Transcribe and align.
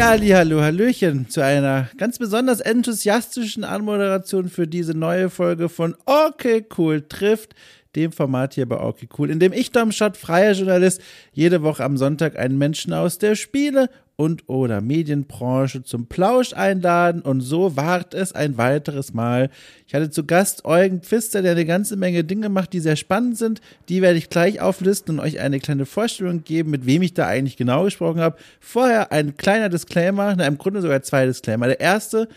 Ja, 0.00 0.16
hallo, 0.38 0.62
hallöchen 0.62 1.28
zu 1.28 1.44
einer 1.44 1.90
ganz 1.98 2.18
besonders 2.18 2.60
enthusiastischen 2.60 3.64
Anmoderation 3.64 4.48
für 4.48 4.66
diese 4.66 4.94
neue 4.94 5.28
Folge 5.28 5.68
von 5.68 5.94
Okay 6.06 6.64
Cool 6.78 7.02
trifft, 7.06 7.54
dem 7.94 8.10
Format 8.10 8.54
hier 8.54 8.66
bei 8.66 8.80
Okay 8.80 9.10
Cool, 9.18 9.28
in 9.28 9.40
dem 9.40 9.52
ich, 9.52 9.72
Dom 9.72 9.92
Schott, 9.92 10.16
freier 10.16 10.52
Journalist, 10.52 11.02
jede 11.32 11.62
Woche 11.62 11.84
am 11.84 11.98
Sonntag 11.98 12.38
einen 12.38 12.56
Menschen 12.56 12.94
aus 12.94 13.18
der 13.18 13.34
Spiele- 13.34 13.90
und 14.20 14.50
oder 14.50 14.82
Medienbranche 14.82 15.82
zum 15.82 16.04
Plausch 16.04 16.52
einladen 16.52 17.22
und 17.22 17.40
so 17.40 17.78
wart 17.78 18.12
es 18.12 18.34
ein 18.34 18.58
weiteres 18.58 19.14
Mal. 19.14 19.48
Ich 19.86 19.94
hatte 19.94 20.10
zu 20.10 20.26
Gast 20.26 20.66
Eugen 20.66 21.00
Pfister, 21.00 21.40
der 21.40 21.52
eine 21.52 21.64
ganze 21.64 21.96
Menge 21.96 22.22
Dinge 22.22 22.50
macht, 22.50 22.74
die 22.74 22.80
sehr 22.80 22.96
spannend 22.96 23.38
sind. 23.38 23.62
Die 23.88 24.02
werde 24.02 24.18
ich 24.18 24.28
gleich 24.28 24.60
auflisten 24.60 25.18
und 25.18 25.24
euch 25.24 25.40
eine 25.40 25.58
kleine 25.58 25.86
Vorstellung 25.86 26.44
geben, 26.44 26.70
mit 26.70 26.84
wem 26.84 27.00
ich 27.00 27.14
da 27.14 27.26
eigentlich 27.28 27.56
genau 27.56 27.84
gesprochen 27.84 28.20
habe. 28.20 28.36
Vorher 28.60 29.10
ein 29.10 29.38
kleiner 29.38 29.70
Disclaimer, 29.70 30.34
na, 30.36 30.46
im 30.46 30.58
Grunde 30.58 30.82
sogar 30.82 31.00
zwei 31.00 31.24
Disclaimer. 31.24 31.68
Der 31.68 31.80
erste, 31.80 32.28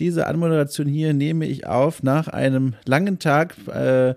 diese 0.00 0.26
Anmoderation 0.26 0.88
hier 0.88 1.14
nehme 1.14 1.46
ich 1.46 1.68
auf 1.68 2.02
nach 2.02 2.26
einem 2.26 2.74
langen 2.84 3.20
Tag 3.20 3.54
äh, 3.68 4.16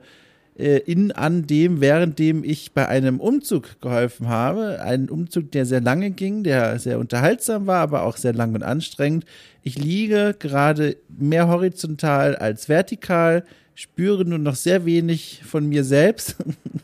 äh, 0.61 0.77
in 0.77 1.11
an 1.11 1.47
dem, 1.47 1.81
währenddem 1.81 2.43
ich 2.43 2.71
bei 2.73 2.87
einem 2.87 3.19
Umzug 3.19 3.81
geholfen 3.81 4.29
habe. 4.29 4.81
Ein 4.81 5.09
Umzug, 5.09 5.51
der 5.51 5.65
sehr 5.65 5.81
lange 5.81 6.11
ging, 6.11 6.43
der 6.43 6.79
sehr 6.79 6.99
unterhaltsam 6.99 7.67
war, 7.67 7.79
aber 7.81 8.03
auch 8.03 8.15
sehr 8.15 8.33
lang 8.33 8.53
und 8.53 8.63
anstrengend. 8.63 9.25
Ich 9.63 9.77
liege 9.77 10.35
gerade 10.37 10.97
mehr 11.09 11.47
horizontal 11.47 12.35
als 12.35 12.69
vertikal, 12.69 13.43
spüre 13.73 14.23
nur 14.23 14.37
noch 14.37 14.55
sehr 14.55 14.85
wenig 14.85 15.41
von 15.43 15.67
mir 15.67 15.83
selbst 15.83 16.35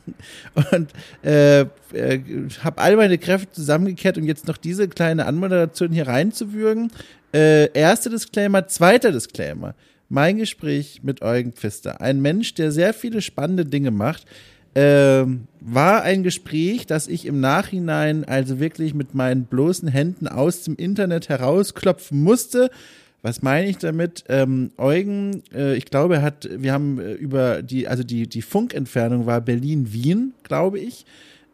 und 0.71 0.89
äh, 1.23 1.61
äh, 1.61 2.19
habe 2.63 2.81
all 2.81 2.95
meine 2.95 3.17
Kräfte 3.17 3.51
zusammengekehrt, 3.51 4.17
um 4.17 4.25
jetzt 4.25 4.47
noch 4.47 4.57
diese 4.57 4.87
kleine 4.87 5.25
Anmoderation 5.27 5.91
hier 5.91 6.07
reinzuwürgen. 6.07 6.91
Äh, 7.33 7.71
erster 7.73 8.09
Disclaimer, 8.09 8.67
zweiter 8.67 9.11
Disclaimer 9.11 9.75
mein 10.09 10.37
Gespräch 10.37 11.01
mit 11.03 11.21
Eugen 11.21 11.53
Pfister. 11.53 12.01
Ein 12.01 12.21
Mensch, 12.21 12.53
der 12.53 12.71
sehr 12.71 12.93
viele 12.93 13.21
spannende 13.21 13.65
Dinge 13.65 13.91
macht. 13.91 14.25
Äh, 14.73 15.25
war 15.59 16.03
ein 16.03 16.23
Gespräch, 16.23 16.85
das 16.85 17.07
ich 17.07 17.25
im 17.25 17.39
Nachhinein 17.39 18.25
also 18.25 18.59
wirklich 18.59 18.93
mit 18.93 19.15
meinen 19.15 19.45
bloßen 19.45 19.87
Händen 19.87 20.27
aus 20.27 20.63
dem 20.63 20.75
Internet 20.75 21.29
herausklopfen 21.29 22.21
musste. 22.21 22.69
Was 23.23 23.41
meine 23.41 23.67
ich 23.67 23.77
damit? 23.77 24.23
Ähm, 24.29 24.71
Eugen, 24.77 25.41
äh, 25.53 25.75
ich 25.75 25.85
glaube, 25.85 26.17
er 26.17 26.21
hat, 26.21 26.47
wir 26.51 26.71
haben 26.71 26.99
äh, 26.99 27.13
über 27.13 27.63
die, 27.63 27.87
also 27.87 28.03
die, 28.03 28.27
die 28.27 28.43
Funkentfernung 28.43 29.25
war 29.25 29.41
Berlin-Wien, 29.41 30.33
glaube 30.43 30.79
ich. 30.79 31.05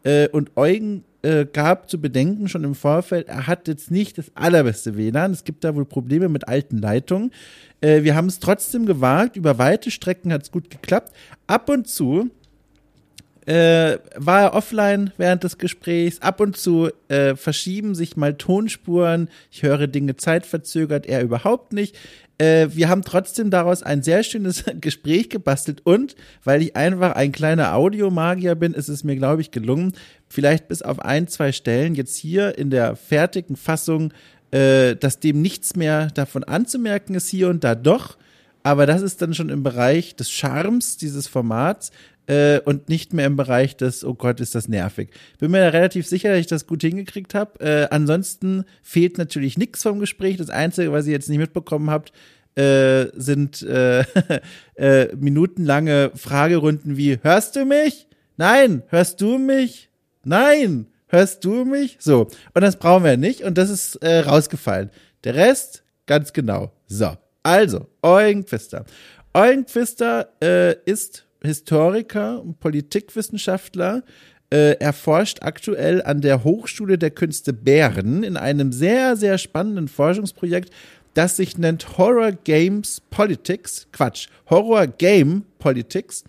Äh, 0.02 0.28
und 0.28 0.50
Eugen 0.56 1.04
äh, 1.24 1.46
gab 1.50 1.88
zu 1.88 2.00
bedenken 2.00 2.48
schon 2.48 2.64
im 2.64 2.74
Vorfeld, 2.74 3.28
er 3.28 3.46
hat 3.46 3.66
jetzt 3.66 3.90
nicht 3.90 4.18
das 4.18 4.30
allerbeste 4.34 4.96
WLAN. 4.96 5.32
Es 5.32 5.44
gibt 5.44 5.64
da 5.64 5.74
wohl 5.74 5.86
Probleme 5.86 6.28
mit 6.28 6.48
alten 6.48 6.78
Leitungen. 6.78 7.32
Äh, 7.80 8.02
wir 8.02 8.14
haben 8.14 8.26
es 8.26 8.40
trotzdem 8.40 8.84
gewagt. 8.86 9.36
Über 9.36 9.58
weite 9.58 9.90
Strecken 9.90 10.32
hat 10.32 10.42
es 10.42 10.50
gut 10.50 10.70
geklappt. 10.70 11.14
Ab 11.46 11.68
und 11.70 11.88
zu 11.88 12.30
äh, 13.46 13.98
war 14.16 14.42
er 14.42 14.54
offline 14.54 15.12
während 15.16 15.44
des 15.44 15.58
Gesprächs. 15.58 16.20
Ab 16.20 16.40
und 16.40 16.56
zu 16.56 16.90
äh, 17.08 17.36
verschieben 17.36 17.94
sich 17.94 18.16
mal 18.16 18.34
Tonspuren. 18.34 19.28
Ich 19.50 19.62
höre 19.62 19.86
Dinge 19.86 20.16
zeitverzögert, 20.16 21.06
er 21.06 21.22
überhaupt 21.22 21.72
nicht. 21.72 21.96
Äh, 22.38 22.68
wir 22.72 22.88
haben 22.88 23.02
trotzdem 23.02 23.50
daraus 23.50 23.82
ein 23.82 24.02
sehr 24.02 24.22
schönes 24.22 24.64
Gespräch 24.80 25.30
gebastelt 25.30 25.82
und 25.84 26.16
weil 26.42 26.62
ich 26.62 26.76
einfach 26.76 27.12
ein 27.12 27.32
kleiner 27.32 27.74
Audiomagier 27.74 28.54
bin, 28.54 28.74
ist 28.74 28.88
es 28.88 29.04
mir, 29.04 29.16
glaube 29.16 29.42
ich, 29.42 29.50
gelungen, 29.50 29.92
vielleicht 30.28 30.68
bis 30.68 30.82
auf 30.82 30.98
ein, 30.98 31.28
zwei 31.28 31.52
Stellen 31.52 31.94
jetzt 31.94 32.16
hier 32.16 32.58
in 32.58 32.70
der 32.70 32.96
fertigen 32.96 33.56
Fassung, 33.56 34.12
äh, 34.50 34.96
dass 34.96 35.20
dem 35.20 35.42
nichts 35.42 35.76
mehr 35.76 36.08
davon 36.08 36.44
anzumerken 36.44 37.14
ist, 37.14 37.28
hier 37.28 37.48
und 37.48 37.62
da 37.62 37.74
doch. 37.74 38.16
Aber 38.62 38.86
das 38.86 39.02
ist 39.02 39.20
dann 39.20 39.34
schon 39.34 39.50
im 39.50 39.62
Bereich 39.62 40.16
des 40.16 40.30
Charmes 40.30 40.96
dieses 40.96 41.28
Formats, 41.28 41.92
äh, 42.26 42.60
und 42.60 42.88
nicht 42.88 43.12
mehr 43.12 43.26
im 43.26 43.36
Bereich 43.36 43.76
des, 43.76 44.04
oh 44.04 44.14
Gott, 44.14 44.40
ist 44.40 44.54
das 44.54 44.68
nervig. 44.68 45.10
Bin 45.38 45.50
mir 45.50 45.60
da 45.60 45.68
relativ 45.68 46.06
sicher, 46.06 46.30
dass 46.30 46.40
ich 46.40 46.46
das 46.46 46.66
gut 46.66 46.82
hingekriegt 46.82 47.34
habe. 47.34 47.60
Äh, 47.60 47.88
ansonsten 47.90 48.64
fehlt 48.82 49.18
natürlich 49.18 49.58
nichts 49.58 49.82
vom 49.82 49.98
Gespräch. 49.98 50.36
Das 50.36 50.50
Einzige, 50.50 50.92
was 50.92 51.06
ihr 51.06 51.12
jetzt 51.12 51.28
nicht 51.28 51.38
mitbekommen 51.38 51.90
habt, 51.90 52.12
äh, 52.56 53.06
sind 53.14 53.62
äh, 53.62 54.04
äh, 54.76 55.14
minutenlange 55.16 56.12
Fragerunden 56.14 56.96
wie, 56.96 57.18
hörst 57.22 57.56
du 57.56 57.64
mich? 57.64 58.06
Nein, 58.36 58.82
hörst 58.88 59.20
du 59.20 59.38
mich? 59.38 59.90
Nein, 60.24 60.86
hörst 61.08 61.44
du 61.44 61.64
mich? 61.64 61.96
So, 62.00 62.28
und 62.54 62.62
das 62.62 62.76
brauchen 62.76 63.04
wir 63.04 63.16
nicht 63.16 63.42
und 63.42 63.58
das 63.58 63.70
ist 63.70 63.96
äh, 63.96 64.20
rausgefallen. 64.20 64.90
Der 65.24 65.34
Rest, 65.34 65.84
ganz 66.06 66.32
genau. 66.32 66.72
So, 66.86 67.16
also, 67.42 67.88
Eugen 68.02 68.44
Pfister. 68.44 68.84
Eugen 69.34 69.64
Pfister 69.64 70.28
äh, 70.40 70.76
ist 70.84 71.26
Historiker 71.44 72.42
und 72.42 72.60
Politikwissenschaftler. 72.60 74.02
Äh, 74.50 74.76
er 74.78 74.92
forscht 74.92 75.42
aktuell 75.42 76.02
an 76.02 76.20
der 76.20 76.44
Hochschule 76.44 76.98
der 76.98 77.10
Künste 77.10 77.52
Bern 77.52 78.22
in 78.22 78.36
einem 78.36 78.72
sehr, 78.72 79.16
sehr 79.16 79.38
spannenden 79.38 79.88
Forschungsprojekt, 79.88 80.70
das 81.14 81.36
sich 81.36 81.58
nennt 81.58 81.98
Horror 81.98 82.32
Games 82.32 83.00
Politics. 83.10 83.86
Quatsch, 83.92 84.28
Horror 84.50 84.86
Game 84.86 85.44
Politics. 85.58 86.24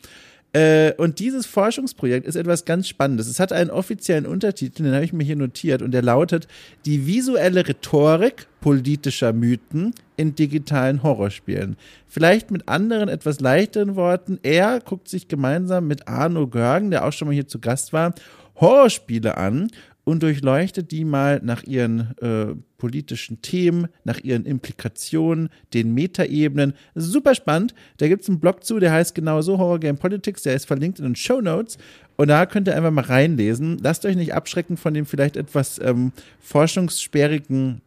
Äh, 0.56 0.94
und 0.94 1.20
dieses 1.20 1.46
Forschungsprojekt 1.46 2.26
ist 2.26 2.38
etwas 2.38 2.64
ganz 2.64 2.88
Spannendes. 2.88 3.28
Es 3.28 3.42
hat 3.42 3.52
einen 3.52 3.70
offiziellen 3.70 4.26
Untertitel, 4.26 4.84
den 4.84 4.94
habe 4.94 5.04
ich 5.04 5.12
mir 5.12 5.26
hier 5.26 5.36
notiert, 5.36 5.82
und 5.82 5.92
der 5.92 6.02
lautet 6.02 6.48
Die 6.86 7.06
visuelle 7.06 7.68
Rhetorik 7.68 8.48
politischer 8.62 9.34
Mythen 9.34 9.94
in 10.16 10.34
digitalen 10.34 11.04
Horrorspielen. 11.04 11.76
Vielleicht 12.08 12.52
mit 12.52 12.70
anderen, 12.70 13.10
etwas 13.10 13.42
leichteren 13.42 13.98
Worten. 13.98 14.40
Er 14.44 14.80
guckt 14.80 15.10
sich 15.10 15.28
gemeinsam 15.28 15.88
mit 15.88 16.08
Arno 16.08 16.48
Görgen, 16.48 16.90
der 16.90 17.06
auch 17.06 17.12
schon 17.12 17.28
mal 17.28 17.34
hier 17.34 17.50
zu 17.50 17.60
Gast 17.60 17.92
war, 17.92 18.16
Horrorspiele 18.56 19.36
an 19.36 19.68
und 20.06 20.24
durchleuchtet 20.24 20.92
die 20.92 21.04
mal 21.04 21.42
nach 21.44 21.64
ihren 21.64 22.16
äh, 22.22 22.56
politischen 22.78 23.42
Themen, 23.42 23.88
nach 24.06 24.20
ihren 24.20 24.46
Implikationen, 24.46 25.50
den 25.74 25.94
Metaebenen. 25.94 26.74
Super 26.94 27.36
spannend. 27.36 27.74
Da 27.98 28.08
gibt 28.08 28.22
es 28.22 28.30
einen 28.30 28.40
Blog 28.40 28.64
zu, 28.64 28.80
der 28.80 28.94
heißt 28.94 29.16
genauso 29.16 29.58
Horror 29.58 29.80
Game 29.80 29.98
Politics, 29.98 30.44
der 30.44 30.54
ist 30.54 30.66
verlinkt 30.66 31.00
in 31.00 31.06
den 31.06 31.16
Show 31.16 31.42
Notes. 31.42 31.78
Und 32.16 32.30
da 32.30 32.46
könnt 32.46 32.68
ihr 32.68 32.78
einfach 32.78 32.92
mal 32.92 33.04
reinlesen. 33.04 33.80
Lasst 33.82 34.06
euch 34.06 34.16
nicht 34.16 34.34
abschrecken 34.34 34.78
von 34.78 34.94
dem 34.94 35.06
vielleicht 35.06 35.36
etwas 35.36 35.80
ähm, 35.80 36.14
forschungssperrigen 36.40 37.82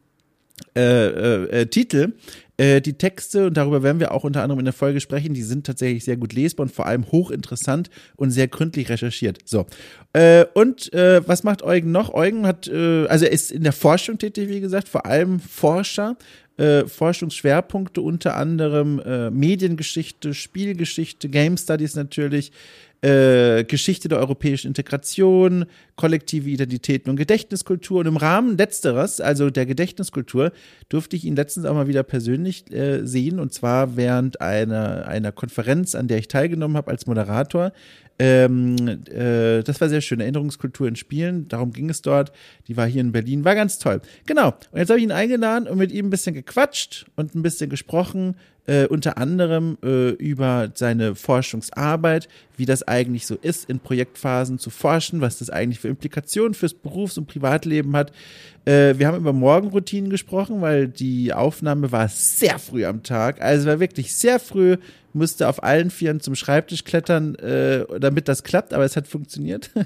äh, 0.74 1.06
äh, 1.06 1.44
äh, 1.60 1.66
Titel. 1.66 2.12
Die 2.60 2.94
Texte, 2.94 3.46
und 3.46 3.56
darüber 3.56 3.84
werden 3.84 4.00
wir 4.00 4.10
auch 4.10 4.24
unter 4.24 4.42
anderem 4.42 4.58
in 4.58 4.64
der 4.64 4.74
Folge 4.74 5.00
sprechen, 5.00 5.32
die 5.32 5.44
sind 5.44 5.64
tatsächlich 5.64 6.02
sehr 6.02 6.16
gut 6.16 6.32
lesbar 6.32 6.66
und 6.66 6.72
vor 6.72 6.86
allem 6.86 7.06
hochinteressant 7.12 7.88
und 8.16 8.32
sehr 8.32 8.48
gründlich 8.48 8.88
recherchiert. 8.88 9.38
So. 9.44 9.66
Und 10.54 10.90
was 10.92 11.44
macht 11.44 11.62
Eugen 11.62 11.92
noch? 11.92 12.12
Eugen 12.12 12.48
hat, 12.48 12.68
also 12.68 13.26
er 13.26 13.30
ist 13.30 13.52
in 13.52 13.62
der 13.62 13.72
Forschung 13.72 14.18
tätig, 14.18 14.48
wie 14.48 14.58
gesagt, 14.58 14.88
vor 14.88 15.06
allem 15.06 15.38
Forscher. 15.38 16.16
Forschungsschwerpunkte 16.88 18.00
unter 18.00 18.34
anderem 18.34 19.00
Mediengeschichte, 19.32 20.34
Spielgeschichte, 20.34 21.28
Game 21.28 21.56
Studies 21.56 21.94
natürlich, 21.94 22.50
äh, 23.00 23.64
Geschichte 23.64 24.08
der 24.08 24.18
europäischen 24.18 24.68
Integration, 24.68 25.66
kollektive 25.96 26.50
Identitäten 26.50 27.10
und 27.10 27.16
Gedächtniskultur. 27.16 28.00
Und 28.00 28.06
im 28.06 28.16
Rahmen 28.16 28.56
letzteres, 28.58 29.20
also 29.20 29.50
der 29.50 29.66
Gedächtniskultur, 29.66 30.52
durfte 30.88 31.16
ich 31.16 31.24
ihn 31.24 31.36
letztens 31.36 31.66
auch 31.66 31.74
mal 31.74 31.86
wieder 31.86 32.02
persönlich 32.02 32.72
äh, 32.72 33.06
sehen, 33.06 33.38
und 33.38 33.52
zwar 33.52 33.96
während 33.96 34.40
einer, 34.40 35.06
einer 35.06 35.32
Konferenz, 35.32 35.94
an 35.94 36.08
der 36.08 36.18
ich 36.18 36.28
teilgenommen 36.28 36.76
habe 36.76 36.90
als 36.90 37.06
Moderator. 37.06 37.72
Ähm, 38.18 38.76
äh, 39.10 39.62
das 39.62 39.80
war 39.80 39.88
sehr 39.88 40.00
schön. 40.00 40.20
Erinnerungskultur 40.20 40.88
in 40.88 40.96
Spielen, 40.96 41.48
darum 41.48 41.72
ging 41.72 41.88
es 41.88 42.02
dort. 42.02 42.32
Die 42.66 42.76
war 42.76 42.86
hier 42.86 43.00
in 43.00 43.12
Berlin, 43.12 43.44
war 43.44 43.54
ganz 43.54 43.78
toll. 43.78 44.00
Genau. 44.26 44.54
Und 44.72 44.78
jetzt 44.78 44.88
habe 44.90 44.98
ich 44.98 45.04
ihn 45.04 45.12
eingeladen 45.12 45.68
und 45.68 45.78
mit 45.78 45.92
ihm 45.92 46.06
ein 46.06 46.10
bisschen 46.10 46.34
gequatscht 46.34 47.06
und 47.16 47.34
ein 47.34 47.42
bisschen 47.42 47.70
gesprochen, 47.70 48.34
äh, 48.68 48.86
unter 48.86 49.16
anderem 49.16 49.78
äh, 49.82 50.10
über 50.10 50.70
seine 50.74 51.14
Forschungsarbeit, 51.14 52.28
wie 52.56 52.66
das 52.66 52.86
eigentlich 52.86 53.24
so 53.24 53.34
ist, 53.36 53.70
in 53.70 53.80
Projektphasen 53.80 54.58
zu 54.58 54.68
forschen, 54.68 55.22
was 55.22 55.38
das 55.38 55.48
eigentlich 55.48 55.80
für 55.80 55.88
Implikationen 55.88 56.52
fürs 56.52 56.74
Berufs- 56.74 57.16
und 57.16 57.26
Privatleben 57.26 57.96
hat. 57.96 58.12
Äh, 58.66 58.98
wir 58.98 59.06
haben 59.06 59.16
über 59.16 59.32
Morgenroutinen 59.32 60.10
gesprochen, 60.10 60.60
weil 60.60 60.86
die 60.86 61.32
Aufnahme 61.32 61.92
war 61.92 62.08
sehr 62.08 62.58
früh 62.58 62.84
am 62.84 63.02
Tag, 63.02 63.40
also 63.40 63.68
war 63.68 63.80
wirklich 63.80 64.14
sehr 64.14 64.38
früh, 64.38 64.76
musste 65.12 65.48
auf 65.48 65.62
allen 65.62 65.90
Vieren 65.90 66.20
zum 66.20 66.34
Schreibtisch 66.34 66.84
klettern, 66.84 67.34
äh, 67.36 67.84
damit 67.98 68.28
das 68.28 68.44
klappt, 68.44 68.72
aber 68.74 68.84
es 68.84 68.96
hat 68.96 69.08
funktioniert. 69.08 69.70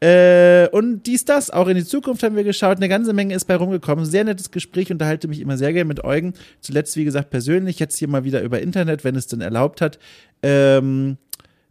Äh, 0.00 0.68
und 0.70 1.04
dies, 1.06 1.24
das, 1.24 1.50
auch 1.50 1.66
in 1.66 1.76
die 1.76 1.84
Zukunft 1.84 2.22
haben 2.22 2.36
wir 2.36 2.44
geschaut. 2.44 2.76
Eine 2.76 2.90
ganze 2.90 3.14
Menge 3.14 3.34
ist 3.34 3.46
bei 3.46 3.56
rumgekommen. 3.56 4.04
Sehr 4.04 4.24
nettes 4.24 4.50
Gespräch, 4.50 4.90
unterhalte 4.90 5.28
mich 5.28 5.40
immer 5.40 5.56
sehr 5.56 5.72
gerne 5.72 5.88
mit 5.88 6.04
Eugen. 6.04 6.34
Zuletzt, 6.60 6.96
wie 6.96 7.04
gesagt, 7.04 7.30
persönlich, 7.30 7.78
jetzt 7.78 7.96
hier 7.96 8.08
mal 8.08 8.24
wieder 8.24 8.42
über 8.42 8.60
Internet, 8.60 9.02
wenn 9.04 9.16
es 9.16 9.28
denn 9.28 9.40
erlaubt 9.40 9.80
hat. 9.80 9.98
Ähm, 10.42 11.16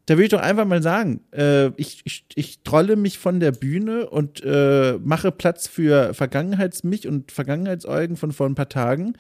da 0.08 0.18
will 0.18 0.24
ich 0.24 0.32
doch 0.32 0.42
einfach 0.42 0.66
mal 0.66 0.82
sagen, 0.82 1.22
äh, 1.32 1.68
ich, 1.78 2.02
ich, 2.06 2.26
ich 2.34 2.64
trolle 2.64 2.96
mich 2.96 3.20
von 3.20 3.40
der 3.40 3.52
Bühne 3.52 4.10
und 4.10 4.44
äh, 4.44 4.98
mache 5.04 5.32
Platz 5.32 5.68
für 5.68 6.14
Vergangenheitsmich 6.16 7.08
und 7.08 7.32
Vergangenheitseugen 7.32 8.18
von 8.18 8.32
vor 8.32 8.48
ein 8.48 8.56
paar 8.56 8.70
Tagen 8.70 9.14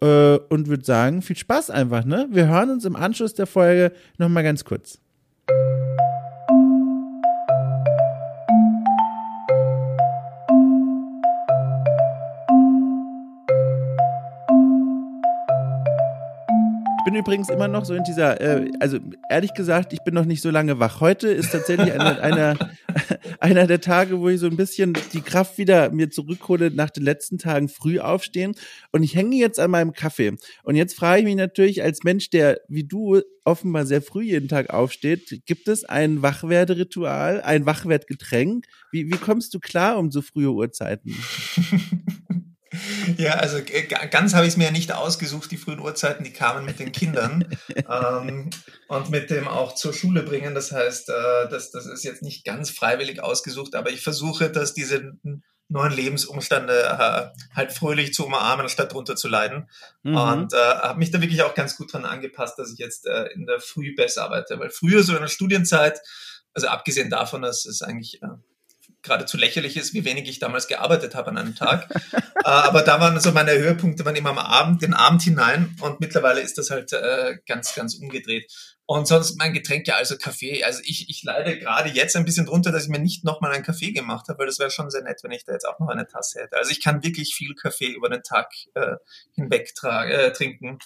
äh, 0.00 0.36
und 0.48 0.68
würde 0.68 0.84
sagen, 0.84 1.22
viel 1.22 1.36
Spaß 1.36 1.70
einfach, 1.70 2.04
ne? 2.04 2.28
Wir 2.30 2.48
hören 2.48 2.70
uns 2.70 2.84
im 2.84 2.96
Anschluss 2.96 3.34
der 3.34 3.46
Folge 3.46 3.92
nochmal 4.18 4.42
ganz 4.42 4.64
kurz. 4.64 5.00
bin 17.06 17.14
übrigens 17.14 17.48
immer 17.48 17.68
noch 17.68 17.84
so 17.84 17.94
in 17.94 18.02
dieser, 18.02 18.40
äh, 18.40 18.68
also 18.80 18.98
ehrlich 19.30 19.54
gesagt, 19.54 19.92
ich 19.92 20.02
bin 20.02 20.12
noch 20.12 20.24
nicht 20.24 20.42
so 20.42 20.50
lange 20.50 20.80
wach. 20.80 21.00
Heute 21.00 21.28
ist 21.28 21.52
tatsächlich 21.52 21.92
einer, 21.92 22.20
einer, 22.20 22.56
einer 23.40 23.66
der 23.66 23.80
Tage, 23.80 24.20
wo 24.20 24.28
ich 24.28 24.40
so 24.40 24.46
ein 24.46 24.56
bisschen 24.56 24.94
die 25.12 25.20
Kraft 25.20 25.58
wieder 25.58 25.90
mir 25.90 26.10
zurückhole 26.10 26.70
nach 26.70 26.90
den 26.90 27.04
letzten 27.04 27.38
Tagen 27.38 27.68
früh 27.68 27.98
aufstehen. 27.98 28.54
Und 28.92 29.02
ich 29.02 29.14
hänge 29.14 29.36
jetzt 29.36 29.60
an 29.60 29.70
meinem 29.70 29.92
Kaffee. 29.92 30.36
Und 30.62 30.76
jetzt 30.76 30.94
frage 30.94 31.20
ich 31.20 31.24
mich 31.24 31.36
natürlich 31.36 31.82
als 31.82 32.02
Mensch, 32.04 32.30
der 32.30 32.60
wie 32.68 32.84
du 32.84 33.20
offenbar 33.44 33.86
sehr 33.86 34.02
früh 34.02 34.24
jeden 34.24 34.48
Tag 34.48 34.70
aufsteht, 34.70 35.42
gibt 35.46 35.68
es 35.68 35.84
ein 35.84 36.22
Wachwerderitual, 36.22 37.40
ein 37.42 37.64
Wachwertgetränk? 37.64 38.66
Wie, 38.90 39.06
wie 39.06 39.18
kommst 39.18 39.54
du 39.54 39.60
klar 39.60 39.98
um 39.98 40.10
so 40.10 40.20
frühe 40.20 40.50
Uhrzeiten? 40.50 41.14
Ja, 43.18 43.34
also 43.34 43.58
ganz 44.10 44.34
habe 44.34 44.46
ich 44.46 44.52
es 44.52 44.56
mir 44.56 44.64
ja 44.64 44.70
nicht 44.70 44.92
ausgesucht, 44.92 45.50
die 45.50 45.56
frühen 45.56 45.80
Uhrzeiten, 45.80 46.24
die 46.24 46.32
kamen 46.32 46.64
mit 46.64 46.78
den 46.78 46.92
Kindern 46.92 47.56
ähm, 47.88 48.50
und 48.88 49.10
mit 49.10 49.30
dem 49.30 49.48
auch 49.48 49.74
zur 49.74 49.92
Schule 49.92 50.22
bringen. 50.22 50.54
Das 50.54 50.72
heißt, 50.72 51.08
äh, 51.08 51.48
das, 51.48 51.70
das 51.70 51.86
ist 51.86 52.04
jetzt 52.04 52.22
nicht 52.22 52.44
ganz 52.44 52.70
freiwillig 52.70 53.22
ausgesucht, 53.22 53.74
aber 53.74 53.90
ich 53.90 54.02
versuche, 54.02 54.50
dass 54.50 54.74
diese 54.74 55.14
neuen 55.68 55.92
Lebensumstände 55.92 56.82
äh, 56.82 57.54
halt 57.54 57.72
fröhlich 57.72 58.14
zu 58.14 58.26
umarmen, 58.26 58.68
statt 58.68 58.92
drunter 58.92 59.16
zu 59.16 59.28
leiden. 59.28 59.68
Mhm. 60.02 60.16
Und 60.16 60.52
äh, 60.52 60.56
habe 60.56 60.98
mich 60.98 61.10
da 61.10 61.20
wirklich 61.20 61.42
auch 61.42 61.54
ganz 61.54 61.76
gut 61.76 61.92
dran 61.92 62.04
angepasst, 62.04 62.58
dass 62.58 62.72
ich 62.72 62.78
jetzt 62.78 63.06
äh, 63.06 63.26
in 63.34 63.46
der 63.46 63.60
Früh 63.60 63.94
besser 63.94 64.24
arbeite. 64.24 64.58
Weil 64.58 64.70
früher 64.70 65.02
so 65.02 65.14
in 65.14 65.22
der 65.22 65.28
Studienzeit, 65.28 66.00
also 66.54 66.68
abgesehen 66.68 67.10
davon, 67.10 67.42
dass 67.42 67.66
es 67.66 67.82
eigentlich 67.82 68.22
äh, 68.22 68.28
geradezu 69.06 69.36
lächerlich 69.36 69.76
ist, 69.76 69.94
wie 69.94 70.04
wenig 70.04 70.28
ich 70.28 70.38
damals 70.38 70.68
gearbeitet 70.68 71.14
habe 71.14 71.30
an 71.30 71.38
einem 71.38 71.54
Tag. 71.54 71.88
äh, 72.12 72.22
aber 72.44 72.82
da 72.82 73.00
waren 73.00 73.18
so 73.20 73.32
meine 73.32 73.52
Höhepunkte, 73.52 74.04
waren 74.04 74.16
immer 74.16 74.30
am 74.30 74.38
Abend, 74.38 74.82
den 74.82 74.94
Abend 74.94 75.22
hinein 75.22 75.74
und 75.80 76.00
mittlerweile 76.00 76.40
ist 76.40 76.58
das 76.58 76.70
halt 76.70 76.92
äh, 76.92 77.38
ganz, 77.46 77.74
ganz 77.74 77.94
umgedreht. 77.94 78.52
Und 78.88 79.08
sonst 79.08 79.36
mein 79.36 79.52
Getränk 79.52 79.88
ja 79.88 79.96
also 79.96 80.16
Kaffee. 80.16 80.62
Also 80.62 80.80
ich, 80.84 81.10
ich 81.10 81.24
leide 81.24 81.58
gerade 81.58 81.88
jetzt 81.88 82.14
ein 82.14 82.24
bisschen 82.24 82.46
drunter, 82.46 82.70
dass 82.70 82.84
ich 82.84 82.88
mir 82.88 83.00
nicht 83.00 83.24
nochmal 83.24 83.52
einen 83.52 83.64
Kaffee 83.64 83.90
gemacht 83.90 84.28
habe, 84.28 84.38
weil 84.38 84.46
das 84.46 84.60
wäre 84.60 84.70
schon 84.70 84.90
sehr 84.90 85.02
nett, 85.02 85.20
wenn 85.24 85.32
ich 85.32 85.44
da 85.44 85.52
jetzt 85.52 85.66
auch 85.66 85.80
noch 85.80 85.88
eine 85.88 86.06
Tasse 86.06 86.40
hätte. 86.40 86.56
Also 86.56 86.70
ich 86.70 86.82
kann 86.82 87.02
wirklich 87.02 87.34
viel 87.34 87.54
Kaffee 87.54 87.88
über 87.88 88.08
den 88.08 88.22
Tag 88.22 88.52
äh, 88.74 88.96
hinweg 89.34 89.72
äh, 89.82 90.30
trinken. 90.30 90.78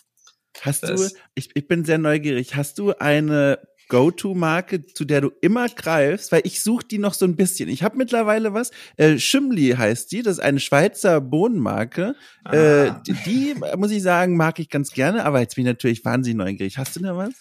Hast 0.62 0.82
das, 0.82 1.12
du, 1.12 1.19
ich, 1.34 1.55
ich 1.55 1.69
bin 1.69 1.84
sehr 1.84 1.99
neugierig, 1.99 2.55
hast 2.56 2.78
du 2.78 2.93
eine 2.94 3.58
Go-To-Marke, 3.91 4.87
zu 4.87 5.05
der 5.05 5.21
du 5.21 5.31
immer 5.43 5.69
greifst, 5.69 6.33
weil 6.33 6.41
ich 6.45 6.63
suche 6.63 6.87
die 6.87 6.99
noch 6.99 7.13
so 7.13 7.27
ein 7.27 7.37
bisschen. 7.37 7.69
Ich 7.69 7.83
habe 7.83 7.99
mittlerweile 7.99 8.55
was. 8.55 8.71
Äh, 8.97 9.19
Schimli 9.19 9.75
heißt 9.77 10.11
die, 10.13 10.23
das 10.23 10.39
ist 10.39 10.41
eine 10.43 10.61
Schweizer 10.61 11.21
Bohnenmarke. 11.21 12.15
Ah. 12.45 12.55
Äh, 12.55 12.93
die, 13.07 13.13
die, 13.13 13.55
muss 13.77 13.91
ich 13.91 14.03
sagen, 14.03 14.37
mag 14.37 14.59
ich 14.59 14.71
ganz 14.71 14.93
gerne, 14.93 15.27
aber 15.27 15.41
jetzt 15.41 15.57
bin 15.57 15.67
ich 15.67 15.71
natürlich 15.71 16.05
wahnsinnig 16.05 16.39
neugierig. 16.39 16.79
Hast 16.79 16.97
du 16.97 17.01
da 17.01 17.17
was? 17.17 17.35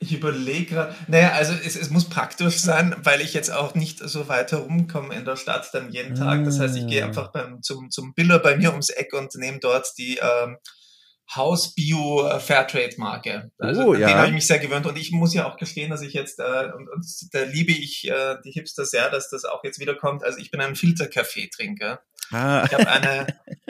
Ich 0.00 0.12
überlege 0.12 0.74
gerade, 0.74 0.94
naja, 1.06 1.30
also 1.32 1.54
es, 1.64 1.76
es 1.76 1.90
muss 1.90 2.06
praktisch 2.06 2.56
sein, 2.56 2.96
weil 3.04 3.20
ich 3.20 3.34
jetzt 3.34 3.52
auch 3.52 3.76
nicht 3.76 4.00
so 4.00 4.26
weit 4.26 4.50
herumkomme 4.50 5.14
in 5.14 5.24
der 5.24 5.36
Stadt 5.36 5.70
dann 5.72 5.92
jeden 5.92 6.16
Tag. 6.16 6.44
Das 6.44 6.58
heißt, 6.58 6.76
ich 6.76 6.88
gehe 6.88 7.04
ah. 7.04 7.06
einfach 7.06 7.30
beim, 7.30 7.62
zum, 7.62 7.90
zum 7.90 8.12
Biller 8.12 8.40
bei 8.40 8.56
mir 8.56 8.70
ums 8.70 8.90
Eck 8.90 9.12
und 9.12 9.32
nehme 9.36 9.60
dort 9.60 9.86
die 9.98 10.18
ähm, 10.20 10.56
Haus 11.34 11.74
Bio 11.74 12.26
äh, 12.26 12.40
Fairtrade 12.40 12.94
Marke. 12.98 13.50
Also 13.58 13.88
oh, 13.88 13.94
ja. 13.94 14.08
den 14.08 14.16
habe 14.16 14.26
ich 14.28 14.34
mich 14.34 14.46
sehr 14.46 14.58
gewöhnt 14.58 14.86
und 14.86 14.98
ich 14.98 15.12
muss 15.12 15.34
ja 15.34 15.50
auch 15.50 15.56
gestehen, 15.56 15.90
dass 15.90 16.02
ich 16.02 16.12
jetzt 16.12 16.38
äh, 16.38 16.72
und, 16.76 16.88
und 16.88 17.06
da 17.32 17.42
liebe 17.42 17.72
ich 17.72 18.08
äh, 18.08 18.36
die 18.44 18.50
Hipster 18.50 18.84
sehr, 18.84 19.10
dass 19.10 19.30
das 19.30 19.44
auch 19.44 19.64
jetzt 19.64 19.78
wieder 19.78 19.94
kommt. 19.94 20.24
Also 20.24 20.38
ich 20.38 20.50
bin 20.50 20.60
ein 20.60 20.76
Filterkaffee-Trinker. 20.76 22.02
Ah. 22.30 22.64
Ich 22.64 22.72
habe 22.72 22.88
eine, 22.88 23.26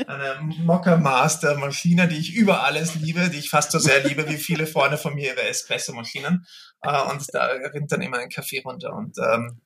eine 0.06 0.40
Mocker 0.40 0.96
Master 0.96 1.56
Maschine, 1.56 2.08
die 2.08 2.18
ich 2.18 2.34
über 2.34 2.64
alles 2.64 2.94
liebe, 2.96 3.28
die 3.28 3.38
ich 3.38 3.50
fast 3.50 3.72
so 3.72 3.78
sehr 3.78 4.04
liebe 4.04 4.28
wie 4.28 4.36
viele 4.36 4.66
Freunde 4.66 4.98
von 4.98 5.14
mir 5.14 5.32
ihre 5.34 5.42
Espresso-Maschinen. 5.42 6.46
Äh, 6.82 7.02
und 7.10 7.24
da 7.32 7.46
rinnt 7.46 7.92
dann 7.92 8.02
immer 8.02 8.18
ein 8.18 8.28
Kaffee 8.28 8.62
runter. 8.64 8.92
Und 8.92 9.18
ähm, 9.18 9.60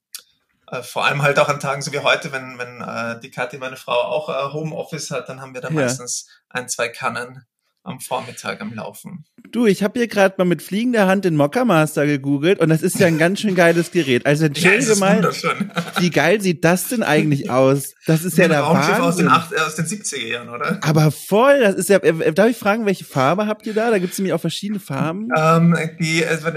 äh, 0.70 0.82
vor 0.82 1.04
allem 1.04 1.22
halt 1.22 1.38
auch 1.38 1.48
an 1.48 1.60
Tagen 1.60 1.82
so 1.82 1.92
wie 1.92 1.98
heute, 2.00 2.32
wenn, 2.32 2.58
wenn 2.58 2.80
äh, 2.80 3.20
die 3.20 3.30
Kathi, 3.30 3.58
meine 3.58 3.76
Frau, 3.76 4.00
auch 4.00 4.28
äh, 4.28 4.52
Homeoffice 4.52 5.10
hat, 5.10 5.28
dann 5.28 5.40
haben 5.40 5.54
wir 5.54 5.60
da 5.60 5.68
ja. 5.68 5.74
meistens 5.74 6.28
ein, 6.48 6.68
zwei 6.68 6.88
Kannen 6.88 7.46
am 7.86 8.00
Vormittag 8.00 8.60
am 8.60 8.74
Laufen. 8.74 9.24
Du, 9.52 9.66
ich 9.66 9.82
habe 9.82 9.98
hier 9.98 10.08
gerade 10.08 10.34
mal 10.38 10.44
mit 10.44 10.60
fliegender 10.60 11.06
Hand 11.06 11.24
den 11.24 11.36
Mocker 11.36 11.64
Master 11.64 12.06
gegoogelt 12.06 12.58
und 12.58 12.68
das 12.68 12.82
ist 12.82 12.98
ja 12.98 13.06
ein 13.06 13.18
ganz 13.18 13.40
schön 13.40 13.54
geiles 13.54 13.92
Gerät. 13.92 14.26
Also 14.26 14.46
entschuldige 14.46 14.92
ja, 14.92 14.96
mal, 14.96 15.30
wie 15.98 16.10
geil 16.10 16.40
sieht 16.40 16.64
das 16.64 16.88
denn 16.88 17.02
eigentlich 17.02 17.48
aus? 17.48 17.94
Das 18.06 18.24
ist 18.24 18.36
ja 18.38 18.48
der 18.48 18.60
Raumschiff 18.60 18.98
Wahnsinn. 18.98 19.28
Aus 19.28 19.48
den, 19.48 19.58
aus 19.58 19.74
den 19.76 19.86
70er 19.86 20.26
Jahren, 20.26 20.48
oder? 20.48 20.78
Aber 20.82 21.10
voll, 21.10 21.60
das 21.60 21.76
ist 21.76 21.88
ja, 21.88 21.98
äh, 21.98 22.32
darf 22.32 22.48
ich 22.48 22.56
fragen, 22.56 22.86
welche 22.86 23.04
Farbe 23.04 23.46
habt 23.46 23.66
ihr 23.66 23.74
da? 23.74 23.90
Da 23.90 23.98
gibt 23.98 24.12
es 24.12 24.18
nämlich 24.18 24.32
auch 24.32 24.40
verschiedene 24.40 24.80
Farben. 24.80 25.28
Ähm, 25.36 25.76
die, 26.00 26.24
also, 26.26 26.48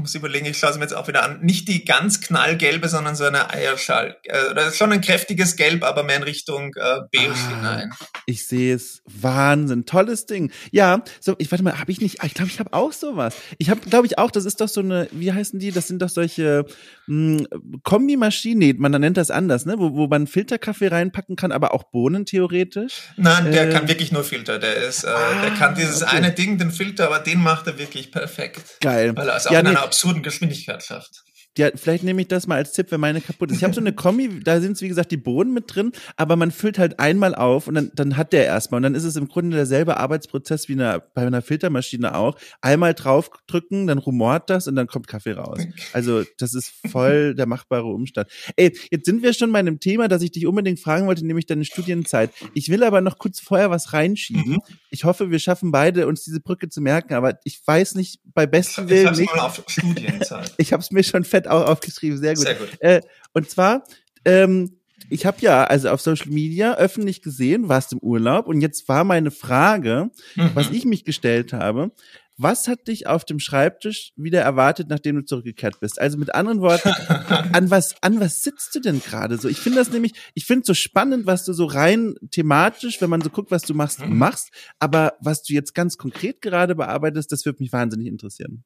muss 0.00 0.14
überlegen, 0.14 0.46
ich 0.46 0.58
schaue 0.58 0.72
sie 0.72 0.78
mir 0.78 0.84
jetzt 0.84 0.94
auch 0.94 1.08
wieder 1.08 1.22
an. 1.22 1.40
Nicht 1.42 1.68
die 1.68 1.84
ganz 1.84 2.20
knallgelbe, 2.20 2.88
sondern 2.88 3.16
so 3.16 3.24
eine 3.24 3.50
Eierschall. 3.50 4.16
Äh, 4.24 4.68
ist 4.68 4.76
schon 4.76 4.92
ein 4.92 5.00
kräftiges 5.00 5.56
Gelb, 5.56 5.84
aber 5.84 6.02
mehr 6.02 6.16
in 6.16 6.22
Richtung 6.22 6.74
äh, 6.74 7.00
beige 7.12 7.32
ah, 7.32 7.48
hinein. 7.48 7.94
Ich 8.26 8.46
sehe 8.46 8.74
es. 8.74 9.02
Wahnsinn. 9.06 9.86
Tolles 9.86 10.26
Ding. 10.26 10.50
Ja, 10.70 11.02
so, 11.20 11.34
ich 11.38 11.50
warte 11.50 11.64
mal, 11.64 11.78
habe 11.78 11.90
ich 11.90 12.00
nicht, 12.00 12.22
ich 12.24 12.34
glaube, 12.34 12.50
ich 12.50 12.58
habe 12.58 12.72
auch 12.72 12.92
sowas. 12.92 13.34
Ich 13.58 13.70
habe, 13.70 13.80
glaube 13.80 14.06
ich, 14.06 14.18
auch, 14.18 14.30
das 14.30 14.44
ist 14.44 14.60
doch 14.60 14.68
so 14.68 14.80
eine, 14.80 15.08
wie 15.12 15.32
heißen 15.32 15.58
die? 15.58 15.72
Das 15.72 15.88
sind 15.88 16.02
doch 16.02 16.08
solche 16.08 16.66
mh, 17.06 17.44
hm, 17.50 17.82
Kombimaschinen, 17.82 18.78
man 18.78 18.92
nennt 18.92 19.16
das 19.16 19.30
anders, 19.30 19.66
ne? 19.66 19.76
Wo, 19.78 19.94
wo 19.94 20.06
man 20.06 20.26
Filterkaffee 20.26 20.88
reinpacken 20.88 21.36
kann, 21.36 21.52
aber 21.52 21.72
auch 21.74 21.84
Bohnen 21.84 22.26
theoretisch. 22.26 23.02
Nein, 23.16 23.52
der 23.52 23.68
äh, 23.68 23.72
kann 23.72 23.88
wirklich 23.88 24.12
nur 24.12 24.24
Filter. 24.24 24.58
Der 24.58 24.76
ist, 24.76 25.04
äh, 25.04 25.08
ah, 25.08 25.42
der 25.42 25.50
kann 25.52 25.74
dieses 25.74 26.02
okay. 26.02 26.16
eine 26.16 26.32
Ding, 26.32 26.58
den 26.58 26.70
Filter, 26.70 27.06
aber 27.06 27.20
den 27.20 27.40
macht 27.40 27.66
er 27.66 27.78
wirklich 27.78 28.10
perfekt. 28.10 28.78
Geil. 28.80 29.16
Weil 29.16 29.28
er 29.28 29.36
es 29.36 29.46
auch 29.46 29.52
ja, 29.52 29.60
in 29.60 29.66
nee. 29.66 29.70
einer 29.70 29.82
absurden 29.86 30.22
Geschwindigkeit 30.22 30.82
schafft. 30.82 31.24
Ja, 31.58 31.70
vielleicht 31.74 32.04
nehme 32.04 32.20
ich 32.22 32.28
das 32.28 32.46
mal 32.46 32.56
als 32.56 32.72
Tipp, 32.72 32.90
wenn 32.90 33.00
meine 33.00 33.20
kaputt 33.20 33.50
ist. 33.50 33.58
Ich 33.58 33.64
habe 33.64 33.74
so 33.74 33.80
eine 33.80 33.92
Kombi, 33.92 34.40
da 34.42 34.60
sind 34.60 34.80
wie 34.80 34.88
gesagt 34.88 35.10
die 35.10 35.16
Bohnen 35.16 35.54
mit 35.54 35.74
drin, 35.74 35.92
aber 36.16 36.36
man 36.36 36.50
füllt 36.50 36.78
halt 36.78 37.00
einmal 37.00 37.34
auf 37.34 37.66
und 37.66 37.74
dann, 37.74 37.90
dann 37.94 38.16
hat 38.16 38.32
der 38.32 38.44
erstmal 38.44 38.78
und 38.78 38.82
dann 38.82 38.94
ist 38.94 39.04
es 39.04 39.16
im 39.16 39.28
Grunde 39.28 39.56
derselbe 39.56 39.96
Arbeitsprozess 39.96 40.68
wie 40.68 40.74
eine, 40.74 41.02
bei 41.14 41.26
einer 41.26 41.42
Filtermaschine 41.42 42.14
auch. 42.14 42.36
Einmal 42.60 42.94
draufdrücken, 42.94 43.86
dann 43.86 43.98
rumort 43.98 44.50
das 44.50 44.68
und 44.68 44.76
dann 44.76 44.86
kommt 44.86 45.08
Kaffee 45.08 45.32
raus. 45.32 45.58
Also 45.92 46.24
das 46.38 46.54
ist 46.54 46.72
voll 46.90 47.34
der 47.36 47.46
machbare 47.46 47.86
Umstand. 47.86 48.28
Ey, 48.56 48.76
jetzt 48.90 49.06
sind 49.06 49.22
wir 49.22 49.32
schon 49.32 49.50
bei 49.52 49.58
einem 49.58 49.80
Thema, 49.80 50.08
das 50.08 50.22
ich 50.22 50.32
dich 50.32 50.46
unbedingt 50.46 50.80
fragen 50.80 51.06
wollte, 51.06 51.24
nämlich 51.26 51.46
deine 51.46 51.64
Studienzeit. 51.64 52.30
Ich 52.54 52.68
will 52.68 52.82
aber 52.84 53.00
noch 53.00 53.18
kurz 53.18 53.40
vorher 53.40 53.70
was 53.70 53.92
reinschieben. 53.92 54.52
Mhm. 54.52 54.62
Ich 54.90 55.04
hoffe, 55.04 55.30
wir 55.30 55.38
schaffen 55.38 55.72
beide, 55.72 56.06
uns 56.06 56.24
diese 56.24 56.40
Brücke 56.40 56.68
zu 56.68 56.80
merken, 56.80 57.14
aber 57.14 57.38
ich 57.44 57.60
weiß 57.66 57.94
nicht, 57.94 58.20
bei 58.34 58.46
besten 58.46 58.88
Willen 58.88 59.14
nicht. 59.14 59.34
Mal 59.34 59.46
auf 59.46 59.62
Studienzeit. 59.66 60.54
ich 60.58 60.72
habe 60.72 60.82
es 60.82 60.90
mir 60.90 61.02
schon 61.02 61.24
fett 61.24 61.45
auch 61.48 61.66
aufgeschrieben, 61.66 62.18
sehr 62.18 62.34
gut. 62.34 62.44
Sehr 62.44 62.54
gut. 62.54 62.68
Äh, 62.80 63.00
und 63.32 63.48
zwar, 63.50 63.84
ähm, 64.24 64.78
ich 65.10 65.26
habe 65.26 65.38
ja 65.40 65.64
also 65.64 65.90
auf 65.90 66.00
Social 66.00 66.30
Media 66.30 66.74
öffentlich 66.76 67.22
gesehen, 67.22 67.68
warst 67.68 67.92
im 67.92 67.98
Urlaub 67.98 68.46
und 68.46 68.60
jetzt 68.60 68.88
war 68.88 69.04
meine 69.04 69.30
Frage, 69.30 70.10
mhm. 70.34 70.50
was 70.54 70.70
ich 70.70 70.84
mich 70.84 71.04
gestellt 71.04 71.52
habe, 71.52 71.92
was 72.38 72.68
hat 72.68 72.86
dich 72.88 73.06
auf 73.06 73.24
dem 73.24 73.38
Schreibtisch 73.38 74.12
wieder 74.16 74.42
erwartet, 74.42 74.88
nachdem 74.90 75.16
du 75.16 75.24
zurückgekehrt 75.24 75.80
bist? 75.80 75.98
Also 75.98 76.18
mit 76.18 76.34
anderen 76.34 76.60
Worten, 76.60 76.90
an 77.52 77.70
was, 77.70 77.94
an 78.02 78.20
was 78.20 78.40
sitzt 78.40 78.74
du 78.74 78.80
denn 78.80 79.00
gerade 79.00 79.38
so? 79.38 79.48
Ich 79.48 79.58
finde 79.58 79.78
das 79.78 79.90
nämlich, 79.90 80.12
ich 80.34 80.44
finde 80.44 80.62
es 80.62 80.66
so 80.66 80.74
spannend, 80.74 81.26
was 81.26 81.44
du 81.44 81.54
so 81.54 81.64
rein 81.64 82.14
thematisch, 82.30 83.00
wenn 83.00 83.10
man 83.10 83.22
so 83.22 83.30
guckt, 83.30 83.50
was 83.50 83.62
du 83.62 83.74
machst, 83.74 84.00
mhm. 84.00 84.18
machst. 84.18 84.50
Aber 84.78 85.14
was 85.20 85.42
du 85.42 85.54
jetzt 85.54 85.74
ganz 85.74 85.96
konkret 85.96 86.42
gerade 86.42 86.74
bearbeitest, 86.74 87.32
das 87.32 87.46
würde 87.46 87.62
mich 87.62 87.72
wahnsinnig 87.72 88.06
interessieren. 88.06 88.64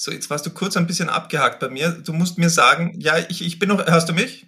So, 0.00 0.12
jetzt 0.12 0.30
warst 0.30 0.46
du 0.46 0.50
kurz 0.50 0.76
ein 0.76 0.86
bisschen 0.86 1.08
abgehakt 1.08 1.58
bei 1.58 1.68
mir. 1.68 1.90
Du 1.90 2.12
musst 2.12 2.38
mir 2.38 2.50
sagen, 2.50 2.94
ja, 3.00 3.18
ich, 3.28 3.44
ich 3.44 3.58
bin 3.58 3.68
noch, 3.68 3.84
hörst 3.84 4.08
du 4.08 4.12
mich? 4.12 4.46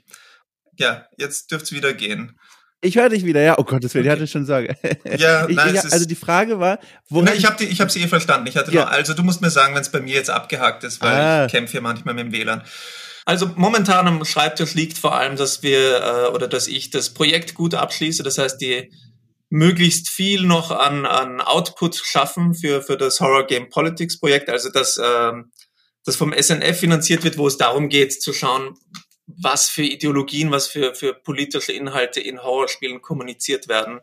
Ja, 0.78 1.07
jetzt 1.19 1.50
dürft's 1.50 1.73
wieder 1.73 1.92
gehen. 1.92 2.38
Ich 2.80 2.97
höre 2.97 3.09
dich 3.09 3.25
wieder, 3.25 3.42
ja. 3.42 3.59
Oh 3.59 3.64
Gott, 3.64 3.83
das 3.83 3.92
will 3.95 4.02
okay. 4.02 4.11
ich 4.11 4.12
hatte 4.12 4.26
schon 4.28 4.47
sagen. 4.47 4.76
Ja, 5.19 5.47
ich, 5.49 5.57
nein, 5.57 5.75
ich, 5.75 5.83
also 5.92 6.07
die 6.07 6.14
Frage 6.14 6.61
war, 6.61 6.78
wo 7.09 7.25
ich 7.25 7.45
habe 7.45 7.64
ich 7.64 7.80
habe 7.80 7.90
sie 7.90 8.00
eh 8.00 8.07
verstanden. 8.07 8.47
Ich 8.47 8.57
hatte 8.57 8.71
ja. 8.71 8.83
nur, 8.83 8.90
also 8.92 9.12
du 9.12 9.25
musst 9.25 9.42
mir 9.42 9.50
sagen, 9.50 9.75
wenn 9.75 9.83
es 9.83 9.90
bei 9.90 10.00
mir 10.00 10.14
jetzt 10.14 10.30
abgehakt 10.30 10.85
ist, 10.85 11.02
weil 11.02 11.12
ah. 11.12 11.47
ich 11.47 11.52
kämpfe 11.52 11.73
hier 11.73 11.80
manchmal 11.80 12.14
mit 12.14 12.26
dem 12.26 12.33
WLAN. 12.33 12.62
Also 13.25 13.50
momentan 13.57 14.07
am 14.07 14.25
Schreibtisch 14.25 14.75
liegt 14.75 14.99
vor 14.99 15.16
allem, 15.16 15.35
dass 15.35 15.64
wir 15.64 16.00
äh, 16.00 16.28
oder 16.28 16.47
dass 16.47 16.69
ich 16.69 16.90
das 16.90 17.11
Projekt 17.11 17.54
gut 17.54 17.75
abschließe. 17.75 18.23
Das 18.23 18.38
heißt, 18.38 18.61
die 18.61 18.88
möglichst 19.50 20.09
viel 20.09 20.42
noch 20.45 20.71
an, 20.71 21.04
an 21.04 21.40
Output 21.40 21.97
schaffen 21.97 22.54
für, 22.54 22.83
für 22.83 22.97
das 22.97 23.21
Horror 23.21 23.47
Game 23.47 23.69
Politics 23.69 24.19
Projekt. 24.19 24.49
Also 24.49 24.71
das 24.71 24.99
ähm, 25.02 25.52
das 26.04 26.16
vom 26.16 26.33
SNF 26.33 26.78
finanziert 26.78 27.25
wird, 27.25 27.38
wo 27.38 27.47
es 27.47 27.57
darum 27.57 27.88
geht 27.88 28.21
zu 28.21 28.33
schauen, 28.33 28.75
was 29.26 29.69
für 29.69 29.83
Ideologien, 29.83 30.50
was 30.50 30.66
für, 30.66 30.95
für 30.95 31.14
politische 31.14 31.73
Inhalte 31.73 32.21
in 32.21 32.42
Horrorspielen 32.42 33.02
kommuniziert 33.02 33.69
werden. 33.69 34.00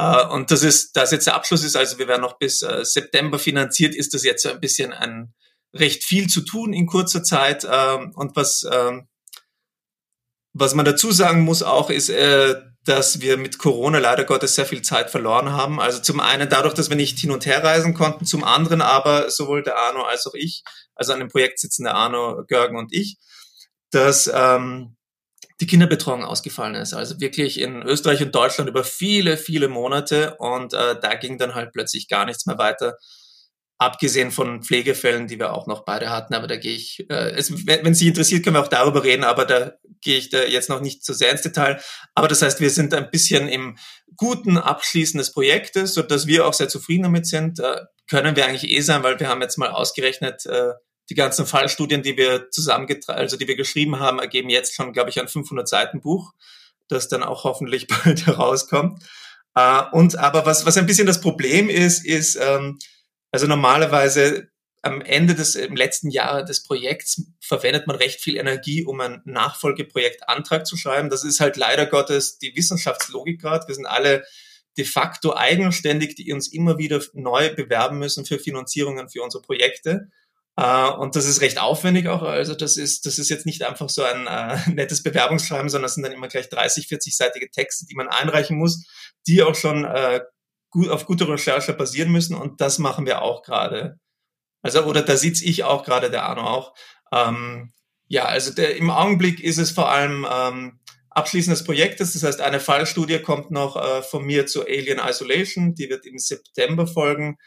Uh, 0.00 0.32
und 0.32 0.50
das 0.50 0.64
ist, 0.64 0.96
das 0.96 1.12
jetzt 1.12 1.26
der 1.26 1.36
Abschluss 1.36 1.62
ist, 1.62 1.76
also 1.76 1.98
wir 1.98 2.08
werden 2.08 2.22
noch 2.22 2.38
bis 2.38 2.62
uh, 2.62 2.82
September 2.82 3.38
finanziert, 3.38 3.94
ist 3.94 4.12
das 4.12 4.24
jetzt 4.24 4.42
so 4.42 4.48
ein 4.48 4.58
bisschen 4.58 4.92
ein 4.92 5.32
recht 5.72 6.02
viel 6.02 6.28
zu 6.28 6.40
tun 6.40 6.72
in 6.72 6.86
kurzer 6.86 7.22
Zeit. 7.22 7.64
Uh, 7.64 8.10
und 8.14 8.34
was, 8.34 8.66
ähm, 8.70 9.06
was 10.52 10.74
man 10.74 10.84
dazu 10.84 11.12
sagen 11.12 11.42
muss 11.42 11.62
auch, 11.62 11.90
ist, 11.90 12.08
äh, 12.08 12.60
dass 12.84 13.20
wir 13.20 13.38
mit 13.38 13.58
Corona 13.58 13.98
leider 13.98 14.24
Gottes 14.24 14.54
sehr 14.54 14.66
viel 14.66 14.82
Zeit 14.82 15.10
verloren 15.10 15.52
haben. 15.52 15.80
Also 15.80 16.00
zum 16.00 16.20
einen 16.20 16.48
dadurch, 16.48 16.74
dass 16.74 16.90
wir 16.90 16.96
nicht 16.96 17.18
hin 17.18 17.30
und 17.30 17.46
her 17.46 17.64
reisen 17.64 17.94
konnten, 17.94 18.26
zum 18.26 18.44
anderen 18.44 18.82
aber 18.82 19.30
sowohl 19.30 19.62
der 19.62 19.78
Arno 19.78 20.02
als 20.02 20.26
auch 20.26 20.34
ich, 20.34 20.62
also 20.94 21.12
an 21.12 21.20
dem 21.20 21.28
Projekt 21.28 21.58
sitzen 21.58 21.84
der 21.84 21.94
Arno, 21.94 22.44
Görgen 22.46 22.76
und 22.76 22.92
ich, 22.92 23.16
dass 23.90 24.30
ähm, 24.32 24.96
die 25.60 25.66
Kinderbetreuung 25.66 26.24
ausgefallen 26.24 26.74
ist. 26.74 26.92
Also 26.94 27.20
wirklich 27.20 27.60
in 27.60 27.82
Österreich 27.82 28.22
und 28.22 28.34
Deutschland 28.34 28.68
über 28.68 28.84
viele, 28.84 29.36
viele 29.36 29.68
Monate 29.68 30.36
und 30.38 30.74
äh, 30.74 30.98
da 31.00 31.14
ging 31.14 31.38
dann 31.38 31.54
halt 31.54 31.72
plötzlich 31.72 32.08
gar 32.08 32.26
nichts 32.26 32.44
mehr 32.44 32.58
weiter. 32.58 32.98
Abgesehen 33.78 34.30
von 34.30 34.62
Pflegefällen, 34.62 35.26
die 35.26 35.38
wir 35.38 35.52
auch 35.52 35.66
noch 35.66 35.84
beide 35.84 36.08
hatten, 36.08 36.34
aber 36.34 36.46
da 36.46 36.56
gehe 36.56 36.74
ich, 36.74 37.06
äh, 37.10 37.32
es, 37.32 37.66
wenn, 37.66 37.94
Sie 37.94 38.08
interessiert, 38.08 38.44
können 38.44 38.56
wir 38.56 38.62
auch 38.62 38.68
darüber 38.68 39.02
reden, 39.02 39.24
aber 39.24 39.44
da 39.44 39.72
gehe 40.00 40.16
ich 40.16 40.30
da 40.30 40.44
jetzt 40.44 40.68
noch 40.68 40.80
nicht 40.80 41.04
so 41.04 41.12
sehr 41.12 41.32
ins 41.32 41.42
Detail. 41.42 41.80
Aber 42.14 42.28
das 42.28 42.42
heißt, 42.42 42.60
wir 42.60 42.70
sind 42.70 42.94
ein 42.94 43.10
bisschen 43.10 43.48
im 43.48 43.76
guten 44.16 44.58
Abschließen 44.58 45.18
des 45.18 45.32
Projektes, 45.32 45.94
so 45.94 46.02
dass 46.02 46.26
wir 46.26 46.46
auch 46.46 46.54
sehr 46.54 46.68
zufrieden 46.68 47.04
damit 47.04 47.26
sind. 47.26 47.58
Äh, 47.58 47.80
können 48.08 48.36
wir 48.36 48.46
eigentlich 48.46 48.70
eh 48.70 48.80
sein, 48.80 49.02
weil 49.02 49.18
wir 49.18 49.28
haben 49.28 49.42
jetzt 49.42 49.58
mal 49.58 49.70
ausgerechnet, 49.70 50.46
äh, 50.46 50.74
die 51.10 51.14
ganzen 51.14 51.46
Fallstudien, 51.46 52.02
die 52.02 52.16
wir 52.16 52.50
zusammengetragen, 52.50 53.20
also 53.20 53.36
die 53.36 53.48
wir 53.48 53.56
geschrieben 53.56 53.98
haben, 53.98 54.18
ergeben 54.18 54.48
jetzt 54.50 54.74
schon, 54.74 54.92
glaube 54.92 55.10
ich, 55.10 55.20
ein 55.20 55.28
500 55.28 55.68
Seiten 55.68 56.00
Buch, 56.00 56.32
das 56.88 57.08
dann 57.08 57.22
auch 57.22 57.44
hoffentlich 57.44 57.86
bald 58.04 58.26
herauskommt. 58.26 59.02
Äh, 59.54 59.82
und 59.92 60.16
aber 60.16 60.46
was, 60.46 60.66
was 60.66 60.76
ein 60.76 60.86
bisschen 60.86 61.06
das 61.06 61.20
Problem 61.20 61.68
ist, 61.68 62.04
ist, 62.04 62.36
ähm, 62.36 62.78
also 63.34 63.48
normalerweise 63.48 64.46
am 64.82 65.00
Ende 65.00 65.34
des 65.34 65.56
im 65.56 65.74
letzten 65.74 66.08
Jahr 66.08 66.44
des 66.44 66.62
Projekts 66.62 67.22
verwendet 67.40 67.88
man 67.88 67.96
recht 67.96 68.20
viel 68.20 68.36
Energie, 68.36 68.84
um 68.84 69.00
einen 69.00 69.22
Nachfolgeprojektantrag 69.24 70.64
zu 70.64 70.76
schreiben. 70.76 71.10
Das 71.10 71.24
ist 71.24 71.40
halt 71.40 71.56
leider 71.56 71.86
Gottes 71.86 72.38
die 72.38 72.54
Wissenschaftslogik 72.54 73.40
gerade. 73.40 73.66
Wir 73.66 73.74
sind 73.74 73.86
alle 73.86 74.24
de 74.76 74.84
facto 74.84 75.34
eigenständig, 75.34 76.14
die 76.14 76.32
uns 76.32 76.46
immer 76.46 76.78
wieder 76.78 77.02
neu 77.12 77.52
bewerben 77.52 77.98
müssen 77.98 78.24
für 78.24 78.38
Finanzierungen 78.38 79.08
für 79.08 79.22
unsere 79.24 79.42
Projekte. 79.42 80.10
Uh, 80.56 80.94
und 81.00 81.16
das 81.16 81.26
ist 81.26 81.40
recht 81.40 81.58
aufwendig 81.58 82.06
auch. 82.06 82.22
Also 82.22 82.54
das 82.54 82.76
ist, 82.76 83.06
das 83.06 83.18
ist 83.18 83.30
jetzt 83.30 83.46
nicht 83.46 83.64
einfach 83.64 83.88
so 83.88 84.04
ein 84.04 84.28
uh, 84.28 84.70
nettes 84.72 85.02
Bewerbungsschreiben, 85.02 85.68
sondern 85.68 85.86
es 85.86 85.94
sind 85.94 86.04
dann 86.04 86.12
immer 86.12 86.28
gleich 86.28 86.48
30, 86.48 86.86
40-seitige 86.86 87.50
Texte, 87.50 87.86
die 87.86 87.96
man 87.96 88.06
einreichen 88.06 88.56
muss, 88.56 88.86
die 89.26 89.42
auch 89.42 89.56
schon 89.56 89.84
uh, 89.84 90.20
gut, 90.74 90.90
auf 90.90 91.06
gute 91.06 91.26
Recherche 91.26 91.72
basieren 91.72 92.12
müssen. 92.12 92.36
Und 92.36 92.60
das 92.60 92.78
machen 92.78 93.06
wir 93.06 93.22
auch 93.22 93.42
gerade. 93.42 93.98
Also, 94.62 94.84
oder 94.84 95.02
da 95.02 95.16
sitze 95.16 95.44
ich 95.44 95.64
auch 95.64 95.84
gerade, 95.84 96.10
der 96.10 96.24
Arno 96.24 96.42
auch. 96.42 96.74
Ähm, 97.12 97.72
ja, 98.08 98.26
also 98.26 98.52
der, 98.52 98.76
im 98.76 98.90
Augenblick 98.90 99.40
ist 99.40 99.58
es 99.58 99.70
vor 99.70 99.90
allem 99.90 100.26
ähm, 100.30 100.80
Abschließen 101.10 101.52
des 101.52 101.64
Projektes. 101.64 102.12
Das 102.12 102.24
heißt, 102.24 102.40
eine 102.40 102.60
Fallstudie 102.60 103.20
kommt 103.20 103.50
noch 103.50 103.76
äh, 103.76 104.02
von 104.02 104.24
mir 104.24 104.46
zu 104.46 104.62
Alien 104.62 104.98
Isolation. 104.98 105.74
Die 105.74 105.88
wird 105.88 106.04
im 106.04 106.18
September 106.18 106.86
folgen. 106.86 107.38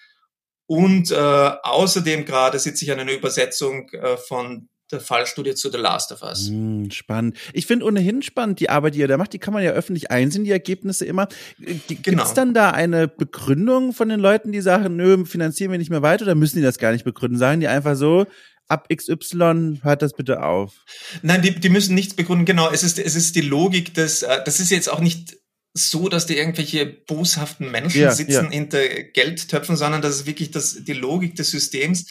Und 0.65 1.12
äh, 1.12 1.15
außerdem 1.15 2.25
gerade 2.25 2.60
sitze 2.60 2.86
ich 2.86 2.91
an 2.91 3.00
einer 3.00 3.13
Übersetzung 3.13 3.89
äh, 3.89 4.17
von 4.17 4.69
der 4.91 5.01
Fallstudie 5.01 5.56
zu 5.56 5.70
The 5.70 5.77
Last 5.77 6.12
of 6.12 6.22
Us. 6.22 6.48
Hm, 6.48 6.91
spannend. 6.91 7.38
Ich 7.53 7.65
finde 7.65 7.86
ohnehin 7.86 8.22
spannend, 8.22 8.60
die 8.60 8.70
Arbeit, 8.70 8.96
die 8.96 9.00
ihr 9.00 9.08
da 9.08 9.17
macht, 9.17 9.34
die 9.34 9.39
kann 9.39 9.53
man 9.53 9.63
ja 9.63 9.72
öffentlich 9.72 10.12
einsehen, 10.12 10.44
die 10.44 10.51
Ergebnisse 10.51 11.06
immer. 11.06 11.27
Äh, 11.60 11.75
Gibt 11.88 11.91
es 11.91 12.03
genau. 12.03 12.34
dann 12.34 12.53
da 12.53 12.72
eine 12.72 13.08
Begründung 13.08 13.94
von 13.94 14.10
den 14.10 14.20
Leuten, 14.20 14.51
die 14.51 14.62
sagen, 14.62 14.96
nö, 14.96 15.25
finanzieren 15.25 15.72
wir 15.72 15.77
nicht 15.77 15.89
mehr 15.89 16.01
weiter, 16.01 16.24
oder 16.24 16.36
müssen 16.36 16.58
die 16.58 16.63
das 16.63 16.77
gar 16.77 16.91
nicht 16.91 17.03
begründen? 17.03 17.38
Sagen 17.38 17.60
die 17.60 17.67
einfach 17.67 17.96
so, 17.96 18.25
ab 18.67 18.88
XY 18.94 19.79
hört 19.84 20.01
das 20.01 20.13
bitte 20.13 20.44
auf? 20.44 20.86
Nein, 21.22 21.41
die, 21.41 21.60
die 21.60 21.70
müssen 21.70 21.96
nichts 21.96 22.15
begründen. 22.15 22.46
Genau, 22.46 22.70
es 22.72 22.84
ist, 22.84 23.00
es 23.00 23.15
ist 23.15 23.36
die 23.36 23.41
Logik 23.41 23.94
des, 23.94 24.24
äh, 24.24 24.44
das 24.44 24.60
ist 24.60 24.72
jetzt 24.72 24.89
auch 24.89 25.00
nicht 25.00 25.38
so, 25.74 26.10
dass 26.10 26.25
da 26.25 26.34
irgendwelche 26.34 26.86
boshaften 26.86 27.70
Menschen 27.72 28.01
ja, 28.01 28.12
sitzen 28.12 28.32
ja. 28.46 28.50
hinter 28.50 28.79
Geldtöpfen, 28.88 29.75
sondern 29.75 30.01
das 30.01 30.15
ist 30.15 30.25
wirklich 30.25 30.51
das, 30.51 30.84
die 30.84 30.94
Logik 30.94 31.36
des 31.36 31.51
Systems 31.51 32.08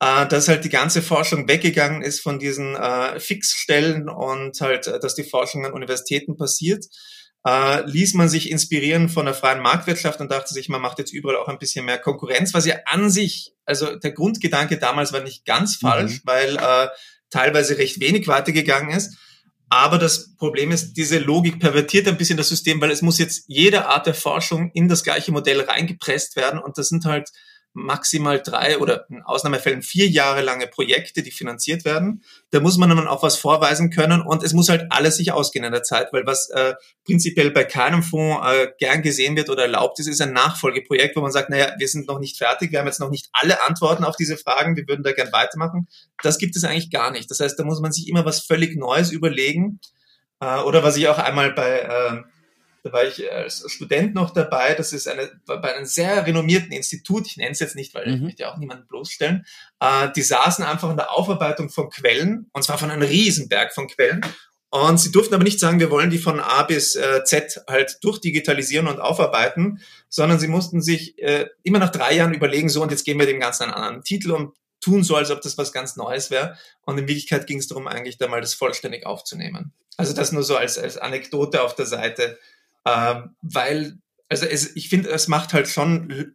äh, 0.00 0.26
dass 0.26 0.48
halt 0.48 0.64
die 0.64 0.70
ganze 0.70 1.02
Forschung 1.02 1.46
weggegangen 1.46 2.02
ist 2.02 2.20
von 2.20 2.38
diesen 2.38 2.74
äh, 2.74 3.20
Fixstellen 3.20 4.08
und 4.08 4.60
halt, 4.60 4.86
äh, 4.86 4.98
dass 4.98 5.14
die 5.14 5.24
Forschung 5.24 5.64
an 5.66 5.72
Universitäten 5.72 6.36
passiert, 6.36 6.86
äh, 7.46 7.82
ließ 7.86 8.14
man 8.14 8.28
sich 8.28 8.50
inspirieren 8.50 9.08
von 9.08 9.26
der 9.26 9.34
freien 9.34 9.62
Marktwirtschaft 9.62 10.20
und 10.20 10.30
dachte 10.30 10.52
sich, 10.52 10.68
man 10.68 10.82
macht 10.82 10.98
jetzt 10.98 11.12
überall 11.12 11.36
auch 11.36 11.48
ein 11.48 11.58
bisschen 11.58 11.84
mehr 11.84 11.98
Konkurrenz, 11.98 12.54
was 12.54 12.66
ja 12.66 12.76
an 12.86 13.10
sich, 13.10 13.54
also 13.64 13.96
der 13.96 14.12
Grundgedanke 14.12 14.78
damals 14.78 15.12
war 15.12 15.20
nicht 15.20 15.44
ganz 15.44 15.80
mhm. 15.80 15.86
falsch, 15.86 16.12
mhm. 16.12 16.20
weil 16.24 16.56
äh, 16.56 16.88
teilweise 17.30 17.78
recht 17.78 18.00
wenig 18.00 18.26
weitergegangen 18.26 18.94
ist. 18.94 19.16
Aber 19.72 19.98
das 19.98 20.34
Problem 20.34 20.72
ist, 20.72 20.94
diese 20.94 21.18
Logik 21.18 21.60
pervertiert 21.60 22.08
ein 22.08 22.16
bisschen 22.16 22.36
das 22.36 22.48
System, 22.48 22.80
weil 22.80 22.90
es 22.90 23.02
muss 23.02 23.18
jetzt 23.18 23.44
jede 23.46 23.86
Art 23.86 24.06
der 24.06 24.14
Forschung 24.14 24.72
in 24.74 24.88
das 24.88 25.04
gleiche 25.04 25.30
Modell 25.30 25.60
reingepresst 25.60 26.34
werden 26.34 26.58
und 26.58 26.76
das 26.76 26.88
sind 26.88 27.04
halt 27.04 27.30
maximal 27.72 28.40
drei 28.42 28.78
oder 28.78 29.06
in 29.10 29.22
Ausnahmefällen 29.22 29.82
vier 29.82 30.08
Jahre 30.08 30.42
lange 30.42 30.66
Projekte, 30.66 31.22
die 31.22 31.30
finanziert 31.30 31.84
werden. 31.84 32.22
Da 32.50 32.60
muss 32.60 32.76
man 32.78 32.88
dann 32.90 33.06
auch 33.06 33.22
was 33.22 33.36
vorweisen 33.36 33.90
können 33.90 34.22
und 34.22 34.42
es 34.42 34.52
muss 34.52 34.68
halt 34.68 34.86
alles 34.90 35.16
sich 35.16 35.32
ausgehen 35.32 35.64
in 35.64 35.72
der 35.72 35.84
Zeit, 35.84 36.12
weil 36.12 36.26
was 36.26 36.50
äh, 36.50 36.74
prinzipiell 37.04 37.52
bei 37.52 37.64
keinem 37.64 38.02
Fonds 38.02 38.44
äh, 38.46 38.68
gern 38.78 39.02
gesehen 39.02 39.36
wird 39.36 39.50
oder 39.50 39.62
erlaubt 39.62 40.00
ist, 40.00 40.08
ist 40.08 40.20
ein 40.20 40.32
Nachfolgeprojekt, 40.32 41.14
wo 41.16 41.20
man 41.20 41.30
sagt, 41.30 41.50
naja, 41.50 41.72
wir 41.78 41.88
sind 41.88 42.08
noch 42.08 42.18
nicht 42.18 42.38
fertig, 42.38 42.72
wir 42.72 42.80
haben 42.80 42.86
jetzt 42.86 43.00
noch 43.00 43.10
nicht 43.10 43.28
alle 43.32 43.62
Antworten 43.62 44.04
auf 44.04 44.16
diese 44.16 44.36
Fragen, 44.36 44.76
wir 44.76 44.88
würden 44.88 45.04
da 45.04 45.12
gern 45.12 45.32
weitermachen. 45.32 45.86
Das 46.22 46.38
gibt 46.38 46.56
es 46.56 46.64
eigentlich 46.64 46.90
gar 46.90 47.12
nicht. 47.12 47.30
Das 47.30 47.40
heißt, 47.40 47.58
da 47.58 47.64
muss 47.64 47.80
man 47.80 47.92
sich 47.92 48.08
immer 48.08 48.24
was 48.24 48.40
völlig 48.40 48.76
Neues 48.76 49.12
überlegen. 49.12 49.80
Äh, 50.40 50.60
oder 50.60 50.82
was 50.82 50.96
ich 50.96 51.06
auch 51.08 51.18
einmal 51.18 51.52
bei 51.52 51.80
äh, 51.80 52.22
da 52.82 52.92
war 52.92 53.04
ich 53.04 53.30
als 53.30 53.64
Student 53.70 54.14
noch 54.14 54.30
dabei. 54.30 54.74
Das 54.74 54.92
ist 54.92 55.08
eine, 55.08 55.30
bei 55.46 55.74
einem 55.74 55.84
sehr 55.84 56.26
renommierten 56.26 56.72
Institut. 56.72 57.26
Ich 57.26 57.36
nenne 57.36 57.52
es 57.52 57.60
jetzt 57.60 57.76
nicht, 57.76 57.94
weil 57.94 58.06
mhm. 58.06 58.14
ich 58.14 58.20
möchte 58.20 58.42
ja 58.42 58.52
auch 58.52 58.56
niemanden 58.56 58.86
bloßstellen. 58.86 59.44
Äh, 59.80 60.08
die 60.16 60.22
saßen 60.22 60.64
einfach 60.64 60.90
in 60.90 60.96
der 60.96 61.12
Aufarbeitung 61.12 61.68
von 61.68 61.90
Quellen, 61.90 62.48
und 62.52 62.62
zwar 62.62 62.78
von 62.78 62.90
einem 62.90 63.02
Riesenberg 63.02 63.74
von 63.74 63.88
Quellen. 63.88 64.20
Und 64.70 64.98
sie 64.98 65.10
durften 65.10 65.34
aber 65.34 65.42
nicht 65.42 65.58
sagen, 65.58 65.80
wir 65.80 65.90
wollen 65.90 66.10
die 66.10 66.18
von 66.18 66.38
A 66.38 66.62
bis 66.62 66.94
äh, 66.94 67.24
Z 67.24 67.64
halt 67.68 67.98
durchdigitalisieren 68.02 68.86
und 68.86 69.00
aufarbeiten, 69.00 69.80
sondern 70.08 70.38
sie 70.38 70.46
mussten 70.46 70.80
sich 70.80 71.18
äh, 71.18 71.48
immer 71.64 71.80
nach 71.80 71.90
drei 71.90 72.14
Jahren 72.14 72.34
überlegen, 72.34 72.68
so 72.68 72.80
und 72.80 72.92
jetzt 72.92 73.04
geben 73.04 73.18
wir 73.18 73.26
dem 73.26 73.40
Ganzen 73.40 73.64
einen 73.64 73.72
anderen 73.72 74.04
Titel 74.04 74.30
und 74.30 74.54
tun 74.80 75.02
so, 75.02 75.16
als 75.16 75.30
ob 75.32 75.40
das 75.42 75.58
was 75.58 75.72
ganz 75.72 75.96
Neues 75.96 76.30
wäre. 76.30 76.56
Und 76.82 76.98
in 76.98 77.08
Wirklichkeit 77.08 77.48
ging 77.48 77.58
es 77.58 77.66
darum, 77.66 77.88
eigentlich 77.88 78.16
da 78.16 78.28
mal 78.28 78.40
das 78.40 78.54
vollständig 78.54 79.06
aufzunehmen. 79.06 79.72
Also 79.96 80.14
das 80.14 80.32
nur 80.32 80.44
so 80.44 80.56
als, 80.56 80.78
als 80.78 80.96
Anekdote 80.96 81.62
auf 81.62 81.74
der 81.74 81.86
Seite, 81.86 82.38
ähm, 82.86 83.36
weil, 83.42 83.98
also 84.28 84.46
es, 84.46 84.74
ich 84.76 84.88
finde, 84.88 85.10
es 85.10 85.28
macht 85.28 85.52
halt 85.52 85.68
schon, 85.68 86.34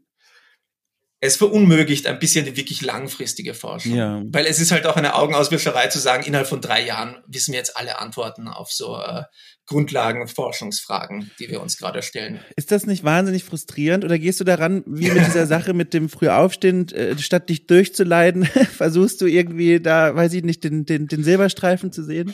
es 1.26 1.38
verunmöglicht 1.38 2.08
ein 2.08 2.20
bisschen 2.20 2.46
die 2.46 2.56
wirklich 2.56 2.82
langfristige 2.82 3.54
Forschung. 3.54 3.96
Ja. 3.96 4.22
Weil 4.28 4.46
es 4.46 4.60
ist 4.60 4.72
halt 4.72 4.86
auch 4.86 4.96
eine 4.96 5.16
Augenauswischerei 5.16 5.88
zu 5.88 6.00
sagen, 6.00 6.24
innerhalb 6.24 6.48
von 6.48 6.62
drei 6.62 6.86
Jahren 6.86 7.18
wissen 7.28 7.52
wir 7.52 7.60
jetzt 7.60 7.78
alle 7.78 8.00
Antworten 8.00 8.48
auf 8.48 8.72
so 8.72 8.98
äh, 8.98 9.24
Grundlagenforschungsfragen, 9.66 11.32
die 11.40 11.50
wir 11.50 11.62
uns 11.62 11.78
gerade 11.78 12.04
stellen. 12.04 12.40
Ist 12.56 12.72
das 12.72 12.86
nicht 12.86 13.04
wahnsinnig 13.04 13.44
frustrierend 13.44 14.06
oder 14.06 14.20
gehst 14.20 14.40
du 14.40 14.44
daran, 14.44 14.84
wie 14.86 15.10
mit 15.10 15.26
dieser 15.26 15.48
Sache 15.48 15.74
mit 15.74 15.94
dem 15.94 16.10
Frühaufstehen, 16.10 16.90
äh, 16.90 17.18
statt 17.18 17.50
dich 17.50 17.66
durchzuleiden, 17.66 18.46
versuchst 18.78 19.22
du 19.22 19.26
irgendwie 19.26 19.80
da, 19.80 20.16
weiß 20.16 20.34
ich 20.34 20.44
nicht, 20.44 20.64
den, 20.64 20.86
den, 20.86 21.08
den 21.08 21.24
Silberstreifen 21.24 21.92
zu 21.92 22.04
sehen? 22.04 22.34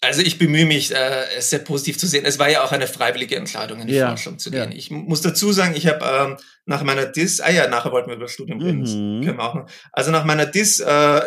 Also 0.00 0.22
ich 0.22 0.38
bemühe 0.38 0.64
mich, 0.64 0.94
äh, 0.94 1.24
es 1.36 1.50
sehr 1.50 1.58
positiv 1.58 1.98
zu 1.98 2.06
sehen. 2.06 2.24
Es 2.24 2.38
war 2.38 2.48
ja 2.48 2.62
auch 2.62 2.70
eine 2.70 2.86
freiwillige 2.86 3.34
Entscheidung, 3.34 3.80
in 3.80 3.88
die 3.88 3.94
ja, 3.94 4.08
Forschung 4.08 4.38
zu 4.38 4.52
gehen. 4.52 4.70
Ja. 4.70 4.76
Ich 4.76 4.92
muss 4.92 5.22
dazu 5.22 5.50
sagen, 5.50 5.74
ich 5.74 5.88
habe 5.88 6.04
ähm, 6.04 6.36
nach 6.66 6.84
meiner 6.84 7.06
DIS, 7.06 7.40
ah 7.40 7.50
ja, 7.50 7.66
nachher 7.66 7.90
wollten 7.90 8.08
wir 8.08 8.16
über 8.16 8.28
Studium 8.28 8.60
reden, 8.60 8.82
mhm. 8.82 9.24
können 9.24 9.38
wir 9.38 9.44
auch 9.44 9.54
noch. 9.54 9.70
Also 9.90 10.12
nach 10.12 10.24
meiner 10.24 10.46
DIS, 10.46 10.78
äh, 10.78 10.84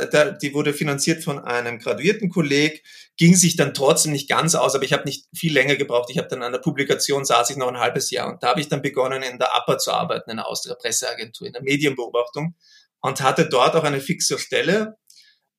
da, 0.10 0.32
die 0.32 0.54
wurde 0.54 0.74
finanziert 0.74 1.22
von 1.22 1.40
einem 1.40 1.80
graduierten 1.80 2.30
Kolleg, 2.30 2.84
ging 3.18 3.36
sich 3.36 3.58
dann 3.58 3.74
trotzdem 3.74 4.14
nicht 4.14 4.30
ganz 4.30 4.56
aus, 4.56 4.74
aber 4.74 4.86
ich 4.86 4.94
habe 4.94 5.04
nicht 5.04 5.26
viel 5.36 5.52
länger 5.52 5.76
gebraucht. 5.76 6.10
Ich 6.10 6.18
habe 6.18 6.30
dann 6.30 6.42
an 6.42 6.54
der 6.54 6.60
Publikation 6.60 7.26
saß 7.26 7.50
ich 7.50 7.58
noch 7.58 7.68
ein 7.68 7.80
halbes 7.80 8.10
Jahr 8.10 8.30
und 8.30 8.42
da 8.42 8.50
habe 8.50 8.62
ich 8.62 8.70
dann 8.70 8.82
begonnen, 8.82 9.22
in 9.22 9.38
der 9.38 9.54
APA 9.54 9.80
zu 9.80 9.92
arbeiten, 9.92 10.30
in 10.30 10.38
der 10.38 10.48
Austria 10.48 10.76
Presseagentur, 10.76 11.46
in 11.46 11.54
der 11.54 11.62
Medienbeobachtung 11.62 12.56
und 13.02 13.22
hatte 13.22 13.50
dort 13.50 13.76
auch 13.76 13.84
eine 13.84 14.00
fixe 14.00 14.40
Stelle 14.40 14.96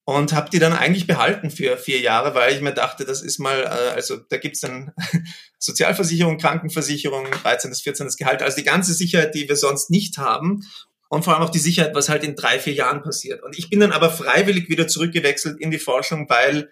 und 0.04 0.32
habe 0.32 0.50
die 0.50 0.58
dann 0.58 0.72
eigentlich 0.72 1.06
behalten 1.06 1.50
für 1.50 1.76
vier 1.76 2.00
Jahre, 2.00 2.34
weil 2.34 2.54
ich 2.54 2.60
mir 2.60 2.74
dachte, 2.74 3.04
das 3.04 3.22
ist 3.22 3.38
mal, 3.38 3.62
äh, 3.62 3.94
also 3.94 4.16
da 4.16 4.36
gibt's 4.36 4.60
dann 4.60 4.92
Sozialversicherung, 5.58 6.38
Krankenversicherung, 6.38 7.30
13. 7.30 7.70
bis 7.70 7.82
14. 7.82 8.08
Gehalt, 8.18 8.42
also 8.42 8.56
die 8.56 8.64
ganze 8.64 8.94
Sicherheit, 8.94 9.34
die 9.34 9.48
wir 9.48 9.56
sonst 9.56 9.90
nicht 9.90 10.18
haben. 10.18 10.62
und 11.08 11.24
vor 11.24 11.34
allem 11.34 11.42
auch 11.42 11.50
die 11.50 11.58
Sicherheit, 11.58 11.94
was 11.94 12.08
halt 12.08 12.24
in 12.24 12.34
drei, 12.34 12.58
vier 12.58 12.72
Jahren 12.72 13.02
passiert. 13.02 13.42
Und 13.42 13.56
ich 13.56 13.70
bin 13.70 13.80
dann 13.80 13.92
aber 13.92 14.10
freiwillig 14.10 14.68
wieder 14.68 14.88
zurückgewechselt 14.88 15.60
in 15.60 15.70
die 15.70 15.78
Forschung, 15.78 16.28
weil 16.28 16.70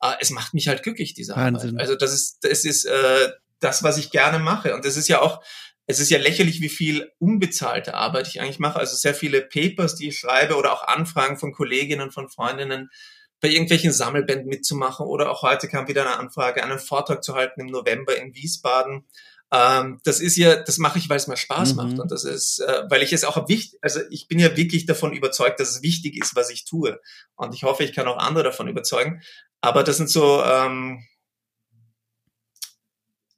äh, 0.00 0.14
es 0.20 0.30
macht 0.30 0.54
mich 0.54 0.66
halt 0.66 0.82
glücklich, 0.82 1.14
diese 1.14 1.36
Wahnsinn. 1.36 1.70
Arbeit. 1.70 1.82
Also 1.82 1.94
das 1.94 2.12
ist, 2.12 2.38
das 2.42 2.64
ist 2.64 2.84
äh, 2.86 3.28
das, 3.60 3.82
was 3.82 3.98
ich 3.98 4.10
gerne 4.10 4.38
mache. 4.38 4.74
Und 4.74 4.84
das 4.84 4.96
ist 4.96 5.08
ja 5.08 5.20
auch, 5.20 5.42
es 5.86 6.00
ist 6.00 6.10
ja 6.10 6.18
lächerlich, 6.18 6.60
wie 6.60 6.68
viel 6.68 7.10
unbezahlte 7.18 7.94
Arbeit 7.94 8.28
ich 8.28 8.40
eigentlich 8.40 8.58
mache. 8.58 8.78
Also 8.78 8.96
sehr 8.96 9.14
viele 9.14 9.42
Papers, 9.42 9.96
die 9.96 10.08
ich 10.08 10.18
schreibe 10.18 10.56
oder 10.56 10.72
auch 10.72 10.86
Anfragen 10.86 11.36
von 11.36 11.52
Kolleginnen, 11.52 12.10
von 12.10 12.28
Freundinnen, 12.28 12.90
bei 13.40 13.48
irgendwelchen 13.48 13.92
Sammelbänden 13.92 14.48
mitzumachen 14.48 15.04
oder 15.04 15.30
auch 15.30 15.42
heute 15.42 15.66
kam 15.66 15.88
wieder 15.88 16.02
eine 16.02 16.16
Anfrage, 16.16 16.62
einen 16.62 16.78
Vortrag 16.78 17.24
zu 17.24 17.34
halten 17.34 17.60
im 17.60 17.66
November 17.66 18.16
in 18.16 18.34
Wiesbaden. 18.36 19.04
Ähm, 19.52 20.00
das 20.04 20.20
ist 20.20 20.36
ja, 20.36 20.62
das 20.62 20.78
mache 20.78 20.98
ich, 20.98 21.10
weil 21.10 21.16
es 21.16 21.26
mir 21.26 21.36
Spaß 21.36 21.72
mhm. 21.72 21.76
macht 21.76 21.98
und 21.98 22.10
das 22.10 22.24
ist, 22.24 22.60
äh, 22.60 22.84
weil 22.88 23.02
ich 23.02 23.12
es 23.12 23.24
auch 23.24 23.48
wichtig, 23.48 23.78
also 23.82 24.00
ich 24.10 24.28
bin 24.28 24.38
ja 24.38 24.56
wirklich 24.56 24.86
davon 24.86 25.12
überzeugt, 25.12 25.58
dass 25.58 25.70
es 25.70 25.82
wichtig 25.82 26.16
ist, 26.16 26.36
was 26.36 26.50
ich 26.50 26.64
tue 26.64 27.00
und 27.34 27.52
ich 27.52 27.64
hoffe, 27.64 27.82
ich 27.82 27.92
kann 27.92 28.06
auch 28.06 28.16
andere 28.16 28.44
davon 28.44 28.68
überzeugen. 28.68 29.20
Aber 29.60 29.82
das 29.82 29.96
sind 29.96 30.08
so 30.08 30.42
ähm, 30.42 31.04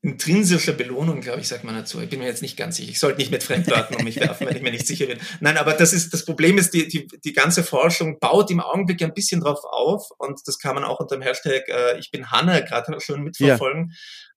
intrinsische 0.05 0.75
Belohnung, 0.75 1.23
glaube 1.23 1.41
ich, 1.41 1.49
sagt 1.49 1.65
man 1.65 1.75
dazu. 1.75 1.99
Ich 1.99 2.11
bin 2.11 2.19
mir 2.19 2.27
jetzt 2.27 2.43
nicht 2.43 2.59
ganz 2.59 2.77
sicher. 2.77 2.91
Ich 2.91 3.01
sollte 3.01 3.19
nicht 3.19 3.31
mit 3.31 3.43
Fremdwörtern 3.43 3.97
um 3.97 4.05
mich 4.05 4.17
werfen, 4.17 4.47
wenn 4.47 4.55
ich 4.55 4.63
mir 4.63 4.71
nicht 4.71 4.87
sicher 4.87 5.07
bin. 5.07 5.19
Nein, 5.41 5.57
aber 5.57 5.73
das 5.73 5.95
ist 5.95 6.13
das 6.13 6.27
Problem 6.27 6.59
ist, 6.59 6.75
die, 6.75 6.87
die, 6.89 7.07
die 7.07 7.33
ganze 7.33 7.65
Forschung 7.65 8.21
baut 8.21 8.51
im 8.51 8.61
Augenblick 8.61 9.03
ein 9.03 9.15
bisschen 9.15 9.41
drauf 9.41 9.65
auf 9.65 10.11
und 10.19 10.41
das 10.47 10.59
kann 10.59 10.75
man 10.75 10.85
auch 10.85 11.01
unter 11.01 11.17
dem 11.17 11.23
Hashtag 11.23 11.69
äh, 11.69 11.99
Ich 11.99 12.11
bin 12.11 12.31
Hanne 12.31 12.63
gerade 12.65 13.01
schon 13.01 13.23
mitverfolgen. 13.23 13.95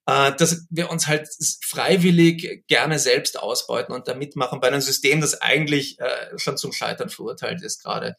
Ja. 0.08 0.30
Äh, 0.30 0.36
dass 0.38 0.66
wir 0.70 0.90
uns 0.90 1.08
halt 1.08 1.28
freiwillig 1.62 2.66
gerne 2.68 2.98
selbst 2.98 3.38
ausbeuten 3.38 3.94
und 3.94 4.08
da 4.08 4.16
mitmachen 4.16 4.62
bei 4.62 4.70
einem 4.70 4.80
System, 4.80 5.20
das 5.20 5.42
eigentlich 5.42 6.00
äh, 6.00 6.38
schon 6.38 6.56
zum 6.56 6.72
Scheitern 6.72 7.10
verurteilt 7.10 7.62
ist 7.62 7.84
gerade. 7.84 8.16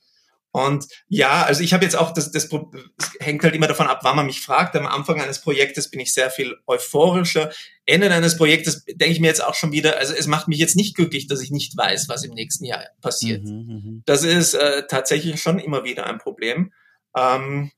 Und 0.50 0.86
ja, 1.08 1.42
also 1.42 1.62
ich 1.62 1.72
habe 1.72 1.84
jetzt 1.84 1.96
auch, 1.96 2.12
das, 2.12 2.32
das, 2.32 2.48
das 2.48 3.10
hängt 3.20 3.42
halt 3.42 3.54
immer 3.54 3.66
davon 3.66 3.86
ab, 3.86 4.00
wann 4.02 4.16
man 4.16 4.26
mich 4.26 4.40
fragt. 4.40 4.74
Am 4.76 4.86
Anfang 4.86 5.20
eines 5.20 5.40
Projektes 5.40 5.90
bin 5.90 6.00
ich 6.00 6.14
sehr 6.14 6.30
viel 6.30 6.56
euphorischer. 6.66 7.50
Ende 7.84 8.10
eines 8.10 8.36
Projektes 8.36 8.84
denke 8.84 9.12
ich 9.12 9.20
mir 9.20 9.28
jetzt 9.28 9.44
auch 9.44 9.54
schon 9.54 9.72
wieder, 9.72 9.98
also 9.98 10.14
es 10.14 10.26
macht 10.26 10.48
mich 10.48 10.58
jetzt 10.58 10.76
nicht 10.76 10.96
glücklich, 10.96 11.26
dass 11.26 11.42
ich 11.42 11.50
nicht 11.50 11.76
weiß, 11.76 12.08
was 12.08 12.24
im 12.24 12.32
nächsten 12.32 12.64
Jahr 12.64 12.84
passiert. 13.00 13.44
Mhm, 13.44 13.52
mhm. 13.52 14.02
das 14.06 14.24
ist 14.24 14.54
äh, 14.54 14.86
tatsächlich 14.88 15.40
schon 15.40 15.58
immer 15.58 15.84
wieder 15.84 16.06
ein 16.06 16.18
Problem. 16.18 16.72
Ähm, 17.16 17.70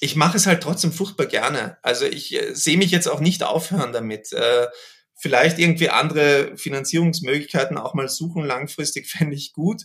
ich 0.00 0.16
mache 0.16 0.36
es 0.36 0.46
halt 0.46 0.62
trotzdem 0.62 0.92
furchtbar 0.92 1.26
gerne. 1.26 1.78
Also 1.82 2.06
ich 2.06 2.34
äh, 2.34 2.54
sehe 2.54 2.78
mich 2.78 2.90
jetzt 2.90 3.08
auch 3.08 3.20
nicht 3.20 3.42
aufhören 3.42 3.92
damit. 3.92 4.32
Äh, 4.32 4.66
vielleicht 5.14 5.58
irgendwie 5.58 5.90
andere 5.90 6.56
Finanzierungsmöglichkeiten 6.56 7.76
auch 7.76 7.92
mal 7.92 8.08
suchen 8.08 8.44
langfristig 8.44 9.06
fände 9.10 9.36
ich 9.36 9.52
gut. 9.52 9.82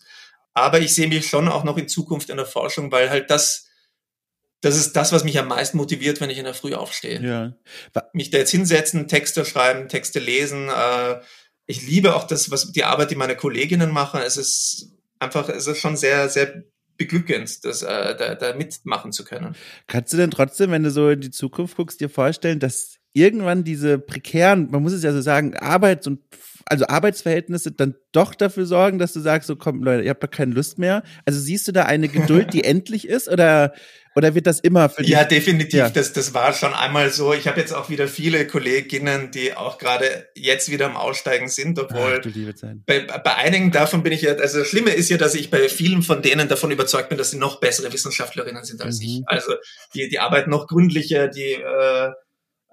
Aber 0.55 0.79
ich 0.79 0.95
sehe 0.95 1.07
mich 1.07 1.27
schon 1.27 1.47
auch 1.49 1.63
noch 1.63 1.77
in 1.77 1.87
Zukunft 1.87 2.29
in 2.29 2.37
der 2.37 2.45
Forschung, 2.45 2.91
weil 2.91 3.09
halt 3.09 3.29
das, 3.29 3.67
das 4.61 4.77
ist 4.77 4.93
das, 4.93 5.11
was 5.11 5.25
mich 5.25 5.37
am 5.37 5.49
meisten 5.49 5.77
motiviert, 5.77 6.21
wenn 6.21 6.29
ich 6.29 6.37
in 6.37 6.45
der 6.45 6.53
Früh 6.53 6.73
aufstehe. 6.73 7.21
Ja. 7.21 7.53
Mich 8.13 8.31
da 8.31 8.37
jetzt 8.39 8.51
hinsetzen, 8.51 9.07
Texte 9.07 9.45
schreiben, 9.45 9.89
Texte 9.89 10.19
lesen. 10.19 10.69
Äh, 10.69 11.19
ich 11.67 11.85
liebe 11.85 12.15
auch 12.15 12.25
das, 12.25 12.49
was 12.51 12.71
die 12.71 12.85
Arbeit, 12.85 13.11
die 13.11 13.15
meine 13.15 13.35
Kolleginnen 13.35 13.91
machen. 13.91 14.21
Es 14.21 14.37
ist 14.37 14.93
einfach, 15.19 15.49
es 15.49 15.67
ist 15.67 15.79
schon 15.79 15.97
sehr, 15.97 16.29
sehr 16.29 16.63
beglückend, 16.97 17.65
das 17.65 17.81
äh, 17.81 18.15
da, 18.15 18.35
da 18.35 18.55
mitmachen 18.55 19.11
zu 19.11 19.25
können. 19.25 19.55
Kannst 19.87 20.13
du 20.13 20.17
denn 20.17 20.31
trotzdem, 20.31 20.71
wenn 20.71 20.83
du 20.83 20.91
so 20.91 21.09
in 21.09 21.19
die 21.19 21.31
Zukunft 21.31 21.75
guckst, 21.75 21.99
dir 21.99 22.09
vorstellen, 22.09 22.61
dass 22.61 22.97
irgendwann 23.15 23.63
diese 23.63 23.97
prekären, 23.97 24.69
man 24.71 24.83
muss 24.83 24.93
es 24.93 25.03
ja 25.03 25.13
so 25.13 25.21
sagen, 25.21 25.55
Arbeits- 25.55 26.05
und 26.05 26.19
also 26.65 26.87
Arbeitsverhältnisse 26.87 27.71
dann 27.71 27.95
doch 28.11 28.33
dafür 28.33 28.65
sorgen, 28.65 28.97
dass 28.97 29.13
du 29.13 29.19
sagst, 29.19 29.47
so 29.47 29.55
komm 29.55 29.83
Leute, 29.83 30.03
ihr 30.03 30.09
habt 30.09 30.23
doch 30.23 30.31
keine 30.31 30.53
Lust 30.53 30.79
mehr. 30.79 31.03
Also 31.23 31.39
siehst 31.39 31.67
du 31.67 31.71
da 31.71 31.83
eine 31.83 32.07
Geduld, 32.07 32.53
die 32.53 32.63
endlich 32.65 33.07
ist 33.07 33.29
oder 33.29 33.73
oder 34.17 34.33
wird 34.33 34.47
das 34.47 34.61
immer 34.61 34.87
für 34.87 35.01
dich? 35.01 35.11
Ja, 35.11 35.25
definitiv. 35.25 35.77
Ja. 35.77 35.89
Das, 35.89 36.13
das 36.13 36.33
war 36.33 36.53
schon 36.53 36.73
einmal 36.73 37.09
so. 37.09 37.33
Ich 37.33 37.47
habe 37.47 37.59
jetzt 37.59 37.73
auch 37.73 37.89
wieder 37.89 38.07
viele 38.07 38.47
Kolleginnen, 38.47 39.29
die 39.31 39.53
auch 39.53 39.77
gerade 39.77 40.29
jetzt 40.35 40.71
wieder 40.71 40.85
am 40.85 40.95
Aussteigen 40.95 41.49
sind, 41.49 41.77
obwohl 41.77 42.21
Ach, 42.25 42.73
bei, 42.85 43.01
bei 43.01 43.35
einigen 43.35 43.71
davon 43.71 44.03
bin 44.03 44.13
ich 44.13 44.21
ja, 44.21 44.33
also 44.35 44.59
das 44.59 44.69
Schlimme 44.69 44.91
ist 44.91 45.09
ja, 45.09 45.17
dass 45.17 45.35
ich 45.35 45.51
bei 45.51 45.67
vielen 45.67 46.01
von 46.01 46.21
denen 46.21 46.47
davon 46.47 46.71
überzeugt 46.71 47.09
bin, 47.09 47.17
dass 47.17 47.31
sie 47.31 47.37
noch 47.37 47.59
bessere 47.59 47.91
Wissenschaftlerinnen 47.91 48.63
sind 48.63 48.81
als 48.81 48.99
mhm. 48.99 49.05
ich. 49.05 49.23
Also 49.25 49.55
die, 49.93 50.07
die 50.07 50.19
arbeiten 50.19 50.49
noch 50.49 50.67
gründlicher, 50.67 51.27
die 51.27 51.51
äh, 51.51 52.11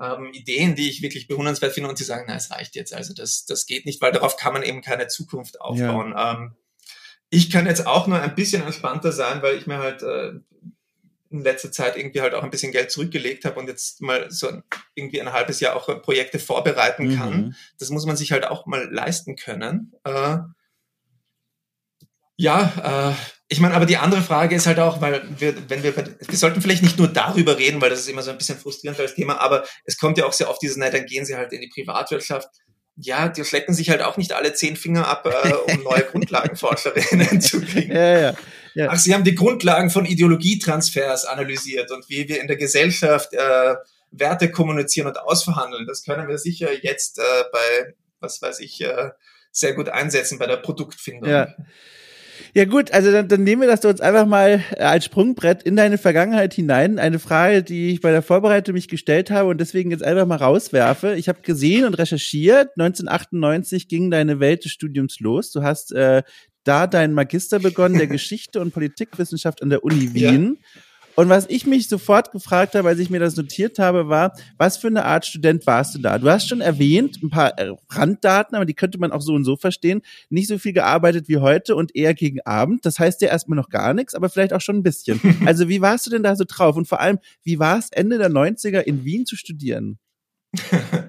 ähm, 0.02 0.32
Ideen, 0.32 0.74
die 0.74 0.90
ich 0.90 1.00
wirklich 1.00 1.28
bewundernswert 1.28 1.72
finde 1.72 1.88
und 1.88 1.96
sie 1.96 2.04
sagen, 2.04 2.24
na, 2.26 2.34
es 2.34 2.50
reicht 2.50 2.74
jetzt. 2.74 2.92
Also 2.92 3.14
das, 3.14 3.46
das 3.46 3.66
geht 3.66 3.86
nicht, 3.86 4.00
weil 4.00 4.12
darauf 4.12 4.36
kann 4.36 4.52
man 4.52 4.64
eben 4.64 4.82
keine 4.82 5.06
Zukunft 5.06 5.60
aufbauen. 5.60 6.10
Ja. 6.10 6.32
Ähm, 6.32 6.56
ich 7.30 7.50
kann 7.50 7.66
jetzt 7.66 7.86
auch 7.86 8.06
nur 8.08 8.20
ein 8.20 8.34
bisschen 8.34 8.62
entspannter 8.62 9.12
sein, 9.12 9.42
weil 9.42 9.56
ich 9.56 9.66
mir 9.66 9.78
halt 9.78 10.02
äh, 10.02 10.32
in 11.30 11.42
letzter 11.42 11.72
Zeit 11.72 11.96
irgendwie 11.96 12.20
halt 12.20 12.34
auch 12.34 12.42
ein 12.42 12.50
bisschen 12.50 12.72
Geld 12.72 12.90
zurückgelegt 12.90 13.44
habe 13.44 13.58
und 13.58 13.68
jetzt 13.68 14.02
mal 14.02 14.30
so 14.30 14.50
irgendwie 14.94 15.20
ein 15.20 15.32
halbes 15.32 15.60
Jahr 15.60 15.76
auch 15.76 16.02
Projekte 16.02 16.38
vorbereiten 16.38 17.16
kann. 17.16 17.36
Mhm. 17.36 17.54
Das 17.78 17.90
muss 17.90 18.04
man 18.04 18.16
sich 18.16 18.32
halt 18.32 18.46
auch 18.46 18.66
mal 18.66 18.92
leisten 18.92 19.36
können. 19.36 19.94
Äh, 20.04 20.38
ja, 22.42 23.12
äh, 23.12 23.14
ich 23.46 23.60
meine, 23.60 23.74
aber 23.74 23.86
die 23.86 23.98
andere 23.98 24.20
Frage 24.20 24.56
ist 24.56 24.66
halt 24.66 24.80
auch, 24.80 25.00
weil 25.00 25.22
wir, 25.38 25.54
wenn 25.68 25.84
wir, 25.84 25.94
wir 25.96 26.36
sollten 26.36 26.60
vielleicht 26.60 26.82
nicht 26.82 26.98
nur 26.98 27.06
darüber 27.06 27.56
reden, 27.56 27.80
weil 27.80 27.90
das 27.90 28.00
ist 28.00 28.08
immer 28.08 28.22
so 28.22 28.32
ein 28.32 28.38
bisschen 28.38 28.58
frustrierend 28.58 28.98
als 28.98 29.14
Thema, 29.14 29.40
aber 29.40 29.64
es 29.84 29.96
kommt 29.96 30.18
ja 30.18 30.26
auch 30.26 30.32
sehr 30.32 30.50
oft 30.50 30.60
dieses, 30.60 30.76
na, 30.76 30.90
dann 30.90 31.06
gehen 31.06 31.24
sie 31.24 31.36
halt 31.36 31.52
in 31.52 31.60
die 31.60 31.68
Privatwirtschaft. 31.68 32.48
Ja, 32.96 33.28
die 33.28 33.44
schlecken 33.44 33.74
sich 33.74 33.90
halt 33.90 34.02
auch 34.02 34.16
nicht 34.16 34.32
alle 34.32 34.54
zehn 34.54 34.74
Finger 34.74 35.06
ab, 35.06 35.24
äh, 35.24 35.72
um 35.72 35.82
neue 35.84 36.02
Grundlagenforscherinnen 36.02 37.40
zu 37.40 37.60
kriegen. 37.60 37.92
Ja, 37.92 38.18
ja, 38.18 38.34
ja. 38.74 38.88
Ach, 38.90 38.98
sie 38.98 39.14
haben 39.14 39.24
die 39.24 39.36
Grundlagen 39.36 39.90
von 39.90 40.04
Ideologietransfers 40.04 41.26
analysiert 41.26 41.92
und 41.92 42.08
wie 42.08 42.28
wir 42.28 42.40
in 42.40 42.48
der 42.48 42.56
Gesellschaft 42.56 43.32
äh, 43.34 43.76
Werte 44.10 44.50
kommunizieren 44.50 45.06
und 45.06 45.20
ausverhandeln. 45.20 45.86
Das 45.86 46.02
können 46.02 46.26
wir 46.26 46.38
sicher 46.38 46.70
jetzt 46.82 47.20
äh, 47.20 47.44
bei, 47.52 47.94
was 48.18 48.42
weiß 48.42 48.58
ich, 48.58 48.80
äh, 48.80 49.10
sehr 49.52 49.74
gut 49.74 49.90
einsetzen 49.90 50.40
bei 50.40 50.46
der 50.46 50.56
Produktfindung. 50.56 51.30
Ja. 51.30 51.54
Ja 52.54 52.66
gut, 52.66 52.92
also 52.92 53.10
dann, 53.10 53.28
dann 53.28 53.44
nehmen 53.44 53.62
wir 53.62 53.68
das 53.68 53.82
uns 53.84 54.02
einfach 54.02 54.26
mal 54.26 54.62
äh, 54.76 54.82
als 54.82 55.06
Sprungbrett 55.06 55.62
in 55.62 55.74
deine 55.74 55.96
Vergangenheit 55.96 56.52
hinein. 56.52 56.98
Eine 56.98 57.18
Frage, 57.18 57.62
die 57.62 57.90
ich 57.90 58.02
bei 58.02 58.10
der 58.10 58.20
Vorbereitung 58.20 58.74
mich 58.74 58.88
gestellt 58.88 59.30
habe 59.30 59.48
und 59.48 59.58
deswegen 59.58 59.90
jetzt 59.90 60.02
einfach 60.04 60.26
mal 60.26 60.36
rauswerfe. 60.36 61.14
Ich 61.14 61.30
habe 61.30 61.40
gesehen 61.40 61.86
und 61.86 61.94
recherchiert, 61.94 62.70
1998 62.78 63.88
ging 63.88 64.10
deine 64.10 64.38
Welt 64.38 64.66
des 64.66 64.72
Studiums 64.72 65.18
los. 65.20 65.50
Du 65.50 65.62
hast 65.62 65.92
äh, 65.92 66.22
da 66.64 66.86
deinen 66.86 67.14
Magister 67.14 67.58
begonnen 67.58 67.96
der 67.96 68.06
Geschichte 68.08 68.60
und 68.60 68.74
Politikwissenschaft 68.74 69.62
an 69.62 69.70
der 69.70 69.82
Uni 69.82 70.12
Wien. 70.12 70.58
Ja. 70.60 70.80
Und 71.14 71.28
was 71.28 71.46
ich 71.48 71.66
mich 71.66 71.88
sofort 71.88 72.32
gefragt 72.32 72.74
habe, 72.74 72.88
als 72.88 72.98
ich 72.98 73.10
mir 73.10 73.20
das 73.20 73.36
notiert 73.36 73.78
habe, 73.78 74.08
war, 74.08 74.34
was 74.56 74.76
für 74.76 74.86
eine 74.86 75.04
Art 75.04 75.26
Student 75.26 75.66
warst 75.66 75.94
du 75.94 75.98
da? 75.98 76.18
Du 76.18 76.28
hast 76.30 76.48
schon 76.48 76.60
erwähnt, 76.60 77.22
ein 77.22 77.30
paar 77.30 77.58
äh, 77.58 77.72
Randdaten, 77.90 78.56
aber 78.56 78.64
die 78.64 78.74
könnte 78.74 78.98
man 78.98 79.12
auch 79.12 79.20
so 79.20 79.34
und 79.34 79.44
so 79.44 79.56
verstehen. 79.56 80.00
Nicht 80.30 80.48
so 80.48 80.58
viel 80.58 80.72
gearbeitet 80.72 81.28
wie 81.28 81.38
heute 81.38 81.76
und 81.76 81.94
eher 81.94 82.14
gegen 82.14 82.40
Abend. 82.42 82.86
Das 82.86 82.98
heißt 82.98 83.20
ja 83.20 83.28
erstmal 83.28 83.56
noch 83.56 83.68
gar 83.68 83.92
nichts, 83.94 84.14
aber 84.14 84.28
vielleicht 84.28 84.52
auch 84.52 84.60
schon 84.60 84.76
ein 84.76 84.82
bisschen. 84.82 85.20
Also 85.44 85.68
wie 85.68 85.80
warst 85.80 86.06
du 86.06 86.10
denn 86.10 86.22
da 86.22 86.36
so 86.36 86.44
drauf? 86.46 86.76
Und 86.76 86.86
vor 86.86 87.00
allem, 87.00 87.18
wie 87.42 87.58
war 87.58 87.78
es 87.78 87.90
Ende 87.90 88.18
der 88.18 88.30
90er 88.30 88.80
in 88.80 89.04
Wien 89.04 89.26
zu 89.26 89.36
studieren? 89.36 89.98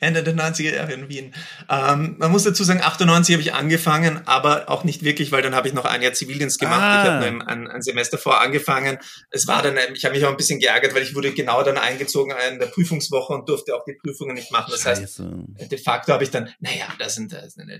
Ende 0.00 0.22
der 0.22 0.34
90er 0.34 0.74
Jahre 0.74 0.92
in 0.92 1.08
Wien. 1.08 1.34
Ähm, 1.70 2.16
man 2.18 2.30
muss 2.30 2.44
dazu 2.44 2.64
sagen, 2.64 2.80
98 2.82 3.34
habe 3.34 3.42
ich 3.42 3.54
angefangen, 3.54 4.20
aber 4.26 4.68
auch 4.68 4.84
nicht 4.84 5.04
wirklich, 5.04 5.32
weil 5.32 5.42
dann 5.42 5.54
habe 5.54 5.68
ich 5.68 5.74
noch 5.74 5.84
ein 5.84 6.02
Jahr 6.02 6.12
Zivildienst 6.12 6.58
gemacht. 6.58 6.80
Ah. 6.80 7.02
Ich 7.02 7.10
habe 7.10 7.30
nur 7.30 7.48
ein, 7.48 7.68
ein, 7.68 7.82
Semester 7.82 8.18
vor 8.18 8.40
angefangen. 8.40 8.98
Es 9.30 9.46
war 9.46 9.62
dann, 9.62 9.76
ich 9.94 10.04
habe 10.04 10.14
mich 10.14 10.24
auch 10.24 10.30
ein 10.30 10.36
bisschen 10.36 10.60
geärgert, 10.60 10.94
weil 10.94 11.02
ich 11.02 11.14
wurde 11.14 11.32
genau 11.32 11.62
dann 11.62 11.78
eingezogen 11.78 12.34
in 12.50 12.58
der 12.58 12.66
Prüfungswoche 12.66 13.32
und 13.32 13.48
durfte 13.48 13.74
auch 13.74 13.84
die 13.84 13.94
Prüfungen 13.94 14.34
nicht 14.34 14.50
machen. 14.50 14.70
Das 14.70 14.82
Scheiße. 14.82 15.02
heißt, 15.02 15.70
de 15.70 15.78
facto 15.78 16.12
habe 16.12 16.24
ich 16.24 16.30
dann, 16.30 16.50
naja, 16.60 16.86
das 16.98 17.14
sind, 17.14 17.36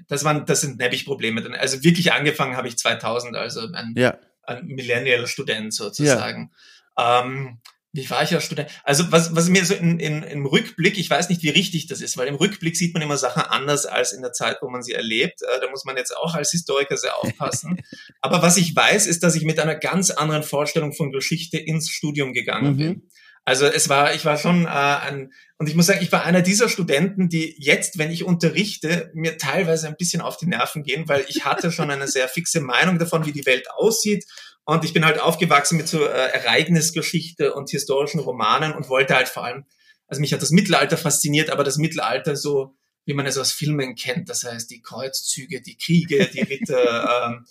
das 0.09 0.25
waren, 0.25 0.47
das 0.47 0.61
sind 0.61 0.79
nämlich 0.79 1.05
Probleme. 1.05 1.43
Also 1.59 1.83
wirklich 1.83 2.13
angefangen 2.13 2.57
habe 2.57 2.69
ich 2.69 2.77
2000, 2.77 3.37
also 3.37 3.61
ein, 3.73 3.95
ja. 3.97 4.19
ein 4.43 4.67
Millennial-Student 4.67 5.75
sozusagen. 5.75 6.51
Ja. 6.97 7.23
Ähm, 7.23 7.59
wie 7.95 8.11
war 8.11 8.25
ich 8.25 8.35
als 8.35 8.45
Student? 8.45 8.69
Also 8.83 9.11
was, 9.13 9.37
was 9.37 9.49
mir 9.49 9.65
so 9.65 9.73
in, 9.73 10.01
in, 10.01 10.25
im 10.25 10.47
Rückblick, 10.47 10.99
ich 10.99 11.09
weiß 11.09 11.29
nicht, 11.29 11.45
wie 11.45 11.51
richtig 11.51 11.87
das 11.87 12.01
ist, 12.01 12.17
weil 12.17 12.27
im 12.27 12.35
Rückblick 12.35 12.77
sieht 12.77 12.93
man 12.93 13.03
immer 13.03 13.17
Sachen 13.17 13.43
anders 13.43 13.87
als 13.87 14.13
in 14.13 14.21
der 14.21 14.33
Zeit, 14.33 14.59
wo 14.63 14.69
man 14.69 14.83
sie 14.83 14.93
erlebt. 14.93 15.43
Äh, 15.43 15.61
da 15.61 15.71
muss 15.71 15.85
man 15.85 15.97
jetzt 15.97 16.15
auch 16.17 16.35
als 16.35 16.51
Historiker 16.51 16.97
sehr 16.97 17.17
aufpassen. 17.17 17.81
Aber 18.21 18.43
was 18.43 18.57
ich 18.57 18.75
weiß, 18.75 19.07
ist, 19.07 19.23
dass 19.23 19.37
ich 19.37 19.45
mit 19.45 19.61
einer 19.61 19.77
ganz 19.77 20.11
anderen 20.11 20.43
Vorstellung 20.43 20.93
von 20.93 21.13
Geschichte 21.13 21.57
ins 21.57 21.89
Studium 21.89 22.33
gegangen 22.33 22.73
mhm. 22.73 22.79
bin. 22.79 23.11
Also 23.45 23.67
es 23.67 23.89
war, 23.89 24.15
ich 24.15 24.25
war 24.25 24.39
schon 24.39 24.65
äh, 24.65 24.69
ein, 24.69 25.33
und 25.59 25.69
ich 25.69 25.77
muss 25.77 25.87
sagen, 25.87 26.03
ich 26.03 26.11
war 26.11 26.25
einer 26.25 26.43
dieser 26.43 26.69
Studenten, 26.69 27.29
die 27.29 27.55
jetzt, 27.59 27.97
wenn 27.97 28.11
ich 28.11 28.25
unterrichte, 28.25 29.13
mir 29.15 29.37
teilweise 29.39 29.87
ein 29.87 29.97
bisschen 29.97 30.21
auf 30.21 30.37
die 30.37 30.47
Nerven 30.47 30.83
gehen, 30.83 31.09
weil 31.09 31.25
ich 31.29 31.45
hatte 31.45 31.71
schon 31.71 31.93
eine 31.93 32.09
sehr 32.09 32.27
fixe 32.27 32.61
Meinung 32.61 32.99
davon, 32.99 33.25
wie 33.25 33.33
die 33.33 33.47
Welt 33.47 33.71
aussieht 33.71 34.25
und 34.65 34.85
ich 34.85 34.93
bin 34.93 35.05
halt 35.05 35.21
aufgewachsen 35.21 35.77
mit 35.77 35.89
so 35.89 36.05
äh, 36.05 36.09
Ereignisgeschichte 36.09 37.55
und 37.55 37.71
historischen 37.71 38.21
Romanen 38.21 38.73
und 38.73 38.89
wollte 38.89 39.15
halt 39.15 39.29
vor 39.29 39.45
allem, 39.45 39.65
also 40.07 40.21
mich 40.21 40.33
hat 40.33 40.43
das 40.43 40.51
Mittelalter 40.51 40.97
fasziniert, 40.97 41.51
aber 41.51 41.65
das 41.65 41.77
Mittelalter 41.77 42.37
so 42.37 42.75
wie 43.07 43.15
man 43.15 43.27
es 43.27 43.39
aus 43.39 43.53
Filmen 43.53 43.95
kennt. 43.95 44.29
Das 44.29 44.45
heißt, 44.45 44.71
die 44.71 44.81
Kreuzzüge, 44.81 45.61
die 45.61 45.77
Kriege, 45.77 46.27
die 46.33 46.41
Ritter, 46.41 47.27
ähm, 47.27 47.47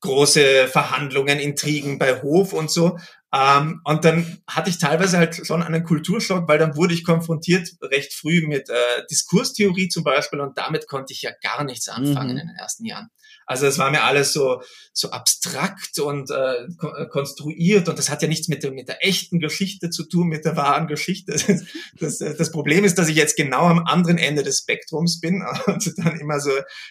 große 0.00 0.68
Verhandlungen, 0.68 1.38
Intrigen 1.38 1.98
bei 1.98 2.20
Hof 2.22 2.52
und 2.52 2.70
so. 2.70 2.98
Ähm, 3.32 3.80
und 3.84 4.04
dann 4.04 4.42
hatte 4.46 4.70
ich 4.70 4.78
teilweise 4.78 5.18
halt 5.18 5.46
schon 5.46 5.62
einen 5.62 5.84
Kulturschock, 5.84 6.46
weil 6.46 6.58
dann 6.58 6.76
wurde 6.76 6.94
ich 6.94 7.04
konfrontiert 7.04 7.68
recht 7.82 8.12
früh 8.12 8.46
mit 8.46 8.68
äh, 8.68 9.06
Diskurstheorie 9.10 9.88
zum 9.88 10.04
Beispiel 10.04 10.40
und 10.40 10.56
damit 10.58 10.86
konnte 10.86 11.12
ich 11.12 11.22
ja 11.22 11.30
gar 11.42 11.64
nichts 11.64 11.88
anfangen 11.88 12.34
mhm. 12.34 12.38
in 12.38 12.46
den 12.48 12.56
ersten 12.56 12.84
Jahren. 12.84 13.08
Also 13.46 13.66
es 13.66 13.78
war 13.78 13.90
mir 13.90 14.02
alles 14.02 14.32
so, 14.32 14.62
so 14.92 15.10
abstrakt 15.10 15.98
und 15.98 16.30
äh, 16.30 16.64
äh, 16.64 17.06
konstruiert 17.10 17.88
und 17.88 17.98
das 17.98 18.08
hat 18.08 18.22
ja 18.22 18.28
nichts 18.28 18.48
mit 18.48 18.62
der, 18.62 18.72
mit 18.72 18.88
der 18.88 19.04
echten 19.04 19.38
Geschichte 19.38 19.90
zu 19.90 20.04
tun, 20.04 20.28
mit 20.28 20.44
der 20.44 20.56
wahren 20.56 20.86
Geschichte. 20.86 21.32
Das, 21.32 22.18
das, 22.18 22.36
das 22.36 22.50
Problem 22.50 22.84
ist, 22.84 22.98
dass 22.98 23.08
ich 23.08 23.16
jetzt 23.16 23.36
genau 23.36 23.66
am 23.66 23.80
anderen 23.86 24.18
Ende 24.18 24.42
des 24.42 24.58
Spektrums 24.58 25.20
bin 25.20 25.44
und 25.66 25.94
dann 25.98 26.18
immer 26.18 26.40
so 26.40 26.50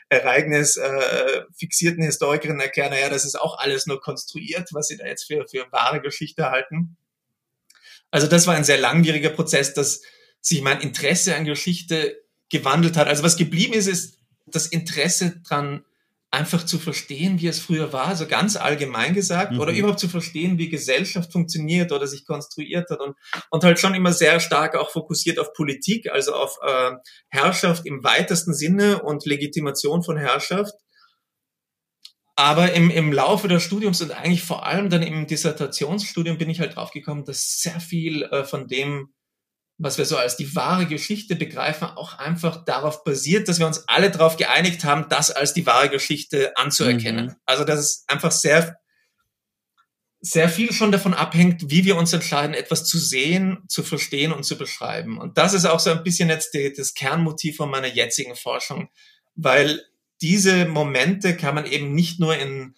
Ereignis 0.10 0.78
äh, 0.78 1.42
fixierten 1.58 2.04
Historikerinnen 2.04 2.62
erklären, 2.62 2.92
naja, 2.92 3.10
das 3.10 3.26
ist 3.26 3.40
auch 3.40 3.58
alles 3.58 3.86
nur 3.86 4.02
konstruiert, 4.02 4.70
was 4.72 4.88
sie 4.88 4.98
da 4.98 5.06
jetzt 5.06 5.26
für, 5.26 5.46
für 5.48 5.66
wahre 5.72 6.02
Geschichte 6.02 6.52
halten. 6.52 6.98
Also 8.12 8.28
das 8.28 8.46
war 8.46 8.56
ein 8.56 8.64
sehr 8.64 8.78
langwieriger 8.78 9.32
Prozess, 9.32 9.74
dass 9.74 10.02
sich 10.40 10.62
mein 10.62 10.82
Interesse 10.82 11.36
an 11.36 11.46
Geschichte 11.46 12.22
gewandelt 12.50 12.98
hat. 12.98 13.08
Also 13.08 13.24
was 13.24 13.38
geblieben 13.38 13.74
ist, 13.74 13.88
ist 13.88 14.20
das 14.46 14.68
Interesse 14.68 15.42
dran, 15.44 15.84
einfach 16.34 16.66
zu 16.66 16.80
verstehen, 16.80 17.40
wie 17.40 17.48
es 17.48 17.60
früher 17.60 17.94
war, 17.94 18.16
so 18.16 18.26
ganz 18.26 18.56
allgemein 18.56 19.14
gesagt, 19.14 19.52
mhm. 19.52 19.60
oder 19.60 19.72
überhaupt 19.72 20.00
zu 20.00 20.10
verstehen, 20.10 20.58
wie 20.58 20.68
Gesellschaft 20.68 21.32
funktioniert 21.32 21.92
oder 21.92 22.08
sich 22.08 22.26
konstruiert 22.26 22.90
hat 22.90 23.02
und, 23.02 23.16
und 23.52 23.64
halt 23.64 23.80
schon 23.80 23.94
immer 23.94 24.12
sehr 24.14 24.40
stark 24.40 24.76
auch 24.76 24.90
fokussiert 24.90 25.38
auf 25.38 25.54
Politik, 25.54 26.12
also 26.12 26.34
auf 26.34 26.58
äh, 26.66 26.92
Herrschaft 27.30 27.86
im 27.86 28.04
weitesten 28.04 28.56
Sinne 28.56 29.04
und 29.04 29.28
Legitimation 29.28 30.02
von 30.02 30.18
Herrschaft. 30.18 30.74
Aber 32.36 32.74
im, 32.74 32.90
im 32.90 33.14
Laufe 33.14 33.48
des 33.48 33.62
Studiums 33.62 34.02
und 34.02 34.10
eigentlich 34.10 34.42
vor 34.42 34.66
allem 34.66 34.90
dann 34.90 35.04
im 35.04 35.28
Dissertationsstudium 35.28 36.40
bin 36.40 36.50
ich 36.50 36.60
halt 36.60 36.78
draufgekommen, 36.78 37.26
dass 37.26 37.60
sehr 37.60 37.80
viel 37.80 38.24
äh, 38.24 38.44
von 38.44 38.68
dem 38.68 39.14
was 39.78 39.98
wir 39.98 40.06
so 40.06 40.18
als 40.18 40.38
die 40.38 40.56
wahre 40.56 40.86
Geschichte 40.86 41.36
begreifen, 41.36 41.88
auch 41.88 42.18
einfach 42.18 42.64
darauf 42.64 43.04
basiert, 43.04 43.48
dass 43.48 43.60
wir 43.60 43.68
uns 43.68 43.88
alle 43.88 44.12
darauf 44.12 44.38
geeinigt 44.38 44.84
haben, 44.84 45.08
das 45.10 45.32
als 45.32 45.54
die 45.54 45.66
wahre 45.66 45.90
Geschichte 45.90 46.56
anzuerkennen. 46.56 47.28
Mhm. 47.28 47.36
Also 47.46 47.64
dass 47.64 47.80
es 47.80 48.04
einfach 48.08 48.32
sehr, 48.32 48.78
sehr 50.22 50.48
viel 50.48 50.72
schon 50.72 50.92
davon 50.92 51.14
abhängt, 51.14 51.70
wie 51.70 51.86
wir 51.86 51.98
uns 51.98 52.14
entscheiden, 52.14 52.54
etwas 52.54 52.86
zu 52.86 52.98
sehen, 52.98 53.64
zu 53.68 53.84
verstehen 53.84 54.32
und 54.32 54.44
zu 54.44 54.58
beschreiben. 54.58 55.18
Und 55.18 55.38
das 55.38 55.54
ist 55.54 55.66
auch 55.66 55.80
so 55.80 55.90
ein 55.90 56.04
bisschen 56.04 56.30
jetzt 56.30 56.54
die, 56.54 56.72
das 56.72 56.94
Kernmotiv 56.94 57.58
von 57.58 57.70
meiner 57.70 57.88
jetzigen 57.88 58.36
Forschung, 58.36 58.90
weil 59.36 59.82
diese 60.22 60.66
Momente 60.66 61.36
kann 61.36 61.56
man 61.56 61.66
eben 61.66 61.94
nicht 61.94 62.20
nur 62.20 62.38
in 62.38 62.76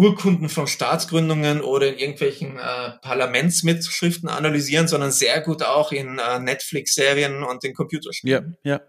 Urkunden 0.00 0.48
von 0.48 0.66
Staatsgründungen 0.66 1.60
oder 1.60 1.88
in 1.88 1.98
irgendwelchen 1.98 2.58
äh, 2.58 2.92
Parlamentsmitschriften 3.02 4.30
analysieren, 4.30 4.88
sondern 4.88 5.10
sehr 5.10 5.42
gut 5.42 5.62
auch 5.62 5.92
in 5.92 6.18
äh, 6.18 6.38
Netflix-Serien 6.38 7.42
und 7.42 7.62
in 7.64 7.74
Computerspielen. 7.74 8.56
Ja, 8.64 8.72
ja. 8.76 8.80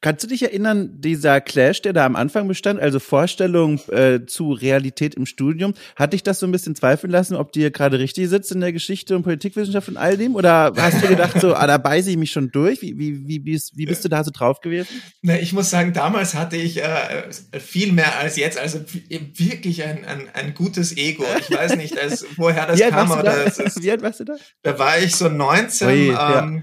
Kannst 0.00 0.24
du 0.24 0.28
dich 0.28 0.42
erinnern, 0.42 1.00
dieser 1.00 1.40
Clash, 1.40 1.82
der 1.82 1.92
da 1.92 2.06
am 2.06 2.16
Anfang 2.16 2.48
bestand, 2.48 2.80
also 2.80 2.98
Vorstellung 2.98 3.80
äh, 3.90 4.20
zu 4.26 4.52
Realität 4.52 5.14
im 5.14 5.26
Studium, 5.26 5.74
hat 5.96 6.12
dich 6.12 6.22
das 6.22 6.38
so 6.38 6.46
ein 6.46 6.52
bisschen 6.52 6.74
zweifeln 6.74 7.10
lassen, 7.10 7.36
ob 7.36 7.52
dir 7.52 7.70
gerade 7.70 7.98
richtig 7.98 8.28
sitzt 8.28 8.52
in 8.52 8.60
der 8.60 8.72
Geschichte 8.72 9.16
und 9.16 9.22
Politikwissenschaft 9.22 9.88
und 9.88 9.96
all 9.96 10.16
dem? 10.16 10.34
Oder 10.34 10.72
hast 10.76 11.02
du 11.02 11.08
gedacht, 11.08 11.40
so, 11.40 11.54
ah, 11.54 11.66
da 11.66 11.78
beiße 11.78 12.10
ich 12.10 12.16
mich 12.16 12.30
schon 12.30 12.50
durch? 12.50 12.82
Wie, 12.82 12.98
wie, 12.98 13.26
wie, 13.26 13.38
bist, 13.38 13.76
wie 13.76 13.86
bist 13.86 14.04
du 14.04 14.08
da 14.08 14.24
so 14.24 14.30
drauf 14.30 14.60
gewesen? 14.60 14.88
Na, 15.22 15.38
ich 15.38 15.52
muss 15.52 15.70
sagen, 15.70 15.92
damals 15.92 16.34
hatte 16.34 16.56
ich 16.56 16.82
äh, 16.82 17.30
viel 17.58 17.92
mehr 17.92 18.18
als 18.18 18.36
jetzt, 18.36 18.58
also 18.58 18.80
wirklich 19.08 19.82
ein, 19.82 20.04
ein, 20.04 20.28
ein 20.32 20.54
gutes 20.54 20.96
Ego. 20.96 21.24
Ich 21.40 21.56
weiß 21.56 21.76
nicht, 21.76 21.98
als, 21.98 22.26
woher 22.36 22.66
das 22.66 22.80
kam. 22.80 23.12
Aber 23.12 23.22
das 23.22 23.58
ist, 23.58 23.82
Wie 23.82 23.90
alt 23.90 24.02
warst 24.02 24.20
du 24.20 24.24
da? 24.24 24.36
Da 24.62 24.78
war 24.78 24.98
ich 24.98 25.14
so 25.14 25.28
19. 25.28 25.88
Ui, 25.88 25.94
ähm, 25.94 26.12
ja 26.12 26.62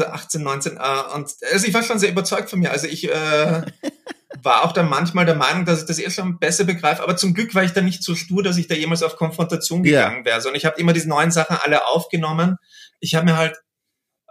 also 0.00 0.06
18, 0.06 0.42
19. 0.42 0.76
Äh, 0.76 1.14
und 1.14 1.30
also 1.52 1.66
ich 1.66 1.74
war 1.74 1.82
schon 1.82 1.98
sehr 1.98 2.10
überzeugt 2.10 2.50
von 2.50 2.60
mir. 2.60 2.70
Also 2.70 2.86
ich 2.86 3.10
äh, 3.10 3.62
war 4.42 4.64
auch 4.64 4.72
dann 4.72 4.88
manchmal 4.88 5.26
der 5.26 5.34
Meinung, 5.34 5.64
dass 5.64 5.80
ich 5.80 5.86
das 5.86 5.98
eh 5.98 6.10
schon 6.10 6.38
besser 6.38 6.64
begreife. 6.64 7.02
Aber 7.02 7.16
zum 7.16 7.34
Glück 7.34 7.54
war 7.54 7.64
ich 7.64 7.72
da 7.72 7.80
nicht 7.80 8.02
so 8.02 8.14
stur, 8.14 8.42
dass 8.42 8.56
ich 8.56 8.66
da 8.66 8.74
jemals 8.74 9.02
auf 9.02 9.16
Konfrontation 9.16 9.82
gegangen 9.82 10.24
wäre. 10.24 10.46
Und 10.48 10.54
ich 10.54 10.64
habe 10.64 10.80
immer 10.80 10.92
diese 10.92 11.08
neuen 11.08 11.30
Sachen 11.30 11.56
alle 11.62 11.86
aufgenommen. 11.86 12.56
Ich 13.00 13.14
habe 13.14 13.26
mir 13.26 13.36
halt 13.36 13.56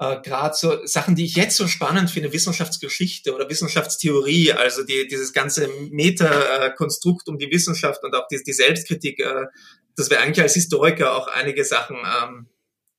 äh, 0.02 0.19
gerade 0.21 0.56
so 0.56 0.86
Sachen, 0.86 1.15
die 1.15 1.26
ich 1.26 1.36
jetzt 1.36 1.56
so 1.56 1.67
spannend 1.67 2.10
finde, 2.10 2.34
Wissenschaftsgeschichte 2.34 3.36
oder 3.36 3.50
Wissenschaftstheorie, 3.50 4.54
also 4.54 4.84
die, 4.84 5.08
dieses 5.08 5.32
ganze 5.32 5.67
Meta-Konstrukt 5.91 7.28
um 7.30 7.38
die 7.38 7.52
Wissenschaft 7.52 8.04
und 8.04 8.15
auch 8.15 8.28
die, 8.28 8.41
die 8.43 8.54
Selbstkritik, 8.54 9.19
äh, 9.19 9.45
dass 9.95 10.10
wir 10.10 10.19
eigentlich 10.19 10.41
als 10.41 10.56
Historiker 10.56 11.15
auch 11.15 11.28
einige 11.28 11.63
Sachen 11.63 11.97
ähm, 11.97 12.47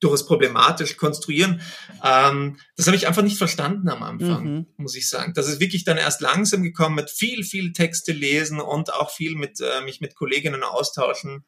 durchaus 0.03 0.27
problematisch 0.27 0.97
konstruieren. 0.97 1.61
Ähm, 2.05 2.59
das 2.77 2.87
habe 2.87 2.97
ich 2.97 3.07
einfach 3.07 3.23
nicht 3.23 3.39
verstanden 3.39 3.89
am 3.89 4.03
Anfang, 4.03 4.45
mhm. 4.45 4.67
muss 4.77 4.97
ich 4.97 5.09
sagen. 5.09 5.33
Das 5.35 5.49
ist 5.49 5.61
wirklich 5.61 5.85
dann 5.85 5.97
erst 5.97 6.21
langsam 6.21 6.63
gekommen 6.63 6.97
mit 6.97 7.11
viel, 7.11 7.45
viel 7.45 7.73
Texte 7.73 8.13
lesen 8.13 8.61
und 8.61 8.93
auch 8.93 9.11
viel 9.11 9.37
mit 9.37 9.61
äh, 9.61 9.85
mich 9.85 10.01
mit 10.01 10.15
Kolleginnen 10.15 10.63
austauschen. 10.63 11.45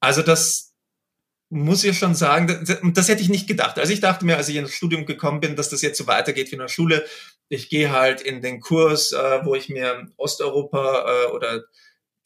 Also 0.00 0.22
das 0.22 0.74
muss 1.48 1.84
ich 1.84 1.96
schon 1.98 2.14
sagen, 2.14 2.64
das, 2.66 2.80
das 2.82 3.08
hätte 3.08 3.22
ich 3.22 3.28
nicht 3.28 3.46
gedacht. 3.46 3.78
Also 3.78 3.92
ich 3.92 4.00
dachte 4.00 4.24
mir, 4.24 4.36
als 4.36 4.48
ich 4.48 4.56
ins 4.56 4.74
Studium 4.74 5.06
gekommen 5.06 5.40
bin, 5.40 5.56
dass 5.56 5.70
das 5.70 5.82
jetzt 5.82 5.98
so 5.98 6.06
weitergeht 6.06 6.50
wie 6.50 6.54
in 6.54 6.60
der 6.60 6.68
Schule. 6.68 7.04
Ich 7.48 7.68
gehe 7.68 7.92
halt 7.92 8.20
in 8.20 8.42
den 8.42 8.60
Kurs, 8.60 9.12
äh, 9.12 9.40
wo 9.44 9.54
ich 9.54 9.68
mir 9.68 10.08
Osteuropa 10.16 11.06
äh, 11.06 11.30
oder 11.30 11.62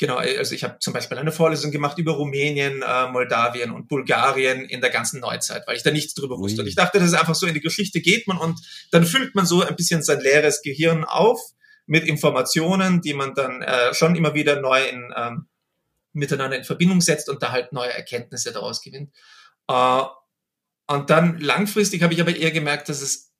Genau, 0.01 0.17
also 0.17 0.55
ich 0.55 0.65
habe 0.65 0.79
zum 0.79 0.95
Beispiel 0.95 1.19
eine 1.19 1.31
Vorlesung 1.31 1.71
gemacht 1.71 1.99
über 1.99 2.13
Rumänien, 2.13 2.81
äh, 2.81 3.09
Moldawien 3.09 3.71
und 3.71 3.87
Bulgarien 3.87 4.65
in 4.65 4.81
der 4.81 4.89
ganzen 4.89 5.21
Neuzeit, 5.21 5.65
weil 5.67 5.77
ich 5.77 5.83
da 5.83 5.91
nichts 5.91 6.15
drüber 6.15 6.39
wusste. 6.39 6.63
Und 6.63 6.69
ich 6.69 6.75
dachte, 6.75 6.99
dass 6.99 7.09
es 7.09 7.15
einfach 7.15 7.35
so 7.35 7.47
in 7.47 7.53
die 7.53 7.61
Geschichte 7.61 8.01
geht 8.01 8.27
man 8.27 8.39
und 8.39 8.59
dann 8.93 9.05
füllt 9.05 9.35
man 9.35 9.45
so 9.45 9.63
ein 9.63 9.77
bisschen 9.77 10.03
sein 10.03 10.21
leeres 10.21 10.63
Gehirn 10.63 11.05
auf 11.05 11.39
mit 11.85 12.05
Informationen, 12.05 13.03
die 13.03 13.13
man 13.13 13.35
dann 13.35 13.61
äh, 13.61 13.93
schon 13.93 14.17
immer 14.17 14.33
wieder 14.33 14.59
neu 14.63 14.83
in, 14.89 15.13
ähm, 15.15 15.49
miteinander 16.15 16.57
in 16.57 16.65
Verbindung 16.65 17.03
setzt 17.03 17.29
und 17.29 17.43
da 17.43 17.53
halt 17.53 17.75
neue 17.75 17.93
Erkenntnisse 17.93 18.53
daraus 18.53 18.81
gewinnt. 18.81 19.15
Äh, 19.69 20.03
und 20.87 21.11
dann 21.11 21.39
langfristig 21.41 22.03
habe 22.03 22.15
ich 22.15 22.23
aber 22.23 22.35
eher 22.35 22.53
gemerkt, 22.53 22.89
dass 22.89 23.03
es 23.03 23.35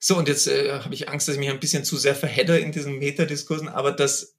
so, 0.00 0.16
und 0.16 0.26
jetzt 0.26 0.48
äh, 0.48 0.80
habe 0.80 0.94
ich 0.94 1.08
Angst, 1.08 1.28
dass 1.28 1.36
ich 1.36 1.40
mich 1.40 1.50
ein 1.50 1.60
bisschen 1.60 1.84
zu 1.84 1.96
sehr 1.96 2.16
verhedder 2.16 2.58
in 2.58 2.72
diesen 2.72 2.98
Metadiskursen, 2.98 3.68
aber 3.68 3.92
dass 3.92 4.37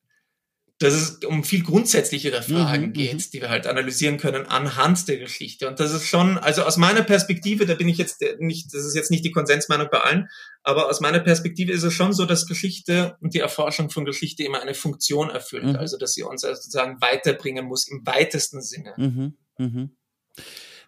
dass 0.80 0.94
es 0.94 1.10
um 1.26 1.44
viel 1.44 1.62
grundsätzlichere 1.62 2.42
Fragen 2.42 2.88
mhm, 2.88 2.94
geht, 2.94 3.14
mhm. 3.14 3.32
die 3.34 3.42
wir 3.42 3.50
halt 3.50 3.68
analysieren 3.68 4.18
können 4.18 4.46
anhand 4.46 5.10
der 5.10 5.18
Geschichte. 5.18 5.68
Und 5.68 5.82
das 5.82 5.94
ist 5.94 6.08
schon, 6.08 6.38
also 6.38 6.64
aus 6.64 6.78
meiner 6.78 7.04
Perspektive, 7.04 7.66
da 7.66 7.76
bin 7.76 7.90
ich 7.90 7.98
jetzt 7.98 8.24
nicht, 8.40 8.74
das 8.74 8.86
ist 8.86 8.96
jetzt 8.96 9.12
nicht 9.12 9.26
die 9.26 9.32
Konsensmeinung 9.32 9.90
bei 9.92 10.00
allen, 10.00 10.30
aber 10.64 10.90
aus 10.90 11.02
meiner 11.02 11.20
Perspektive 11.20 11.74
ist 11.74 11.84
es 11.84 11.94
schon 11.94 12.14
so, 12.14 12.26
dass 12.26 12.46
Geschichte 12.46 13.18
und 13.20 13.34
die 13.34 13.40
Erforschung 13.40 13.90
von 13.90 14.06
Geschichte 14.06 14.44
immer 14.44 14.62
eine 14.62 14.74
Funktion 14.74 15.30
erfüllt. 15.30 15.66
Mhm. 15.66 15.76
Also, 15.76 15.98
dass 15.98 16.14
sie 16.14 16.24
uns 16.24 16.42
sozusagen 16.42 17.02
weiterbringen 17.02 17.66
muss 17.66 17.86
im 17.86 18.06
weitesten 18.06 18.62
Sinne. 18.62 18.94
Mhm, 18.96 19.38
mhm. 19.58 19.98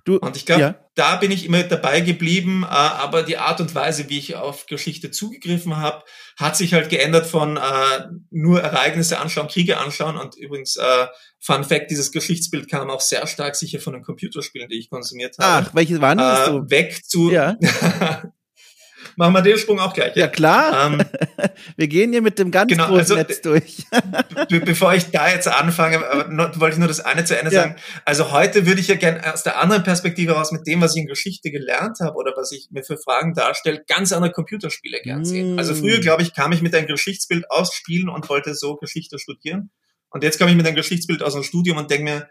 Du, 0.04 0.18
und 0.18 0.36
ich 0.36 0.46
glaube, 0.46 0.62
ja. 0.62 0.76
da 0.96 1.16
bin 1.18 1.32
ich 1.32 1.46
immer 1.46 1.64
dabei 1.64 2.02
geblieben, 2.02 2.64
äh, 2.64 2.68
aber 2.68 3.24
die 3.24 3.38
Art 3.38 3.62
und 3.62 3.74
Weise, 3.76 4.10
wie 4.10 4.18
ich 4.18 4.36
auf 4.36 4.66
Geschichte 4.66 5.12
zugegriffen 5.12 5.78
habe, 5.78 6.04
hat 6.38 6.58
sich 6.58 6.74
halt 6.74 6.90
geändert 6.90 7.28
von 7.28 7.58
äh, 7.58 7.62
nur 8.30 8.62
Ereignisse 8.62 9.20
anschauen, 9.20 9.48
Kriege 9.48 9.78
anschauen 9.78 10.18
und 10.18 10.36
übrigens 10.36 10.78
äh, 10.78 11.08
Fun 11.40 11.64
Fact, 11.64 11.92
dieses 11.92 12.12
Geschichtsbild 12.12 12.70
kam 12.70 12.90
auch 12.90 13.02
sehr 13.02 13.26
stark 13.28 13.56
sicher 13.56 13.80
von 13.80 13.94
den 13.94 14.04
Computerspielen, 14.04 14.70
die 14.70 14.80
ich 14.80 14.90
konsumiert 14.90 15.38
habe. 15.40 15.68
Ach, 15.68 15.76
welches 15.76 16.02
waren 16.02 16.18
das? 16.18 16.50
Äh, 16.50 16.70
weg 16.70 17.02
zu 17.06 17.32
ja. 17.32 17.58
Machen 19.16 19.34
wir 19.34 19.42
den 19.42 19.58
Sprung 19.58 19.80
auch 19.80 19.94
gleich. 19.94 20.16
Ja, 20.16 20.28
klar. 20.28 20.88
Ähm, 20.88 21.02
wir 21.76 21.88
gehen 21.88 22.12
hier 22.12 22.22
mit 22.22 22.40
dem 22.40 22.52
ganz 22.52 22.72
genau, 22.72 22.88
großen 22.88 23.00
also, 23.00 23.16
Netz 23.16 23.42
durch. 23.42 23.86
bevor 24.66 24.94
ich 24.94 25.12
da 25.12 25.30
jetzt 25.30 25.48
anfange, 25.48 26.00
wollte 26.56 26.74
ich 26.74 26.80
nur 26.80 26.88
das 26.88 27.00
eine 27.00 27.24
zu 27.26 27.38
Ende 27.38 27.54
ja. 27.54 27.62
sagen. 27.62 27.76
Also 28.06 28.32
heute 28.32 28.66
würde 28.66 28.82
ich 28.82 28.88
ja 28.88 28.96
gerne 28.96 29.34
aus 29.34 29.44
der 29.44 29.60
anderen 29.60 29.84
Perspektive 29.84 30.34
raus 30.34 30.52
mit 30.52 30.66
dem, 30.68 30.82
was 30.82 30.96
ich 30.96 31.02
in 31.02 31.08
Geschichte 31.08 31.52
gelernt 31.52 32.00
habe 32.02 32.16
oder 32.16 32.34
was 32.36 32.52
ich 32.52 32.70
mir 32.72 32.84
für 32.84 32.98
Fragen 32.98 33.34
darstelle, 33.34 33.84
ganz 33.88 34.12
andere 34.12 34.32
Computerspiele 34.32 35.00
gern 35.04 35.26
sehen. 35.26 35.56
Mm. 35.56 35.60
Also 35.60 35.76
früher, 35.76 36.00
glaube 36.00 36.24
ich, 36.24 36.34
kam 36.34 36.52
ich 36.52 36.62
mit 36.62 36.76
einem 36.76 36.88
Geschichtsbild 36.88 37.50
aus 37.50 37.74
Spielen 37.74 38.10
und 38.10 38.30
wollte 38.30 38.56
so 38.56 38.76
Geschichte 38.76 39.20
studieren. 39.20 39.72
Und 40.10 40.24
jetzt 40.24 40.38
komme 40.38 40.52
ich 40.52 40.58
mit 40.58 40.68
einem 40.68 40.76
Geschichtsbild 40.76 41.24
aus 41.24 41.34
dem 41.34 41.44
Studium 41.44 41.78
und 41.78 41.90
denke 41.90 42.04
mir, 42.04 42.28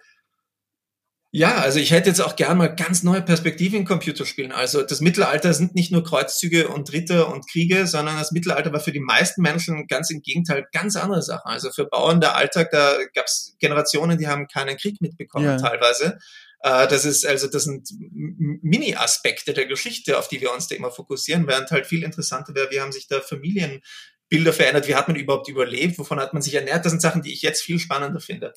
ja, 1.33 1.59
also 1.59 1.79
ich 1.79 1.93
hätte 1.93 2.09
jetzt 2.09 2.21
auch 2.21 2.35
gern 2.35 2.59
mal 2.59 2.75
ganz 2.75 3.05
neue 3.05 3.23
Perspektiven 3.23 3.81
in 3.81 3.85
Computerspielen. 3.85 4.51
Also 4.51 4.83
das 4.83 5.01
Mittelalter 5.01 5.55
sind 5.55 5.77
nicht 5.77 5.93
nur 5.93 6.03
Kreuzzüge 6.03 6.67
und 6.67 6.93
Ritter 6.93 7.33
und 7.33 7.49
Kriege, 7.49 7.87
sondern 7.87 8.17
das 8.17 8.33
Mittelalter 8.33 8.73
war 8.73 8.81
für 8.81 8.91
die 8.91 9.01
meisten 9.01 9.41
Menschen 9.43 9.87
ganz 9.87 10.11
im 10.11 10.23
Gegenteil 10.23 10.67
ganz 10.73 10.97
andere 10.97 11.23
Sachen. 11.23 11.49
Also 11.49 11.71
für 11.71 11.85
Bauern 11.85 12.21
der 12.21 12.35
Alltag, 12.35 12.71
da 12.73 12.97
gab 13.15 13.27
es 13.27 13.55
Generationen, 13.61 14.19
die 14.19 14.27
haben 14.27 14.49
keinen 14.49 14.77
Krieg 14.77 15.01
mitbekommen 15.01 15.45
ja. 15.45 15.57
teilweise. 15.57 16.19
Äh, 16.63 16.89
das 16.89 17.05
ist 17.05 17.25
also 17.25 17.47
das 17.47 17.63
sind 17.63 17.89
Mini-Aspekte 18.01 19.53
der 19.53 19.67
Geschichte, 19.67 20.19
auf 20.19 20.27
die 20.27 20.41
wir 20.41 20.53
uns 20.53 20.67
da 20.67 20.75
immer 20.75 20.91
fokussieren, 20.91 21.47
während 21.47 21.71
halt 21.71 21.87
viel 21.87 22.03
interessanter 22.03 22.57
wäre, 22.57 22.73
wie 22.73 22.81
haben 22.81 22.91
sich 22.91 23.07
da 23.07 23.21
Familien 23.21 23.83
Bilder 24.31 24.53
verändert, 24.53 24.87
wie 24.87 24.95
hat 24.95 25.09
man 25.09 25.17
überhaupt 25.17 25.49
überlebt, 25.49 25.99
wovon 25.99 26.21
hat 26.21 26.33
man 26.33 26.41
sich 26.41 26.55
ernährt. 26.55 26.85
Das 26.85 26.93
sind 26.93 27.03
Sachen, 27.03 27.21
die 27.21 27.33
ich 27.33 27.43
jetzt 27.43 27.63
viel 27.63 27.81
spannender 27.81 28.21
finde. 28.21 28.55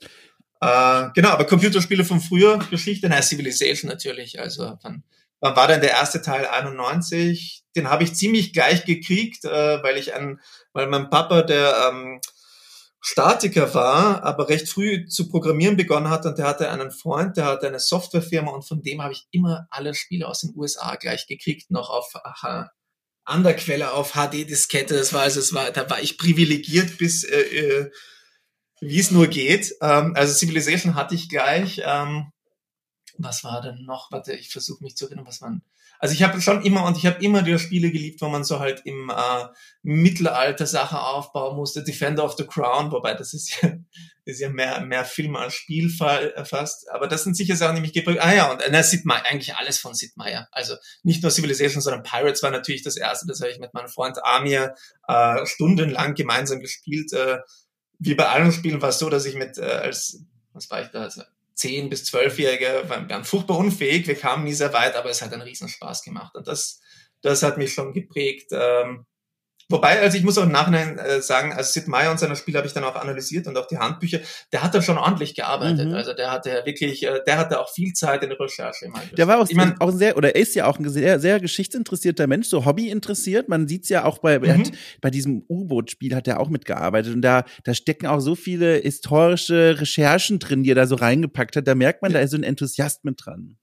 Äh, 0.63 1.09
genau, 1.13 1.29
aber 1.29 1.45
Computerspiele 1.45 2.05
von 2.05 2.21
früher, 2.21 2.57
Geschichte, 2.69 3.09
na, 3.09 3.21
Civilization 3.21 3.89
natürlich. 3.89 4.39
Also 4.39 4.77
wann, 4.81 5.03
wann 5.41 5.55
war 5.55 5.67
denn 5.67 5.81
der 5.81 5.91
erste 5.91 6.21
Teil 6.21 6.45
91? 6.45 7.63
Den 7.75 7.89
habe 7.89 8.03
ich 8.03 8.15
ziemlich 8.15 8.53
gleich 8.53 8.85
gekriegt, 8.85 9.43
äh, 9.43 9.83
weil 9.83 9.97
ich 9.97 10.15
an, 10.15 10.39
weil 10.71 10.87
mein 10.87 11.09
Papa, 11.09 11.41
der 11.41 11.89
ähm, 11.89 12.21
Statiker 13.01 13.73
war, 13.73 14.23
aber 14.23 14.47
recht 14.47 14.69
früh 14.69 15.05
zu 15.07 15.27
programmieren 15.27 15.75
begonnen 15.75 16.09
hat 16.09 16.25
und 16.25 16.37
der 16.37 16.47
hatte 16.47 16.69
einen 16.69 16.91
Freund, 16.91 17.35
der 17.35 17.45
hatte 17.45 17.67
eine 17.67 17.79
Softwarefirma 17.79 18.51
und 18.51 18.65
von 18.65 18.81
dem 18.81 19.01
habe 19.01 19.11
ich 19.11 19.27
immer 19.31 19.67
alle 19.69 19.93
Spiele 19.93 20.25
aus 20.29 20.39
den 20.39 20.53
USA 20.55 20.95
gleich 20.95 21.27
gekriegt, 21.27 21.69
noch 21.71 21.89
auf 21.89 22.09
aha, 22.23 22.71
an 23.25 23.43
der 23.43 23.57
Quelle 23.57 23.91
auf 23.91 24.13
HD-Diskette. 24.13 24.95
Das 24.95 25.11
war 25.11 25.23
also, 25.23 25.41
es 25.41 25.53
war, 25.53 25.71
da 25.71 25.89
war 25.89 26.01
ich 26.01 26.17
privilegiert 26.17 26.97
bis 26.97 27.25
äh, 27.25 27.41
äh, 27.41 27.91
wie 28.83 28.99
es 28.99 29.11
nur 29.11 29.27
geht. 29.27 29.75
Ähm, 29.81 30.13
also 30.15 30.33
Civilization 30.33 30.95
hatte 30.95 31.15
ich 31.15 31.29
gleich. 31.29 31.81
Ähm, 31.85 32.31
was 33.17 33.43
war 33.43 33.61
denn 33.61 33.83
noch? 33.85 34.11
Warte, 34.11 34.33
ich 34.33 34.49
versuche 34.49 34.83
mich 34.83 34.95
zu 34.95 35.05
erinnern, 35.05 35.27
was 35.27 35.41
man. 35.41 35.61
Also 35.99 36.15
ich 36.15 36.23
habe 36.23 36.41
schon 36.41 36.63
immer 36.63 36.83
und 36.85 36.97
ich 36.97 37.05
habe 37.05 37.23
immer 37.23 37.43
die 37.43 37.57
Spiele 37.57 37.89
geliebt, 37.91 38.19
wo 38.21 38.27
man 38.27 38.43
so 38.43 38.59
halt 38.59 38.81
im 38.85 39.09
äh, 39.09 39.45
Mittelalter 39.83 40.65
Sachen 40.65 40.97
aufbauen 40.97 41.55
musste. 41.55 41.83
Defender 41.83 42.25
of 42.25 42.35
the 42.37 42.45
Crown, 42.45 42.91
wobei 42.91 43.13
das 43.13 43.33
ist 43.33 43.61
ja, 43.61 43.69
ist 44.25 44.41
ja 44.41 44.49
mehr, 44.49 44.81
mehr 44.81 45.05
Film 45.05 45.35
als 45.37 45.53
Spiel 45.53 45.89
fast. 45.89 46.89
Aber 46.89 47.07
das 47.07 47.23
sind 47.23 47.37
sicher 47.37 47.55
Sachen, 47.55 47.75
die 47.75 47.81
mich 47.81 47.93
geprägt 47.93 48.19
Ah 48.21 48.33
ja, 48.33 48.51
und 48.51 48.61
äh, 48.61 48.83
Sid 48.83 49.05
Meier, 49.05 49.23
eigentlich 49.25 49.55
alles 49.55 49.77
von 49.77 49.93
Sid 49.93 50.17
Meier. 50.17 50.49
Also 50.51 50.75
nicht 51.03 51.21
nur 51.21 51.31
Civilization, 51.31 51.81
sondern 51.81 52.03
Pirates 52.03 52.43
war 52.43 52.51
natürlich 52.51 52.83
das 52.83 52.97
erste. 52.97 53.27
Das 53.27 53.39
habe 53.39 53.51
ich 53.51 53.59
mit 53.59 53.73
meinem 53.73 53.87
Freund 53.87 54.17
Amir 54.25 54.75
äh, 55.07 55.45
stundenlang 55.45 56.15
gemeinsam 56.15 56.59
gespielt. 56.59 57.13
Äh, 57.13 57.37
wie 57.99 58.15
bei 58.15 58.27
allen 58.27 58.51
Spielen 58.51 58.81
war 58.81 58.89
es 58.89 58.99
so, 58.99 59.09
dass 59.09 59.25
ich 59.25 59.35
mit 59.35 59.57
äh, 59.57 59.63
als, 59.63 60.23
was 60.53 60.69
war 60.69 60.81
ich 60.81 60.89
da, 60.89 61.03
also 61.03 61.21
10 61.55 61.89
bis 61.89 62.03
12-Jährige, 62.13 62.83
wir 62.87 63.09
waren 63.09 63.23
furchtbar 63.23 63.57
unfähig, 63.57 64.07
wir 64.07 64.15
kamen 64.15 64.43
nie 64.43 64.53
sehr 64.53 64.73
weit, 64.73 64.95
aber 64.95 65.09
es 65.09 65.21
hat 65.21 65.33
einen 65.33 65.43
Riesenspaß 65.43 66.03
gemacht. 66.03 66.35
Und 66.35 66.47
das, 66.47 66.81
das 67.21 67.43
hat 67.43 67.57
mich 67.57 67.73
schon 67.73 67.93
geprägt. 67.93 68.49
Ähm, 68.51 69.05
Wobei, 69.73 69.99
also 70.01 70.15
ich 70.19 70.23
muss 70.23 70.37
auch 70.37 70.43
im 70.43 70.51
Nachhinein 70.51 70.99
äh, 70.99 71.19
sagen, 71.19 71.51
als 71.51 71.73
Sid 71.73 71.87
Meier 71.87 72.11
und 72.11 72.19
seine 72.19 72.35
Spiele 72.35 72.59
habe 72.59 72.67
ich 72.67 72.73
dann 72.73 72.83
auch 72.83 72.95
analysiert 72.95 73.47
und 73.47 73.57
auch 73.57 73.65
die 73.65 73.79
Handbücher, 73.79 74.19
der 74.51 74.61
hat 74.61 74.75
da 74.75 74.83
schon 74.83 74.99
ordentlich 74.99 75.33
gearbeitet. 75.33 75.87
Mhm. 75.87 75.95
Also 75.95 76.13
der 76.13 76.31
hatte 76.31 76.61
wirklich, 76.63 77.01
äh, 77.07 77.21
der 77.25 77.39
hatte 77.39 77.59
auch 77.59 77.71
viel 77.71 77.91
Zeit 77.93 78.21
in 78.21 78.29
der 78.29 78.39
Recherche. 78.39 78.91
Der 79.17 79.27
war 79.27 79.39
auch, 79.39 79.49
ich 79.49 79.55
mein, 79.55 79.81
auch 79.81 79.89
sehr, 79.89 80.15
oder 80.15 80.35
er 80.35 80.41
ist 80.43 80.53
ja 80.53 80.67
auch 80.67 80.77
ein 80.77 80.87
sehr, 80.87 81.19
sehr 81.19 81.39
geschichtsinteressierter 81.39 82.27
Mensch, 82.27 82.49
so 82.49 82.65
Hobby 82.65 82.89
interessiert. 82.91 83.49
Man 83.49 83.67
sieht's 83.67 83.89
ja 83.89 84.05
auch 84.05 84.19
bei, 84.19 84.37
mhm. 84.37 84.47
hat, 84.47 84.71
bei 85.01 85.09
diesem 85.09 85.43
U-Boot-Spiel 85.49 86.13
hat 86.13 86.27
er 86.27 86.39
auch 86.39 86.49
mitgearbeitet 86.49 87.15
und 87.15 87.23
da, 87.23 87.43
da 87.63 87.73
stecken 87.73 88.05
auch 88.05 88.19
so 88.19 88.35
viele 88.35 88.75
historische 88.75 89.77
Recherchen 89.79 90.37
drin, 90.37 90.61
die 90.61 90.69
er 90.69 90.75
da 90.75 90.85
so 90.85 90.93
reingepackt 90.93 91.55
hat. 91.55 91.67
Da 91.67 91.73
merkt 91.73 92.03
man, 92.03 92.11
ja. 92.11 92.19
da 92.19 92.23
ist 92.23 92.29
so 92.29 92.37
ein 92.37 92.43
Enthusiast 92.43 93.05
mit 93.05 93.25
dran. 93.25 93.57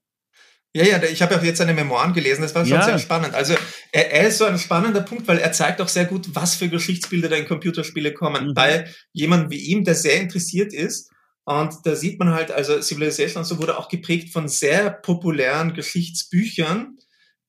Ja, 0.73 0.85
ja, 0.85 1.03
ich 1.03 1.21
habe 1.21 1.37
auch 1.37 1.43
jetzt 1.43 1.57
seine 1.57 1.73
Memoiren 1.73 2.13
gelesen, 2.13 2.43
das 2.43 2.55
war 2.55 2.65
schon 2.65 2.77
ja. 2.77 2.83
sehr 2.83 2.99
spannend. 2.99 3.33
Also 3.33 3.55
er, 3.91 4.11
er, 4.11 4.27
ist 4.29 4.37
so 4.37 4.45
ein 4.45 4.57
spannender 4.57 5.01
Punkt, 5.01 5.27
weil 5.27 5.37
er 5.37 5.51
zeigt 5.51 5.81
auch 5.81 5.89
sehr 5.89 6.05
gut, 6.05 6.29
was 6.33 6.55
für 6.55 6.69
Geschichtsbilder 6.69 7.27
da 7.27 7.35
in 7.35 7.47
Computerspiele 7.47 8.13
kommen. 8.13 8.47
Mhm. 8.47 8.53
Bei 8.53 8.87
jemandem 9.11 9.51
wie 9.51 9.59
ihm, 9.59 9.83
der 9.83 9.95
sehr 9.95 10.21
interessiert 10.21 10.73
ist. 10.73 11.11
Und 11.43 11.73
da 11.83 11.95
sieht 11.95 12.19
man 12.19 12.33
halt, 12.33 12.51
also 12.51 12.81
Civilization 12.81 13.41
und 13.41 13.45
so 13.45 13.59
wurde 13.59 13.77
auch 13.77 13.89
geprägt 13.89 14.31
von 14.31 14.47
sehr 14.47 14.89
populären 14.91 15.73
Geschichtsbüchern, 15.73 16.97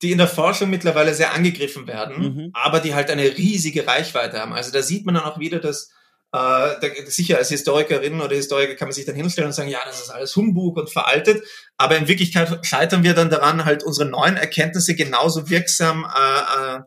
die 0.00 0.10
in 0.10 0.18
der 0.18 0.26
Forschung 0.26 0.70
mittlerweile 0.70 1.14
sehr 1.14 1.32
angegriffen 1.32 1.86
werden, 1.86 2.22
mhm. 2.22 2.50
aber 2.54 2.80
die 2.80 2.94
halt 2.94 3.10
eine 3.10 3.36
riesige 3.36 3.86
Reichweite 3.86 4.40
haben. 4.40 4.52
Also 4.52 4.72
da 4.72 4.82
sieht 4.82 5.06
man 5.06 5.14
dann 5.14 5.24
auch 5.24 5.38
wieder, 5.38 5.60
dass 5.60 5.90
äh, 6.32 7.06
sicher 7.06 7.36
als 7.36 7.50
Historikerin 7.50 8.20
oder 8.20 8.34
Historiker 8.34 8.74
kann 8.74 8.88
man 8.88 8.94
sich 8.94 9.04
dann 9.04 9.14
hinstellen 9.14 9.48
und 9.48 9.52
sagen, 9.52 9.68
ja, 9.68 9.80
das 9.84 10.00
ist 10.00 10.10
alles 10.10 10.34
Humbug 10.34 10.78
und 10.78 10.90
veraltet. 10.90 11.44
Aber 11.76 11.96
in 11.96 12.08
Wirklichkeit 12.08 12.64
scheitern 12.64 13.02
wir 13.02 13.12
dann 13.14 13.28
daran, 13.28 13.64
halt 13.64 13.82
unsere 13.82 14.08
neuen 14.08 14.36
Erkenntnisse 14.36 14.94
genauso 14.94 15.50
wirksam 15.50 16.04
äh, 16.04 16.76
äh, 16.78 16.80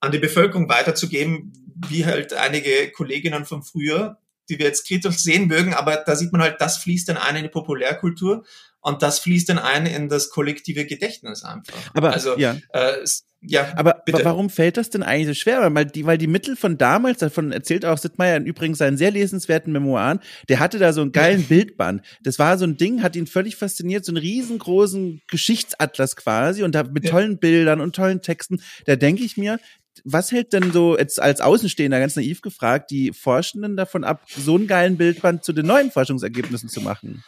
an 0.00 0.12
die 0.12 0.18
Bevölkerung 0.18 0.68
weiterzugeben, 0.68 1.52
wie 1.88 2.04
halt 2.04 2.34
einige 2.34 2.90
Kolleginnen 2.92 3.46
von 3.46 3.62
früher, 3.62 4.18
die 4.50 4.58
wir 4.58 4.66
jetzt 4.66 4.86
kritisch 4.86 5.16
sehen 5.16 5.48
mögen. 5.48 5.72
Aber 5.72 5.96
da 5.96 6.14
sieht 6.14 6.32
man 6.32 6.42
halt, 6.42 6.60
das 6.60 6.76
fließt 6.76 7.08
dann 7.08 7.16
ein 7.16 7.36
in 7.36 7.44
die 7.44 7.48
Populärkultur 7.48 8.44
und 8.84 9.02
das 9.02 9.18
fließt 9.18 9.48
dann 9.48 9.58
ein 9.58 9.86
in 9.86 10.08
das 10.08 10.28
kollektive 10.28 10.84
Gedächtnis 10.84 11.42
einfach. 11.42 11.74
Aber 11.94 12.12
also 12.12 12.36
ja. 12.38 12.56
Äh, 12.72 13.04
ja, 13.46 13.72
aber 13.76 14.02
bitte. 14.06 14.24
warum 14.24 14.48
fällt 14.48 14.78
das 14.78 14.88
denn 14.88 15.02
eigentlich 15.02 15.26
so 15.26 15.34
schwer? 15.34 15.74
Weil 15.74 15.84
die, 15.84 16.06
weil 16.06 16.16
die 16.16 16.26
Mittel 16.26 16.56
von 16.56 16.78
damals, 16.78 17.18
davon 17.18 17.52
erzählt 17.52 17.84
auch 17.84 17.98
Sittmeier 17.98 18.40
übrigens 18.40 18.78
seinen 18.78 18.96
sehr 18.96 19.10
lesenswerten 19.10 19.70
Memoiren, 19.70 20.20
der 20.48 20.60
hatte 20.60 20.78
da 20.78 20.94
so 20.94 21.02
einen 21.02 21.12
geilen 21.12 21.42
ja. 21.42 21.46
Bildband. 21.48 22.02
Das 22.22 22.38
war 22.38 22.56
so 22.56 22.64
ein 22.64 22.78
Ding, 22.78 23.02
hat 23.02 23.16
ihn 23.16 23.26
völlig 23.26 23.56
fasziniert, 23.56 24.04
so 24.04 24.12
einen 24.12 24.18
riesengroßen 24.18 25.20
Geschichtsatlas 25.28 26.16
quasi 26.16 26.62
und 26.62 26.74
da 26.74 26.84
mit 26.84 27.04
ja. 27.04 27.10
tollen 27.10 27.38
Bildern 27.38 27.82
und 27.82 27.94
tollen 27.94 28.22
Texten. 28.22 28.62
Da 28.86 28.96
denke 28.96 29.24
ich 29.24 29.36
mir, 29.36 29.58
was 30.04 30.32
hält 30.32 30.54
denn 30.54 30.72
so 30.72 30.96
jetzt 30.96 31.20
als 31.20 31.42
Außenstehender 31.42 32.00
ganz 32.00 32.16
naiv 32.16 32.40
gefragt 32.40 32.90
die 32.90 33.12
Forschenden 33.12 33.76
davon 33.76 34.04
ab, 34.04 34.22
so 34.26 34.56
einen 34.56 34.66
geilen 34.66 34.96
Bildband 34.96 35.44
zu 35.44 35.52
den 35.52 35.66
neuen 35.66 35.90
Forschungsergebnissen 35.90 36.70
zu 36.70 36.80
machen? 36.80 37.22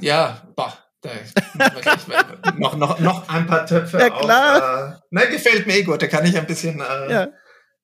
Ja, 0.00 0.42
boah, 0.56 0.76
noch, 2.58 2.76
noch, 2.76 2.98
noch 2.98 3.28
ein 3.28 3.46
paar 3.46 3.66
Töpfe 3.66 3.98
ja, 3.98 4.10
klar. 4.10 4.56
auf. 4.56 4.94
Äh, 4.94 4.98
na, 5.10 5.24
gefällt 5.26 5.66
mir 5.66 5.76
eh 5.76 5.82
gut, 5.82 6.02
da 6.02 6.06
kann 6.06 6.24
ich 6.24 6.36
ein 6.36 6.46
bisschen 6.46 6.80
äh, 6.80 7.10
ja. 7.12 7.28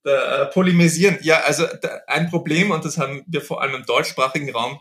äh, 0.05 0.47
polemisieren. 0.47 1.19
Ja, 1.23 1.41
also 1.41 1.67
da, 1.81 2.01
ein 2.07 2.31
Problem, 2.31 2.71
und 2.71 2.85
das 2.85 2.99
haben 2.99 3.23
wir 3.27 3.43
vor 3.43 3.61
allem 3.61 3.75
im 3.75 3.85
deutschsprachigen 3.85 4.51
Raum, 4.51 4.81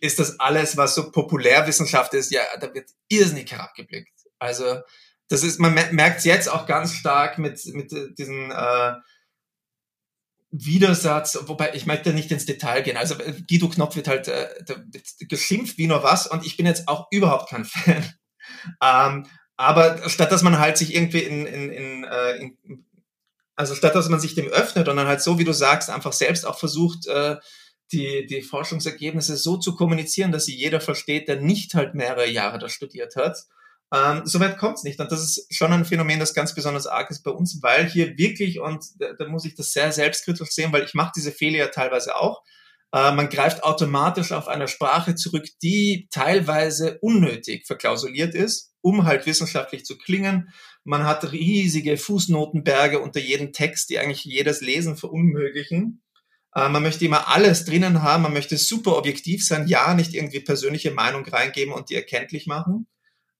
ist, 0.00 0.18
dass 0.18 0.38
alles, 0.38 0.76
was 0.76 0.94
so 0.94 1.10
Populärwissenschaft 1.10 2.12
ist, 2.14 2.30
ja, 2.30 2.42
da 2.60 2.72
wird 2.74 2.90
irrsinnig 3.08 3.50
herabgeblickt. 3.50 4.12
Also 4.38 4.80
das 5.28 5.42
ist, 5.42 5.58
man 5.58 5.74
merkt 5.92 6.18
es 6.18 6.24
jetzt 6.24 6.48
auch 6.48 6.66
ganz 6.66 6.92
stark 6.92 7.38
mit, 7.38 7.64
mit 7.72 7.90
diesen 8.18 8.50
äh, 8.50 8.92
Widersatz, 10.56 11.36
wobei 11.46 11.74
ich 11.74 11.84
möchte 11.84 12.12
nicht 12.12 12.30
ins 12.30 12.46
Detail 12.46 12.82
gehen. 12.82 12.96
Also 12.96 13.14
äh, 13.14 13.34
Guido 13.48 13.68
Knopf 13.68 13.96
wird 13.96 14.06
halt 14.06 14.28
äh, 14.28 14.48
geschimpft 15.26 15.78
wie 15.78 15.88
nur 15.88 16.04
was 16.04 16.28
und 16.28 16.46
ich 16.46 16.56
bin 16.56 16.64
jetzt 16.64 16.86
auch 16.86 17.08
überhaupt 17.10 17.50
kein 17.50 17.64
Fan. 17.64 18.04
ähm, 18.80 19.26
aber 19.56 20.08
statt 20.08 20.30
dass 20.30 20.42
man 20.42 20.60
halt 20.60 20.78
sich 20.78 20.94
irgendwie 20.94 21.20
in, 21.20 21.46
in, 21.46 21.70
in, 21.70 22.04
äh, 22.04 22.36
in, 22.36 22.86
also 23.56 23.74
statt 23.74 23.96
dass 23.96 24.08
man 24.08 24.20
sich 24.20 24.36
dem 24.36 24.46
öffnet 24.46 24.88
und 24.88 24.96
dann 24.96 25.08
halt 25.08 25.22
so, 25.22 25.40
wie 25.40 25.44
du 25.44 25.52
sagst, 25.52 25.90
einfach 25.90 26.12
selbst 26.12 26.46
auch 26.46 26.58
versucht, 26.58 27.08
äh, 27.08 27.36
die, 27.90 28.26
die 28.26 28.42
Forschungsergebnisse 28.42 29.36
so 29.36 29.56
zu 29.56 29.74
kommunizieren, 29.74 30.30
dass 30.30 30.46
sie 30.46 30.56
jeder 30.56 30.80
versteht, 30.80 31.26
der 31.26 31.40
nicht 31.40 31.74
halt 31.74 31.94
mehrere 31.94 32.28
Jahre 32.28 32.58
da 32.58 32.68
studiert 32.68 33.16
hat, 33.16 33.38
ähm, 33.92 34.22
Soweit 34.24 34.58
kommt 34.58 34.78
es 34.78 34.84
nicht. 34.84 35.00
Und 35.00 35.10
das 35.12 35.22
ist 35.22 35.54
schon 35.54 35.72
ein 35.72 35.84
Phänomen, 35.84 36.20
das 36.20 36.34
ganz 36.34 36.54
besonders 36.54 36.86
arg 36.86 37.10
ist 37.10 37.22
bei 37.22 37.30
uns, 37.30 37.62
weil 37.62 37.88
hier 37.88 38.16
wirklich, 38.16 38.60
und 38.60 38.84
da, 38.98 39.12
da 39.12 39.28
muss 39.28 39.44
ich 39.44 39.54
das 39.54 39.72
sehr 39.72 39.92
selbstkritisch 39.92 40.50
sehen, 40.50 40.72
weil 40.72 40.84
ich 40.84 40.94
mache 40.94 41.12
diese 41.14 41.32
Fehler 41.32 41.58
ja 41.58 41.66
teilweise 41.68 42.16
auch, 42.16 42.42
äh, 42.94 43.12
man 43.12 43.28
greift 43.28 43.64
automatisch 43.64 44.30
auf 44.32 44.46
eine 44.46 44.68
Sprache 44.68 45.16
zurück, 45.16 45.46
die 45.62 46.08
teilweise 46.10 46.98
unnötig 47.00 47.66
verklausuliert 47.66 48.34
ist, 48.34 48.72
um 48.82 49.04
halt 49.04 49.26
wissenschaftlich 49.26 49.84
zu 49.84 49.98
klingen. 49.98 50.50
Man 50.84 51.04
hat 51.04 51.32
riesige 51.32 51.96
Fußnotenberge 51.96 53.00
unter 53.00 53.18
jedem 53.18 53.52
Text, 53.52 53.90
die 53.90 53.98
eigentlich 53.98 54.24
jedes 54.24 54.60
Lesen 54.60 54.96
verunmöglichen. 54.96 56.02
Äh, 56.54 56.68
man 56.68 56.82
möchte 56.82 57.04
immer 57.04 57.28
alles 57.28 57.64
drinnen 57.64 58.02
haben, 58.02 58.22
man 58.22 58.32
möchte 58.32 58.56
super 58.56 58.96
objektiv 58.96 59.44
sein, 59.44 59.66
ja, 59.66 59.94
nicht 59.94 60.14
irgendwie 60.14 60.40
persönliche 60.40 60.92
Meinung 60.92 61.24
reingeben 61.26 61.74
und 61.74 61.90
die 61.90 61.96
erkenntlich 61.96 62.46
machen. 62.46 62.86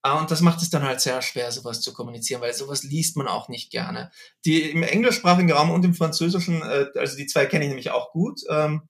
Ah, 0.06 0.18
und 0.18 0.30
das 0.30 0.42
macht 0.42 0.60
es 0.60 0.68
dann 0.68 0.82
halt 0.82 1.00
sehr 1.00 1.22
schwer, 1.22 1.50
sowas 1.50 1.80
zu 1.80 1.94
kommunizieren, 1.94 2.42
weil 2.42 2.52
sowas 2.52 2.82
liest 2.82 3.16
man 3.16 3.26
auch 3.26 3.48
nicht 3.48 3.70
gerne. 3.70 4.10
Die 4.44 4.70
im 4.70 4.82
englischsprachigen 4.82 5.50
Raum 5.50 5.70
und 5.70 5.82
im 5.82 5.94
französischen, 5.94 6.60
äh, 6.60 6.88
also 6.94 7.16
die 7.16 7.26
zwei 7.26 7.46
kenne 7.46 7.64
ich 7.64 7.70
nämlich 7.70 7.90
auch 7.90 8.12
gut, 8.12 8.42
ähm, 8.50 8.82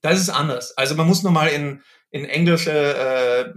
da 0.00 0.08
ist 0.08 0.20
es 0.20 0.30
anders. 0.30 0.74
Also 0.78 0.94
man 0.94 1.06
muss 1.06 1.22
nur 1.22 1.32
mal 1.32 1.48
in, 1.48 1.82
in 2.10 2.24
englische 2.24 2.72
äh, 2.72 3.52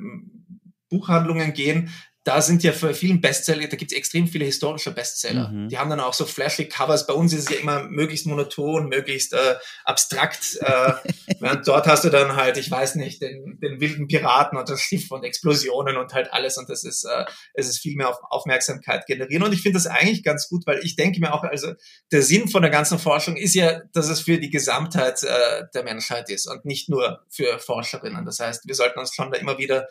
Buchhandlungen 0.89 1.53
gehen 1.53 1.89
da 2.23 2.41
sind 2.41 2.63
ja 2.63 2.71
für 2.71 2.93
vielen 2.93 3.19
Bestseller, 3.19 3.67
da 3.67 3.75
gibt 3.75 3.91
es 3.91 3.97
extrem 3.97 4.27
viele 4.27 4.45
historische 4.45 4.91
Bestseller. 4.91 5.49
Mhm. 5.49 5.67
Die 5.67 5.77
haben 5.77 5.89
dann 5.89 5.99
auch 5.99 6.13
so 6.13 6.25
flashy 6.25 6.69
Covers. 6.69 7.05
Bei 7.05 7.13
uns 7.13 7.33
ist 7.33 7.49
es 7.49 7.49
ja 7.49 7.61
immer 7.61 7.83
möglichst 7.83 8.25
monoton, 8.25 8.87
möglichst 8.87 9.33
äh, 9.33 9.55
abstrakt. 9.83 10.57
Äh, 10.61 10.93
während 11.39 11.67
dort 11.67 11.85
hast 11.85 12.05
du 12.05 12.09
dann 12.09 12.37
halt, 12.37 12.57
ich 12.57 12.71
weiß 12.71 12.95
nicht, 12.95 13.21
den, 13.21 13.59
den 13.61 13.81
wilden 13.81 14.07
Piraten 14.07 14.57
und 14.57 14.69
das 14.69 14.81
Schiff 14.81 15.11
und 15.11 15.25
Explosionen 15.25 15.97
und 15.97 16.13
halt 16.13 16.31
alles. 16.31 16.57
Und 16.57 16.69
das 16.69 16.85
ist, 16.85 17.03
äh, 17.03 17.25
es 17.55 17.67
ist 17.67 17.79
viel 17.79 17.97
mehr 17.97 18.09
auf 18.09 18.19
Aufmerksamkeit 18.29 19.05
generieren. 19.05 19.43
Und 19.43 19.53
ich 19.53 19.61
finde 19.61 19.77
das 19.77 19.87
eigentlich 19.87 20.23
ganz 20.23 20.47
gut, 20.47 20.65
weil 20.65 20.79
ich 20.81 20.95
denke 20.95 21.19
mir 21.19 21.33
auch, 21.33 21.43
also 21.43 21.73
der 22.13 22.21
Sinn 22.21 22.47
von 22.47 22.61
der 22.61 22.71
ganzen 22.71 22.99
Forschung 22.99 23.35
ist 23.35 23.53
ja, 23.53 23.81
dass 23.91 24.07
es 24.07 24.21
für 24.21 24.37
die 24.37 24.49
Gesamtheit 24.49 25.23
äh, 25.23 25.63
der 25.73 25.83
Menschheit 25.83 26.29
ist 26.29 26.47
und 26.47 26.63
nicht 26.63 26.87
nur 26.87 27.25
für 27.29 27.59
Forscherinnen. 27.59 28.23
Das 28.23 28.39
heißt, 28.39 28.65
wir 28.65 28.75
sollten 28.75 28.99
uns 28.99 29.13
schon 29.13 29.29
da 29.29 29.37
immer 29.37 29.57
wieder 29.57 29.89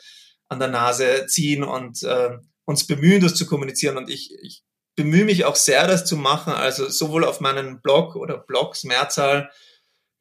an 0.53 0.61
der 0.61 0.69
Nase 0.69 1.27
ziehen 1.27 1.65
und 1.65 2.03
äh, 2.03 2.38
uns 2.65 2.87
bemühen, 2.87 3.21
das 3.21 3.35
zu 3.35 3.47
kommunizieren. 3.47 3.97
Und 3.97 4.09
ich, 4.09 4.33
ich 4.43 4.62
bemühe 4.95 5.25
mich 5.25 5.45
auch 5.45 5.57
sehr, 5.57 5.87
das 5.87 6.05
zu 6.05 6.17
machen. 6.17 6.53
Also 6.53 6.88
sowohl 6.88 7.25
auf 7.25 7.41
meinen 7.41 7.81
Blog 7.81 8.15
oder 8.15 8.38
Blogs, 8.38 8.85
Mehrzahl, 8.85 9.51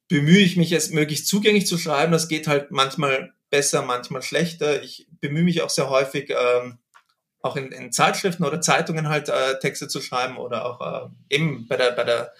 bemühe 0.07 0.39
ich 0.39 0.57
mich, 0.57 0.71
es 0.71 0.89
möglichst 0.89 1.27
zugänglich 1.27 1.67
zu 1.67 1.77
schreiben. 1.77 2.11
Das 2.11 2.27
geht 2.27 2.47
halt 2.47 2.71
manchmal 2.71 3.33
besser, 3.49 3.81
manchmal 3.81 4.21
schlechter. 4.21 4.81
Ich 4.81 5.07
bemühe 5.19 5.43
mich 5.43 5.61
auch 5.61 5.69
sehr 5.69 5.89
häufig, 5.89 6.29
ähm, 6.29 6.79
auch 7.41 7.55
in, 7.55 7.71
in 7.71 7.91
Zeitschriften 7.91 8.43
oder 8.43 8.61
Zeitungen 8.61 9.09
halt 9.09 9.29
äh, 9.29 9.59
Texte 9.59 9.87
zu 9.87 10.01
schreiben 10.01 10.37
oder 10.37 10.65
auch 10.65 10.81
äh, 11.05 11.35
eben 11.35 11.67
bei 11.67 11.75
der, 11.75 11.91
bei 11.91 12.03
der 12.03 12.33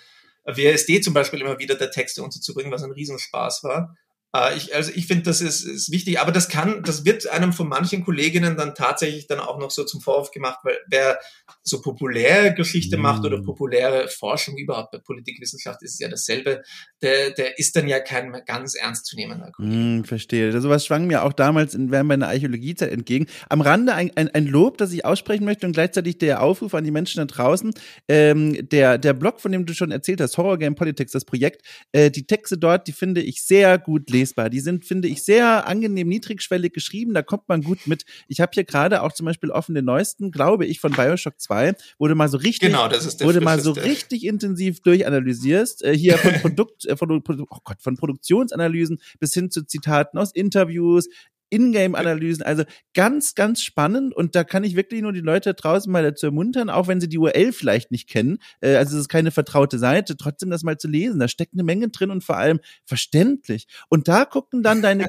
WSD 0.45 1.01
zum 1.01 1.13
Beispiel 1.13 1.41
immer 1.41 1.59
wieder 1.59 1.75
der 1.75 1.91
Texte 1.91 2.23
unterzubringen, 2.23 2.71
was 2.71 2.83
ein 2.83 2.91
Riesenspaß 2.91 3.63
war. 3.63 3.95
Äh, 4.35 4.57
ich, 4.57 4.73
also 4.73 4.91
ich 4.93 5.07
finde, 5.07 5.23
das 5.23 5.41
ist, 5.41 5.63
ist 5.63 5.91
wichtig, 5.91 6.19
aber 6.19 6.31
das 6.31 6.49
kann, 6.49 6.83
das 6.83 7.05
wird 7.05 7.27
einem 7.27 7.53
von 7.53 7.67
manchen 7.67 8.03
Kolleginnen 8.03 8.57
dann 8.57 8.75
tatsächlich 8.75 9.27
dann 9.27 9.39
auch 9.39 9.59
noch 9.59 9.71
so 9.71 9.83
zum 9.83 10.01
Vorwurf 10.01 10.31
gemacht, 10.31 10.59
weil 10.63 10.77
wer 10.87 11.19
so 11.63 11.81
populäre 11.81 12.53
Geschichte 12.53 12.97
mm. 12.97 13.01
macht 13.01 13.25
oder 13.25 13.39
mhm. 13.39 13.45
populäre 13.45 14.07
Forschung 14.07 14.57
überhaupt 14.57 14.91
bei 14.91 14.99
Politikwissenschaft 14.99 15.83
ist 15.83 15.93
es 15.93 15.99
ja 15.99 16.07
dasselbe, 16.07 16.63
der, 17.01 17.31
der 17.31 17.59
ist 17.59 17.75
dann 17.75 17.87
ja 17.87 17.99
kein 17.99 18.31
ganz 18.45 18.75
ernstzunehmender 18.75 19.51
Kollege. 19.51 19.75
Mm, 19.75 20.03
verstehe. 20.05 20.53
Also 20.53 20.69
was 20.69 20.85
schwang 20.85 21.07
mir 21.07 21.23
auch 21.23 21.33
damals 21.33 21.73
in, 21.75 21.91
während 21.91 22.07
meiner 22.07 22.29
Archäologiezeit 22.29 22.91
entgegen. 22.91 23.27
Am 23.49 23.61
Rande 23.61 23.93
ein, 23.93 24.15
ein, 24.15 24.29
ein 24.29 24.45
Lob, 24.45 24.77
das 24.77 24.93
ich 24.93 25.05
aussprechen 25.05 25.45
möchte 25.45 25.65
und 25.65 25.73
gleichzeitig 25.73 26.17
der 26.17 26.41
Aufruf 26.41 26.73
an 26.73 26.83
die 26.83 26.91
Menschen 26.91 27.19
da 27.19 27.25
draußen. 27.25 27.73
Ähm, 28.07 28.69
der, 28.69 28.97
der 28.97 29.13
Blog, 29.13 29.41
von 29.41 29.51
dem 29.51 29.65
du 29.65 29.73
schon 29.73 29.91
erzählt 29.91 30.21
hast, 30.21 30.37
Horror 30.37 30.57
Game 30.57 30.75
Politics, 30.75 31.11
das 31.11 31.25
Projekt, 31.25 31.63
äh, 31.91 32.09
die 32.09 32.25
Texte 32.25 32.57
dort, 32.57 32.87
die 32.87 32.93
finde 32.93 33.21
ich 33.21 33.43
sehr 33.43 33.77
gut 33.77 34.09
lesbar. 34.09 34.20
Die 34.49 34.59
sind, 34.59 34.85
finde 34.85 35.07
ich, 35.07 35.23
sehr 35.23 35.67
angenehm 35.67 36.07
niedrigschwellig 36.07 36.73
geschrieben, 36.73 37.13
da 37.13 37.21
kommt 37.21 37.47
man 37.47 37.61
gut 37.61 37.85
mit. 37.85 38.05
Ich 38.27 38.41
habe 38.41 38.51
hier 38.53 38.63
gerade 38.63 39.03
auch 39.03 39.13
zum 39.13 39.25
Beispiel 39.25 39.51
offen 39.51 39.75
den 39.75 39.85
neuesten, 39.85 40.31
glaube 40.31 40.65
ich, 40.65 40.79
von 40.79 40.91
Bioshock 40.91 41.39
2 41.39 41.51
2, 41.51 41.73
wo 41.99 42.07
du 42.07 42.15
mal 42.15 42.29
so 42.29 42.37
richtig, 42.37 42.71
genau, 42.71 42.87
du 43.31 43.41
mal 43.41 43.59
so 43.59 43.71
richtig 43.71 44.25
intensiv 44.25 44.81
durchanalysierst, 44.81 45.83
äh, 45.83 45.95
hier 45.95 46.17
von 46.17 46.33
Produkt, 46.41 46.85
äh, 46.85 46.95
von, 46.95 47.11
oh 47.11 47.57
Gott, 47.63 47.81
von 47.81 47.97
Produktionsanalysen 47.97 48.99
bis 49.19 49.33
hin 49.33 49.51
zu 49.51 49.65
Zitaten 49.65 50.17
aus 50.17 50.31
Interviews, 50.31 51.07
Ingame-Analysen, 51.51 52.43
also 52.43 52.63
ganz, 52.93 53.35
ganz 53.35 53.61
spannend 53.61 54.15
und 54.15 54.35
da 54.35 54.43
kann 54.43 54.63
ich 54.63 54.75
wirklich 54.75 55.01
nur 55.01 55.13
die 55.13 55.19
Leute 55.19 55.53
draußen 55.53 55.91
mal 55.91 56.03
dazu 56.03 56.27
ermuntern, 56.27 56.69
auch 56.69 56.87
wenn 56.87 56.99
sie 56.99 57.09
die 57.09 57.17
URL 57.17 57.53
vielleicht 57.53 57.91
nicht 57.91 58.09
kennen, 58.09 58.39
äh, 58.61 58.75
also 58.75 58.95
es 58.95 59.01
ist 59.01 59.09
keine 59.09 59.31
vertraute 59.31 59.77
Seite, 59.77 60.17
trotzdem 60.17 60.49
das 60.49 60.63
mal 60.63 60.77
zu 60.77 60.87
lesen, 60.87 61.19
da 61.19 61.27
steckt 61.27 61.53
eine 61.53 61.63
Menge 61.63 61.89
drin 61.89 62.09
und 62.09 62.23
vor 62.23 62.37
allem 62.37 62.59
verständlich. 62.85 63.67
Und 63.89 64.07
da 64.07 64.25
gucken 64.25 64.63
dann 64.63 64.81
deine, 64.81 65.07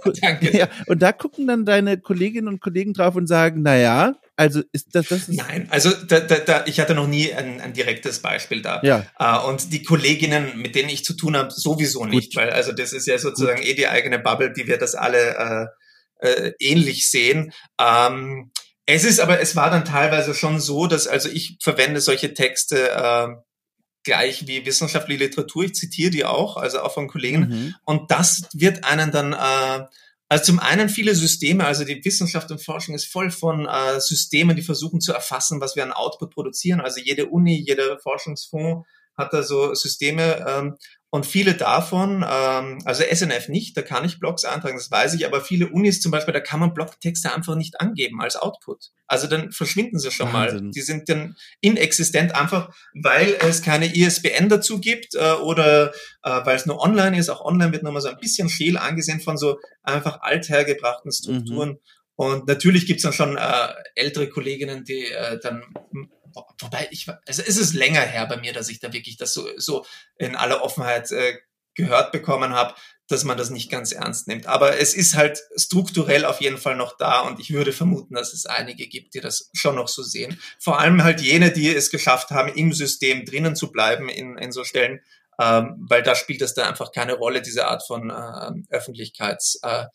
ja, 0.52 0.68
und 0.86 1.00
da 1.00 1.12
gucken 1.12 1.46
dann 1.46 1.64
deine 1.64 1.98
Kolleginnen 1.98 2.48
und 2.48 2.60
Kollegen 2.60 2.92
drauf 2.92 3.16
und 3.16 3.26
sagen, 3.26 3.62
na 3.62 3.76
ja, 3.76 4.16
also 4.36 4.62
ist 4.72 4.94
das, 4.94 5.08
das 5.08 5.28
ist 5.28 5.36
Nein, 5.36 5.68
also 5.70 5.90
da, 6.08 6.20
da, 6.20 6.36
da, 6.38 6.64
ich 6.66 6.80
hatte 6.80 6.94
noch 6.94 7.06
nie 7.06 7.32
ein, 7.32 7.60
ein 7.60 7.72
direktes 7.72 8.20
Beispiel 8.20 8.62
da. 8.62 8.80
Ja. 8.82 9.06
Uh, 9.20 9.48
und 9.48 9.72
die 9.72 9.82
Kolleginnen, 9.82 10.58
mit 10.58 10.74
denen 10.74 10.88
ich 10.88 11.04
zu 11.04 11.14
tun 11.14 11.36
habe, 11.36 11.50
sowieso 11.50 12.06
nicht, 12.06 12.34
Gut. 12.34 12.42
weil 12.42 12.50
also 12.50 12.72
das 12.72 12.92
ist 12.92 13.06
ja 13.06 13.18
sozusagen 13.18 13.58
Gut. 13.58 13.68
eh 13.68 13.74
die 13.74 13.88
eigene 13.88 14.18
Bubble, 14.18 14.52
die 14.52 14.66
wir 14.66 14.78
das 14.78 14.94
alle 14.94 15.36
uh, 15.38 15.81
äh, 16.22 16.52
ähnlich 16.58 17.10
sehen. 17.10 17.52
Ähm, 17.78 18.50
es 18.86 19.04
ist 19.04 19.20
aber, 19.20 19.40
es 19.40 19.54
war 19.56 19.70
dann 19.70 19.84
teilweise 19.84 20.34
schon 20.34 20.60
so, 20.60 20.86
dass 20.86 21.06
also 21.06 21.28
ich 21.28 21.58
verwende 21.60 22.00
solche 22.00 22.34
Texte 22.34 22.90
äh, 22.90 23.28
gleich 24.04 24.46
wie 24.46 24.66
wissenschaftliche 24.66 25.24
Literatur. 25.24 25.64
Ich 25.64 25.74
zitiere 25.74 26.10
die 26.10 26.24
auch, 26.24 26.56
also 26.56 26.80
auch 26.80 26.92
von 26.92 27.08
Kollegen. 27.08 27.40
Mhm. 27.40 27.74
Und 27.84 28.10
das 28.10 28.48
wird 28.52 28.84
einen 28.84 29.12
dann 29.12 29.32
äh, 29.32 29.86
also 30.32 30.44
zum 30.44 30.60
einen 30.60 30.88
viele 30.88 31.14
Systeme, 31.14 31.66
also 31.66 31.84
die 31.84 32.02
Wissenschaft 32.02 32.50
und 32.50 32.64
Forschung 32.64 32.94
ist 32.94 33.04
voll 33.04 33.30
von 33.30 33.66
äh, 33.66 34.00
Systemen, 34.00 34.56
die 34.56 34.62
versuchen 34.62 35.02
zu 35.02 35.12
erfassen, 35.12 35.60
was 35.60 35.76
wir 35.76 35.82
an 35.82 35.92
Output 35.92 36.30
produzieren. 36.30 36.80
Also 36.80 37.00
jede 37.00 37.26
Uni, 37.26 37.62
jeder 37.66 37.98
Forschungsfonds 37.98 38.88
hat 39.14 39.34
da 39.34 39.42
so 39.42 39.74
Systeme 39.74 40.42
ähm, 40.48 40.78
und 41.14 41.26
viele 41.26 41.52
davon, 41.52 42.24
ähm, 42.26 42.78
also 42.86 43.02
SNF 43.04 43.50
nicht, 43.50 43.76
da 43.76 43.82
kann 43.82 44.02
ich 44.02 44.18
Blogs 44.18 44.46
eintragen, 44.46 44.78
das 44.78 44.90
weiß 44.90 45.12
ich, 45.12 45.26
aber 45.26 45.42
viele 45.42 45.68
Unis 45.68 46.00
zum 46.00 46.10
Beispiel, 46.10 46.32
da 46.32 46.40
kann 46.40 46.58
man 46.58 46.72
Blogtexte 46.72 47.34
einfach 47.34 47.54
nicht 47.54 47.82
angeben 47.82 48.22
als 48.22 48.36
Output. 48.36 48.92
Also 49.06 49.26
dann 49.26 49.52
verschwinden 49.52 49.98
sie 49.98 50.10
schon 50.10 50.32
Wahnsinn. 50.32 50.64
mal. 50.64 50.70
Die 50.70 50.80
sind 50.80 51.10
dann 51.10 51.36
inexistent, 51.60 52.34
einfach 52.34 52.74
weil 52.94 53.36
es 53.40 53.60
keine 53.60 53.94
ISBN 53.94 54.48
dazu 54.48 54.80
gibt 54.80 55.14
äh, 55.14 55.32
oder 55.32 55.92
äh, 56.22 56.46
weil 56.46 56.56
es 56.56 56.64
nur 56.64 56.80
online 56.80 57.18
ist. 57.18 57.28
Auch 57.28 57.44
online 57.44 57.72
wird 57.72 57.82
nochmal 57.82 58.00
so 58.00 58.08
ein 58.08 58.16
bisschen 58.16 58.48
scheel 58.48 58.78
angesehen 58.78 59.20
von 59.20 59.36
so 59.36 59.58
einfach 59.82 60.22
althergebrachten 60.22 61.12
Strukturen. 61.12 61.72
Mhm. 61.72 61.78
Und 62.14 62.46
natürlich 62.46 62.86
gibt's 62.86 63.02
dann 63.02 63.12
schon 63.12 63.36
äh, 63.36 63.68
ältere 63.96 64.30
Kolleginnen, 64.30 64.84
die 64.84 65.04
äh, 65.04 65.38
dann 65.42 65.62
wobei 66.60 66.88
ich, 66.90 67.08
also 67.26 67.42
es 67.46 67.56
ist 67.56 67.74
länger 67.74 68.00
her 68.00 68.26
bei 68.26 68.36
mir, 68.36 68.52
dass 68.52 68.68
ich 68.68 68.80
da 68.80 68.92
wirklich 68.92 69.16
das 69.16 69.34
so, 69.34 69.48
so 69.56 69.84
in 70.16 70.36
aller 70.36 70.62
Offenheit 70.62 71.10
äh, 71.10 71.38
gehört 71.74 72.12
bekommen 72.12 72.52
habe, 72.52 72.74
dass 73.08 73.24
man 73.24 73.36
das 73.36 73.50
nicht 73.50 73.70
ganz 73.70 73.92
ernst 73.92 74.26
nimmt. 74.28 74.46
Aber 74.46 74.78
es 74.78 74.94
ist 74.94 75.16
halt 75.16 75.42
strukturell 75.56 76.24
auf 76.24 76.40
jeden 76.40 76.58
Fall 76.58 76.76
noch 76.76 76.96
da 76.96 77.20
und 77.20 77.40
ich 77.40 77.52
würde 77.52 77.72
vermuten, 77.72 78.14
dass 78.14 78.32
es 78.32 78.46
einige 78.46 78.86
gibt, 78.88 79.14
die 79.14 79.20
das 79.20 79.50
schon 79.52 79.76
noch 79.76 79.88
so 79.88 80.02
sehen. 80.02 80.40
Vor 80.58 80.80
allem 80.80 81.02
halt 81.04 81.20
jene, 81.20 81.50
die 81.50 81.74
es 81.74 81.90
geschafft 81.90 82.30
haben, 82.30 82.52
im 82.54 82.72
System 82.72 83.24
drinnen 83.24 83.56
zu 83.56 83.70
bleiben 83.70 84.08
in, 84.08 84.38
in 84.38 84.52
so 84.52 84.64
Stellen, 84.64 85.00
ähm, 85.40 85.76
weil 85.88 86.02
da 86.02 86.14
spielt 86.14 86.40
das 86.40 86.54
dann 86.54 86.68
einfach 86.68 86.92
keine 86.92 87.14
Rolle, 87.14 87.42
diese 87.42 87.66
Art 87.66 87.86
von 87.86 88.10
äh, 88.10 88.74
Öffentlichkeits, 88.74 89.60
äh, 89.62 89.86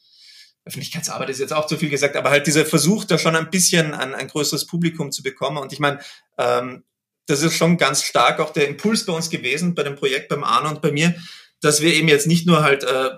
Öffentlichkeitsarbeit 0.68 1.30
ist 1.30 1.40
jetzt 1.40 1.54
auch 1.54 1.68
zu 1.68 1.78
viel 1.78 1.90
gesagt, 1.90 2.16
aber 2.16 2.30
halt 2.30 2.48
dieser 2.48 2.66
Versuch, 2.66 3.06
da 3.06 3.18
schon 3.18 3.36
ein 3.36 3.50
bisschen 3.50 3.94
ein, 3.94 4.14
ein 4.14 4.28
größeres 4.28 4.68
Publikum 4.68 5.12
zu 5.12 5.24
bekommen. 5.24 5.58
Und 5.58 5.74
ich 5.74 5.80
meine, 5.80 6.00
ähm, 6.38 6.84
das 7.26 7.42
ist 7.42 7.56
schon 7.56 7.78
ganz 7.78 8.04
stark 8.04 8.40
auch 8.40 8.52
der 8.52 8.68
Impuls 8.68 9.06
bei 9.06 9.14
uns 9.14 9.30
gewesen, 9.30 9.76
bei 9.76 9.84
dem 9.84 9.96
Projekt, 9.96 10.30
beim 10.30 10.44
Arno 10.44 10.70
und 10.70 10.82
bei 10.82 10.92
mir, 10.92 11.16
dass 11.62 11.82
wir 11.82 11.94
eben 11.94 12.08
jetzt 12.08 12.28
nicht 12.28 12.46
nur 12.46 12.64
halt 12.64 12.84
äh, 12.84 13.10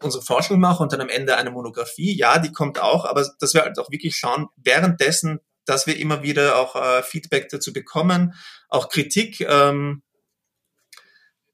unsere 0.00 0.22
Forschung 0.22 0.58
machen 0.58 0.84
und 0.84 0.92
dann 0.92 1.00
am 1.00 1.08
Ende 1.08 1.36
eine 1.36 1.50
Monographie, 1.50 2.16
ja, 2.16 2.38
die 2.38 2.52
kommt 2.52 2.78
auch, 2.78 3.04
aber 3.04 3.28
dass 3.38 3.54
wir 3.54 3.62
halt 3.62 3.78
auch 3.78 3.90
wirklich 3.90 4.16
schauen, 4.16 4.48
währenddessen, 4.56 5.40
dass 5.64 5.86
wir 5.86 5.98
immer 5.98 6.22
wieder 6.22 6.56
auch 6.56 6.76
äh, 6.76 7.02
Feedback 7.02 7.48
dazu 7.50 7.72
bekommen, 7.72 8.34
auch 8.68 8.88
Kritik. 8.88 9.40
Ähm, 9.40 10.02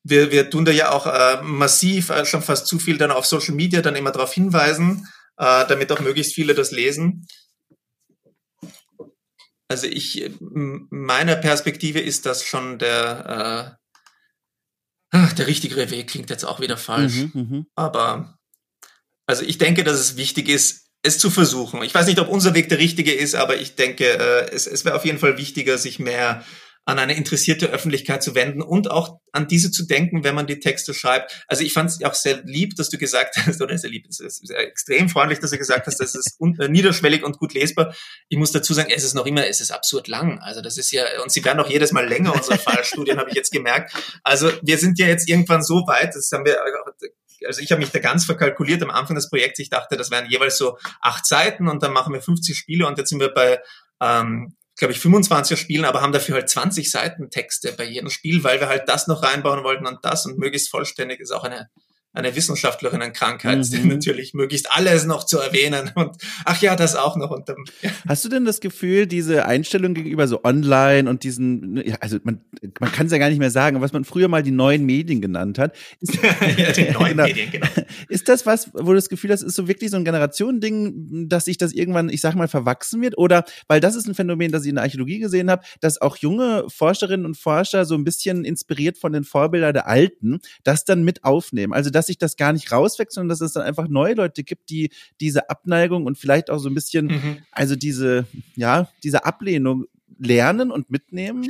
wir, 0.04 0.30
wir 0.30 0.50
tun 0.50 0.64
da 0.64 0.72
ja 0.72 0.90
auch 0.90 1.06
äh, 1.06 1.42
massiv, 1.42 2.10
äh, 2.10 2.24
schon 2.24 2.42
fast 2.42 2.66
zu 2.66 2.78
viel 2.78 2.98
dann 2.98 3.10
auf 3.10 3.26
Social 3.26 3.54
Media 3.54 3.82
dann 3.82 3.96
immer 3.96 4.10
darauf 4.12 4.32
hinweisen, 4.32 5.08
äh, 5.36 5.66
damit 5.66 5.90
auch 5.92 6.00
möglichst 6.00 6.34
viele 6.34 6.54
das 6.54 6.70
lesen. 6.70 7.26
Also 9.68 9.86
ich, 9.86 10.30
meiner 10.40 11.36
Perspektive 11.36 11.98
ist 12.00 12.26
das 12.26 12.44
schon 12.44 12.78
der, 12.78 13.78
äh, 13.80 15.16
ach, 15.16 15.32
der 15.32 15.46
richtigere 15.46 15.90
Weg, 15.90 16.08
klingt 16.10 16.28
jetzt 16.30 16.44
auch 16.44 16.60
wieder 16.60 16.76
falsch. 16.76 17.14
Mhm, 17.14 17.30
mhm, 17.32 17.66
Aber 17.74 18.38
also 19.26 19.44
ich 19.44 19.58
denke, 19.58 19.82
dass 19.82 19.98
es 19.98 20.16
wichtig 20.16 20.48
ist, 20.48 20.88
es 21.02 21.18
zu 21.18 21.30
versuchen. 21.30 21.82
Ich 21.82 21.94
weiß 21.94 22.06
nicht, 22.06 22.20
ob 22.20 22.28
unser 22.28 22.54
Weg 22.54 22.68
der 22.68 22.78
richtige 22.78 23.12
ist, 23.12 23.34
aber 23.34 23.56
ich 23.56 23.74
denke, 23.74 24.04
äh, 24.04 24.50
es, 24.52 24.66
es 24.66 24.84
wäre 24.84 24.94
auf 24.94 25.04
jeden 25.04 25.18
Fall 25.18 25.38
wichtiger, 25.38 25.78
sich 25.78 25.98
mehr 25.98 26.44
an 26.84 26.98
eine 26.98 27.14
interessierte 27.14 27.68
Öffentlichkeit 27.68 28.22
zu 28.22 28.34
wenden 28.34 28.60
und 28.60 28.90
auch 28.90 29.20
an 29.30 29.46
diese 29.46 29.70
zu 29.70 29.86
denken, 29.86 30.24
wenn 30.24 30.34
man 30.34 30.48
die 30.48 30.58
Texte 30.58 30.94
schreibt. 30.94 31.44
Also 31.46 31.62
ich 31.62 31.72
fand 31.72 31.90
es 31.90 32.02
auch 32.02 32.14
sehr 32.14 32.42
lieb, 32.42 32.74
dass 32.74 32.90
du 32.90 32.98
gesagt 32.98 33.36
hast, 33.36 33.60
oder 33.62 33.78
sehr 33.78 33.90
lieb, 33.90 34.06
es 34.08 34.18
ist 34.18 34.50
extrem 34.50 35.08
freundlich, 35.08 35.38
dass 35.38 35.52
du 35.52 35.58
gesagt 35.58 35.86
hast, 35.86 35.98
das 35.98 36.14
ist 36.14 36.40
äh, 36.40 36.68
niederschwellig 36.68 37.22
und 37.22 37.38
gut 37.38 37.54
lesbar. 37.54 37.94
Ich 38.28 38.36
muss 38.36 38.50
dazu 38.50 38.74
sagen, 38.74 38.90
es 38.94 39.04
ist 39.04 39.14
noch 39.14 39.26
immer, 39.26 39.46
es 39.46 39.60
ist 39.60 39.70
absurd 39.70 40.08
lang. 40.08 40.40
Also 40.40 40.60
das 40.60 40.76
ist 40.76 40.90
ja, 40.90 41.04
und 41.22 41.30
sie 41.30 41.44
werden 41.44 41.60
auch 41.60 41.70
jedes 41.70 41.92
Mal 41.92 42.08
länger, 42.08 42.34
unsere 42.34 42.58
Fallstudien, 42.58 43.18
habe 43.18 43.30
ich 43.30 43.36
jetzt 43.36 43.52
gemerkt. 43.52 43.94
Also 44.24 44.50
wir 44.62 44.78
sind 44.78 44.98
ja 44.98 45.06
jetzt 45.06 45.28
irgendwann 45.28 45.62
so 45.62 45.86
weit, 45.86 46.14
das 46.14 46.30
haben 46.32 46.44
wir 46.44 46.58
also 47.46 47.60
ich 47.60 47.72
habe 47.72 47.80
mich 47.80 47.90
da 47.90 47.98
ganz 47.98 48.24
verkalkuliert 48.24 48.82
am 48.82 48.90
Anfang 48.90 49.16
des 49.16 49.28
Projekts. 49.28 49.58
Ich 49.58 49.70
dachte, 49.70 49.96
das 49.96 50.12
wären 50.12 50.30
jeweils 50.30 50.58
so 50.58 50.78
acht 51.00 51.26
Seiten 51.26 51.68
und 51.68 51.82
dann 51.82 51.92
machen 51.92 52.12
wir 52.12 52.22
50 52.22 52.56
Spiele 52.56 52.86
und 52.86 52.98
jetzt 52.98 53.10
sind 53.10 53.18
wir 53.18 53.34
bei 53.34 53.60
ähm, 54.00 54.56
glaube 54.76 54.92
ich, 54.92 54.98
25er 54.98 55.56
Spielen, 55.56 55.84
aber 55.84 56.00
haben 56.00 56.12
dafür 56.12 56.36
halt 56.36 56.48
20 56.48 56.90
Seiten 56.90 57.30
Texte 57.30 57.72
bei 57.72 57.84
jedem 57.84 58.10
Spiel, 58.10 58.42
weil 58.42 58.60
wir 58.60 58.68
halt 58.68 58.88
das 58.88 59.06
noch 59.06 59.22
reinbauen 59.22 59.64
wollten 59.64 59.86
und 59.86 60.04
das 60.04 60.26
und 60.26 60.38
möglichst 60.38 60.70
vollständig 60.70 61.20
ist 61.20 61.30
auch 61.30 61.44
eine 61.44 61.68
eine 62.14 62.36
Wissenschaftlerin-Krankheit, 62.36 63.58
mhm. 63.58 63.88
natürlich 63.88 64.34
möglichst 64.34 64.70
alles 64.70 65.06
noch 65.06 65.24
zu 65.24 65.38
erwähnen 65.38 65.90
und 65.94 66.16
ach 66.44 66.60
ja, 66.60 66.76
das 66.76 66.94
auch 66.94 67.16
noch. 67.16 67.30
Und, 67.30 67.48
ja. 67.48 67.90
Hast 68.06 68.24
du 68.24 68.28
denn 68.28 68.44
das 68.44 68.60
Gefühl, 68.60 69.06
diese 69.06 69.46
Einstellung 69.46 69.94
gegenüber 69.94 70.28
so 70.28 70.44
online 70.44 71.08
und 71.08 71.24
diesen, 71.24 71.82
ja, 71.84 71.96
also 72.00 72.18
man, 72.24 72.40
man 72.80 72.92
kann 72.92 73.06
es 73.06 73.12
ja 73.12 73.18
gar 73.18 73.30
nicht 73.30 73.38
mehr 73.38 73.50
sagen, 73.50 73.80
was 73.80 73.92
man 73.92 74.04
früher 74.04 74.28
mal 74.28 74.42
die 74.42 74.50
neuen 74.50 74.84
Medien 74.84 75.20
genannt 75.20 75.58
hat. 75.58 75.74
Ist, 76.00 76.14
ja, 76.58 76.72
die 76.72 76.90
neuen 76.90 77.08
genau. 77.16 77.24
Medien, 77.24 77.50
genau. 77.50 77.66
Ist 78.08 78.28
das 78.28 78.44
was, 78.44 78.72
wo 78.74 78.90
du 78.90 78.94
das 78.94 79.08
Gefühl 79.08 79.30
hast, 79.30 79.42
ist 79.42 79.54
so 79.54 79.68
wirklich 79.68 79.90
so 79.90 79.96
ein 79.96 80.04
Generationending, 80.04 81.28
dass 81.28 81.46
sich 81.46 81.56
das 81.56 81.72
irgendwann, 81.72 82.10
ich 82.10 82.20
sag 82.20 82.34
mal, 82.34 82.48
verwachsen 82.48 83.00
wird? 83.00 83.16
Oder, 83.16 83.44
weil 83.68 83.80
das 83.80 83.94
ist 83.96 84.06
ein 84.06 84.14
Phänomen, 84.14 84.52
das 84.52 84.64
ich 84.64 84.68
in 84.68 84.74
der 84.74 84.84
Archäologie 84.84 85.18
gesehen 85.18 85.50
habe, 85.50 85.62
dass 85.80 86.00
auch 86.00 86.16
junge 86.16 86.64
Forscherinnen 86.68 87.24
und 87.24 87.36
Forscher 87.36 87.84
so 87.84 87.94
ein 87.94 88.04
bisschen 88.04 88.44
inspiriert 88.44 88.98
von 88.98 89.12
den 89.12 89.24
Vorbildern 89.24 89.72
der 89.72 89.86
Alten, 89.86 90.40
das 90.64 90.84
dann 90.84 91.04
mit 91.04 91.24
aufnehmen. 91.24 91.72
Also, 91.72 91.90
dass 91.90 92.01
sich 92.06 92.18
das 92.18 92.36
gar 92.36 92.52
nicht 92.52 92.72
rauswächst, 92.72 93.14
sondern 93.14 93.28
dass 93.30 93.40
es 93.40 93.52
dann 93.52 93.62
einfach 93.62 93.88
neue 93.88 94.14
Leute 94.14 94.44
gibt, 94.44 94.70
die 94.70 94.90
diese 95.20 95.50
Abneigung 95.50 96.06
und 96.06 96.18
vielleicht 96.18 96.50
auch 96.50 96.58
so 96.58 96.68
ein 96.68 96.74
bisschen, 96.74 97.06
mhm. 97.06 97.38
also 97.50 97.76
diese, 97.76 98.26
ja, 98.56 98.88
diese 99.02 99.24
Ablehnung 99.24 99.86
lernen 100.18 100.70
und 100.70 100.90
mitnehmen? 100.90 101.48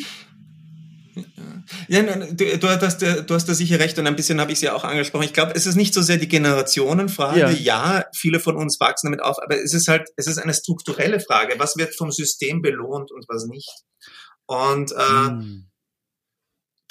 Ja, 1.89 2.03
du, 2.03 2.59
du, 2.59 2.69
hast, 2.69 3.03
du 3.03 3.35
hast 3.35 3.49
da 3.49 3.55
sicher 3.55 3.79
recht 3.79 3.99
und 3.99 4.07
ein 4.07 4.17
bisschen 4.17 4.41
habe 4.41 4.51
ich 4.51 4.59
es 4.59 4.63
ja 4.63 4.75
auch 4.75 4.85
angesprochen. 4.85 5.25
Ich 5.25 5.35
glaube, 5.35 5.53
es 5.55 5.67
ist 5.67 5.77
nicht 5.77 5.93
so 5.95 6.01
sehr 6.01 6.17
die 6.17 6.29
Generationenfrage. 6.29 7.41
Ja. 7.41 7.51
ja, 7.51 8.05
viele 8.15 8.41
von 8.41 8.57
uns 8.57 8.81
wachsen 8.81 9.09
damit 9.09 9.23
auf, 9.23 9.37
aber 9.43 9.61
es 9.61 9.75
ist 9.75 9.89
halt, 9.89 10.09
es 10.17 10.27
ist 10.27 10.39
eine 10.39 10.55
strukturelle 10.55 11.21
Frage. 11.21 11.55
Was 11.59 11.77
wird 11.77 11.95
vom 11.95 12.11
System 12.11 12.63
belohnt 12.63 13.13
und 13.13 13.27
was 13.29 13.45
nicht? 13.47 13.71
Und 14.47 14.93
äh, 14.93 15.27
hm. 15.29 15.72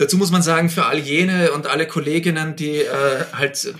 Dazu 0.01 0.17
muss 0.17 0.31
man 0.31 0.41
sagen, 0.41 0.69
für 0.69 0.85
all 0.85 0.99
jene 0.99 1.51
und 1.53 1.67
alle 1.67 1.87
Kolleginnen, 1.87 2.55
die 2.55 2.77
äh, 2.77 3.25
halt 3.33 3.73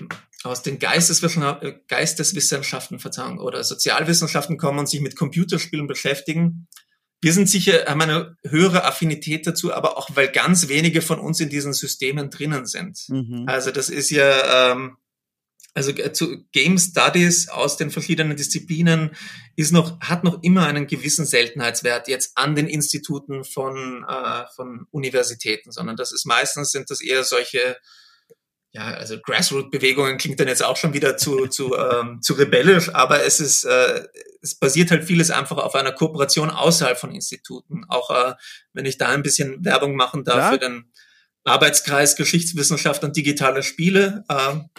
aus 0.44 0.62
den 0.62 0.80
Geisteswissenschaften, 0.80 1.82
Geisteswissenschaften 1.88 3.00
Verzeihung, 3.00 3.40
oder 3.40 3.64
Sozialwissenschaften 3.64 4.58
kommen 4.58 4.80
und 4.80 4.90
sich 4.90 5.02
mit 5.02 5.16
Computerspielen 5.16 5.88
beschäftigen, 5.88 6.68
wir 7.24 7.34
sind 7.34 7.48
sicher, 7.50 7.86
haben 7.86 8.02
eine 8.02 8.36
höhere 8.44 8.84
Affinität 8.84 9.46
dazu, 9.46 9.72
aber 9.72 9.98
auch 9.98 10.10
weil 10.16 10.30
ganz 10.30 10.70
wenige 10.70 11.04
von 11.04 11.20
uns 11.20 11.40
in 11.40 11.50
diesen 11.50 11.74
Systemen 11.74 12.32
drinnen 12.32 12.66
sind. 12.66 12.98
Mhm. 13.10 13.44
Also 13.46 13.70
das 13.70 13.90
ist 13.90 14.10
ja, 14.10 14.72
ähm, 14.72 14.98
also 15.74 15.92
äh, 15.92 16.12
zu 16.12 16.44
Game 16.52 16.78
Studies 16.78 17.50
aus 17.50 17.78
den 17.78 17.92
verschiedenen 17.92 18.36
Disziplinen 18.36 19.16
ist 19.56 19.72
noch, 19.72 20.00
hat 20.02 20.24
noch 20.24 20.44
immer 20.44 20.66
einen 20.66 20.88
gewissen 20.88 21.26
Seltenheitswert 21.26 22.08
jetzt 22.08 22.32
an 22.36 22.56
den 22.56 22.68
Instituten 22.68 23.44
von, 23.44 24.06
äh, 24.08 24.44
von 24.56 24.86
Universitäten, 24.92 25.72
sondern 25.72 25.96
das 25.96 26.12
ist 26.12 26.26
meistens 26.26 26.72
sind 26.72 26.90
das 26.90 27.02
eher 27.02 27.24
solche 27.24 27.78
ja, 28.74 28.86
also 28.94 29.20
Grassroot-Bewegungen 29.20 30.18
klingt 30.18 30.40
dann 30.40 30.48
jetzt 30.48 30.64
auch 30.64 30.78
schon 30.78 30.94
wieder 30.94 31.18
zu, 31.18 31.48
zu, 31.48 31.76
ähm, 31.76 32.22
zu 32.22 32.34
rebellisch, 32.34 32.88
aber 32.96 33.26
es 33.26 33.42
ist, 33.42 33.66
äh, 33.66 34.08
es 34.42 34.56
basiert 34.56 34.92
halt 34.92 35.04
vieles 35.04 35.30
einfach 35.30 35.58
auf 35.58 35.76
einer 35.76 35.92
Kooperation 35.92 36.50
außerhalb 36.50 36.98
von 36.98 37.12
Instituten. 37.12 37.84
Auch 37.90 38.10
äh, 38.12 38.34
wenn 38.72 38.86
ich 38.86 38.98
da 38.98 39.10
ein 39.10 39.24
bisschen 39.24 39.66
Werbung 39.66 39.96
machen 39.96 40.24
darf 40.24 40.38
ja. 40.38 40.52
für 40.52 40.60
den 40.60 40.90
Arbeitskreis 41.44 42.16
Geschichtswissenschaft 42.16 43.04
und 43.04 43.18
digitale 43.18 43.62
Spiele. 43.62 44.24
Ähm, 44.30 44.70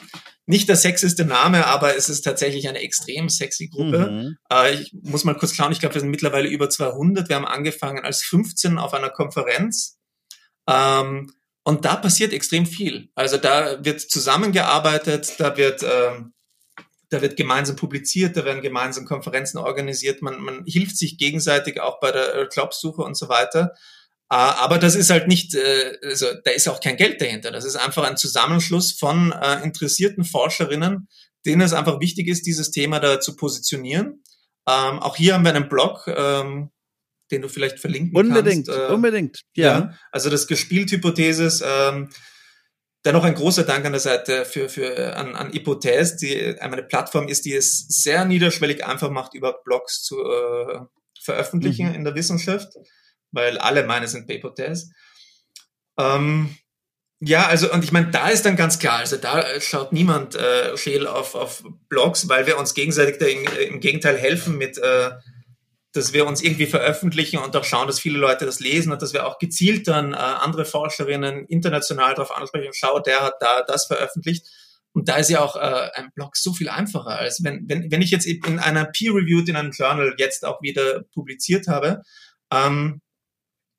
nicht 0.46 0.68
der 0.68 0.76
sexiste 0.76 1.24
Name, 1.24 1.66
aber 1.66 1.96
es 1.96 2.08
ist 2.08 2.22
tatsächlich 2.22 2.68
eine 2.68 2.80
extrem 2.80 3.28
sexy 3.28 3.68
Gruppe. 3.68 4.10
Mhm. 4.10 4.36
Äh, 4.52 4.74
ich 4.74 4.92
muss 4.92 5.24
mal 5.24 5.36
kurz 5.36 5.54
schauen, 5.54 5.72
ich 5.72 5.80
glaube, 5.80 5.94
wir 5.94 6.00
sind 6.00 6.10
mittlerweile 6.10 6.48
über 6.48 6.68
200. 6.68 7.28
Wir 7.28 7.36
haben 7.36 7.46
angefangen 7.46 8.04
als 8.04 8.22
15 8.22 8.78
auf 8.78 8.92
einer 8.92 9.10
Konferenz. 9.10 9.98
Ähm, 10.68 11.32
und 11.64 11.84
da 11.84 11.96
passiert 11.96 12.32
extrem 12.32 12.66
viel. 12.66 13.08
Also 13.14 13.36
da 13.36 13.84
wird 13.84 14.00
zusammengearbeitet, 14.00 15.34
da 15.38 15.56
wird, 15.56 15.82
ähm, 15.84 16.32
da 17.08 17.22
wird 17.22 17.36
gemeinsam 17.36 17.76
publiziert, 17.76 18.36
da 18.36 18.44
werden 18.44 18.62
gemeinsam 18.62 19.04
Konferenzen 19.04 19.58
organisiert, 19.58 20.22
man, 20.22 20.40
man 20.40 20.64
hilft 20.66 20.96
sich 20.96 21.18
gegenseitig 21.18 21.80
auch 21.80 22.00
bei 22.00 22.10
der 22.10 22.48
Jobsuche 22.52 23.02
und 23.02 23.16
so 23.16 23.28
weiter. 23.28 23.74
Äh, 24.32 24.34
aber 24.34 24.78
das 24.78 24.94
ist 24.94 25.10
halt 25.10 25.28
nicht, 25.28 25.54
äh, 25.54 25.98
also 26.02 26.26
da 26.42 26.52
ist 26.52 26.66
auch 26.66 26.80
kein 26.80 26.96
Geld 26.96 27.20
dahinter. 27.20 27.50
Das 27.50 27.66
ist 27.66 27.76
einfach 27.76 28.04
ein 28.04 28.16
Zusammenschluss 28.16 28.92
von 28.92 29.30
äh, 29.30 29.62
interessierten 29.62 30.24
Forscherinnen, 30.24 31.06
denen 31.44 31.60
es 31.60 31.74
einfach 31.74 32.00
wichtig 32.00 32.28
ist, 32.28 32.46
dieses 32.46 32.70
Thema 32.70 32.98
da 32.98 33.20
zu 33.20 33.36
positionieren. 33.36 34.22
Ähm, 34.66 35.00
auch 35.00 35.16
hier 35.16 35.34
haben 35.34 35.44
wir 35.44 35.54
einen 35.54 35.68
Blog, 35.68 36.06
ähm, 36.06 36.70
den 37.30 37.42
du 37.42 37.48
vielleicht 37.48 37.78
verlinken 37.78 38.16
unbedingt, 38.16 38.68
kannst. 38.68 38.70
Unbedingt, 38.70 38.90
äh, 38.90 38.94
unbedingt, 38.94 39.40
ja. 39.54 39.78
ja. 39.78 39.98
Also 40.12 40.30
das 40.30 40.46
Gespielt-Hypothesis, 40.46 41.62
ähm, 41.62 42.08
Dennoch 43.04 43.24
ein 43.24 43.34
großer 43.34 43.64
Dank 43.64 43.84
an 43.84 43.90
der 43.90 44.00
Seite 44.00 44.44
für, 44.44 44.68
für, 44.68 45.16
an, 45.16 45.34
an 45.34 45.52
Hypothese, 45.52 46.18
die 46.18 46.60
eine 46.60 46.84
Plattform 46.84 47.26
ist, 47.26 47.44
die 47.44 47.52
es 47.52 47.84
sehr 47.88 48.24
niederschwellig 48.24 48.84
einfach 48.86 49.10
macht, 49.10 49.34
über 49.34 49.60
Blogs 49.64 50.04
zu 50.04 50.20
äh, 50.20 50.78
veröffentlichen 51.20 51.88
mhm. 51.88 51.94
in 51.96 52.04
der 52.04 52.14
Wissenschaft, 52.14 52.68
weil 53.32 53.58
alle 53.58 53.84
meine 53.84 54.08
sind 54.08 54.30
Hypothese. 54.30 54.92
Ähm, 55.98 56.56
ja, 57.20 57.46
also 57.46 57.72
und 57.72 57.84
ich 57.84 57.92
meine, 57.92 58.10
da 58.10 58.28
ist 58.28 58.44
dann 58.46 58.56
ganz 58.56 58.78
klar, 58.78 58.98
also 58.98 59.16
da 59.16 59.60
schaut 59.60 59.92
niemand 59.92 60.34
äh, 60.34 60.76
scheel 60.76 61.06
auf, 61.06 61.34
auf 61.34 61.64
Blogs, 61.88 62.28
weil 62.28 62.46
wir 62.46 62.58
uns 62.58 62.74
gegenseitig 62.74 63.18
da 63.18 63.26
im, 63.26 63.44
im 63.74 63.80
Gegenteil 63.80 64.16
helfen 64.16 64.58
mit 64.58 64.78
äh, 64.78 65.10
dass 65.92 66.12
wir 66.12 66.26
uns 66.26 66.42
irgendwie 66.42 66.66
veröffentlichen 66.66 67.38
und 67.38 67.54
auch 67.54 67.64
schauen, 67.64 67.86
dass 67.86 68.00
viele 68.00 68.18
Leute 68.18 68.46
das 68.46 68.60
lesen 68.60 68.92
und 68.92 69.02
dass 69.02 69.12
wir 69.12 69.26
auch 69.26 69.38
gezielt 69.38 69.88
dann 69.88 70.14
äh, 70.14 70.16
andere 70.16 70.64
Forscherinnen 70.64 71.46
international 71.46 72.14
darauf 72.14 72.34
ansprechen, 72.34 72.72
schau, 72.72 72.98
der 73.00 73.20
hat 73.20 73.34
da 73.40 73.62
das 73.62 73.86
veröffentlicht. 73.86 74.46
Und 74.94 75.08
da 75.08 75.16
ist 75.16 75.30
ja 75.30 75.40
auch 75.40 75.56
äh, 75.56 75.90
ein 75.94 76.10
Blog 76.14 76.36
so 76.36 76.52
viel 76.52 76.68
einfacher, 76.68 77.18
als 77.18 77.42
wenn, 77.44 77.68
wenn, 77.68 77.90
wenn 77.90 78.02
ich 78.02 78.10
jetzt 78.10 78.26
in 78.26 78.58
einer 78.58 78.86
Peer-Reviewed 78.86 79.48
in 79.50 79.56
einem 79.56 79.72
Journal 79.72 80.14
jetzt 80.18 80.44
auch 80.44 80.62
wieder 80.62 81.02
publiziert 81.14 81.68
habe. 81.68 82.02
Ähm, 82.50 83.01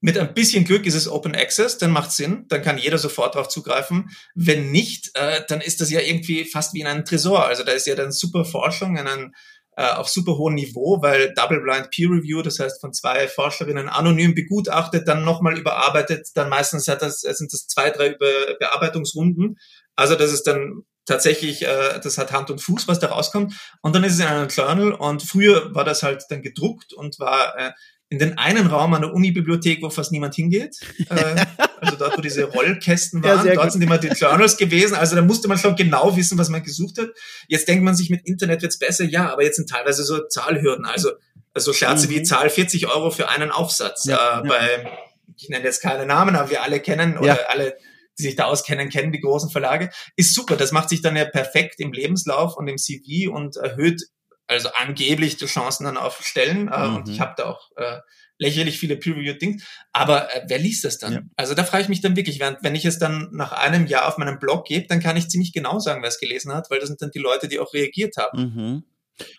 mit 0.04 0.18
ein 0.18 0.34
bisschen 0.34 0.66
Glück 0.66 0.86
ist 0.86 0.96
es 0.96 1.08
Open 1.08 1.34
Access, 1.34 1.78
dann 1.78 1.92
macht 1.92 2.12
Sinn, 2.12 2.44
dann 2.50 2.62
kann 2.62 2.78
jeder 2.78 2.98
sofort 2.98 3.36
darauf 3.36 3.48
zugreifen. 3.48 4.10
Wenn 4.36 4.70
nicht, 4.70 5.12
äh, 5.14 5.44
dann 5.48 5.62
ist 5.62 5.80
das 5.80 5.90
ja 5.92 6.02
irgendwie 6.02 6.44
fast 6.44 6.74
wie 6.74 6.82
in 6.82 6.88
einem 6.88 7.06
Tresor. 7.06 7.46
Also 7.46 7.64
da 7.64 7.72
ist 7.72 7.88
ja 7.88 7.96
dann 7.96 8.12
super 8.12 8.44
Forschung, 8.44 8.98
einen 8.98 9.34
äh, 9.78 9.88
auf 9.88 10.10
super 10.10 10.38
hohem 10.38 10.56
Niveau, 10.56 11.02
weil 11.02 11.34
Double 11.36 11.62
Blind 11.62 11.90
Peer 11.90 12.10
Review, 12.10 12.42
das 12.42 12.60
heißt 12.60 12.82
von 12.82 12.92
zwei 12.92 13.30
Forscherinnen 13.30 13.88
anonym 13.88 14.36
begutachtet, 14.36 15.08
dann 15.08 15.24
nochmal 15.24 15.58
überarbeitet, 15.58 16.28
dann 16.36 16.50
meistens 16.50 16.90
hat 16.90 17.02
das, 17.02 17.22
sind 17.22 17.54
das 17.54 17.68
zwei, 17.68 17.90
drei 17.90 18.10
Über 18.10 18.58
Bearbeitungsrunden. 18.60 19.58
Also 19.96 20.16
das 20.16 20.34
ist 20.34 20.44
dann 20.44 20.84
tatsächlich, 21.06 21.62
äh, 21.62 22.02
das 22.04 22.18
hat 22.18 22.34
Hand 22.34 22.52
und 22.52 22.60
Fuß, 22.60 22.90
was 22.90 23.00
da 23.00 23.08
rauskommt. 23.08 23.54
Und 23.82 23.96
dann 23.96 24.04
ist 24.04 24.16
es 24.16 24.20
in 24.20 24.26
einem 24.26 24.50
Journal 24.50 24.92
und 24.92 25.24
früher 25.24 25.74
war 25.74 25.86
das 25.86 26.04
halt 26.04 26.26
dann 26.28 26.42
gedruckt 26.42 26.92
und 26.92 27.20
war 27.20 27.58
äh, 27.58 27.72
in 28.14 28.20
den 28.20 28.38
einen 28.38 28.68
Raum 28.68 28.94
an 28.94 29.02
der 29.02 29.12
Unibibliothek, 29.12 29.82
wo 29.82 29.90
fast 29.90 30.12
niemand 30.12 30.36
hingeht. 30.36 30.78
Äh, 31.10 31.46
also 31.82 31.96
dort, 31.98 32.16
wo 32.16 32.22
diese 32.22 32.44
Rollkästen 32.44 33.24
waren, 33.24 33.44
ja, 33.44 33.56
dort 33.56 33.66
gut. 33.66 33.72
sind 33.74 33.82
immer 33.82 33.98
die 33.98 34.10
Journals 34.10 34.56
gewesen. 34.56 34.94
Also 34.94 35.16
da 35.16 35.24
musste 35.24 35.48
man 35.48 35.58
schon 35.58 35.76
genau 35.76 36.16
wissen, 36.16 36.38
was 36.38 36.50
man 36.50 36.62
gesucht 36.62 37.00
hat. 37.00 37.10
Jetzt 37.48 37.68
denkt 37.68 37.84
man 37.84 37.96
sich, 37.96 38.12
mit 38.12 38.28
Internet 38.28 38.62
wird's 38.62 38.78
besser. 38.78 39.04
Ja, 39.04 39.34
aber 39.34 39.44
jetzt 39.44 39.56
sind 39.56 39.68
teilweise 39.68 40.04
so 40.04 40.28
Zahlhürden. 40.28 40.86
Also, 40.86 41.14
also 41.56 41.74
Scherze 41.74 42.06
mhm. 42.06 42.12
wie 42.12 42.22
Zahl 42.22 42.52
40 42.52 42.86
Euro 42.86 43.10
für 43.10 43.30
einen 43.30 43.50
Aufsatz. 43.50 44.06
Ja, 44.06 44.42
äh, 44.42 44.48
bei, 44.48 44.92
ich 45.36 45.50
nenne 45.50 45.64
jetzt 45.64 45.82
keine 45.82 46.06
Namen, 46.06 46.36
aber 46.36 46.52
wir 46.52 46.62
alle 46.62 46.82
kennen 46.82 47.18
oder 47.18 47.50
alle 47.50 47.76
die 48.20 48.24
sich 48.24 48.36
da 48.36 48.46
auskennen, 48.46 48.90
kennen 48.90 49.12
die 49.12 49.22
großen 49.22 49.50
Verlage, 49.50 49.90
ist 50.16 50.36
super. 50.36 50.56
Das 50.56 50.72
macht 50.72 50.90
sich 50.90 51.02
dann 51.02 51.16
ja 51.16 51.26
perfekt 51.26 51.80
im 51.80 51.92
Lebenslauf 51.92 52.56
und 52.56 52.68
im 52.68 52.78
CV 52.78 53.34
und 53.34 53.58
erhöht 53.58 54.04
also 54.48 54.70
angeblich 54.74 55.38
die 55.38 55.46
Chancen 55.46 55.86
dann 55.86 55.98
auf 55.98 56.26
Stellen. 56.26 56.68
Äh, 56.68 56.88
mhm. 56.88 56.96
Und 56.96 57.10
ich 57.10 57.20
habe 57.20 57.34
da 57.38 57.46
auch 57.46 57.72
äh, 57.78 58.00
lächerlich 58.38 58.80
viele 58.80 58.98
Peer-Reviewed-Dings. 58.98 59.64
Aber 59.92 60.34
äh, 60.36 60.44
wer 60.48 60.60
liest 60.60 60.84
das 60.84 60.98
dann? 60.98 61.14
Ja. 61.14 61.22
Also 61.36 61.54
da 61.54 61.64
frage 61.64 61.84
ich 61.84 61.90
mich 61.90 62.02
dann 62.02 62.16
wirklich, 62.16 62.40
während, 62.40 62.60
wenn 62.62 62.76
ich 62.76 62.86
es 62.86 63.00
dann 63.00 63.30
nach 63.32 63.52
einem 63.52 63.88
Jahr 63.88 64.08
auf 64.08 64.18
meinem 64.18 64.40
Blog 64.40 64.66
gebe, 64.66 64.88
dann 64.88 65.00
kann 65.00 65.18
ich 65.18 65.30
ziemlich 65.30 65.54
genau 65.54 65.80
sagen, 65.80 66.02
wer 66.02 66.10
es 66.10 66.20
gelesen 66.20 66.54
hat, 66.54 66.70
weil 66.70 66.80
das 66.80 66.90
sind 66.90 67.02
dann 67.02 67.12
die 67.12 67.20
Leute, 67.20 67.48
die 67.48 67.60
auch 67.60 67.74
reagiert 67.74 68.18
haben. 68.18 68.40
Mhm. 68.40 68.84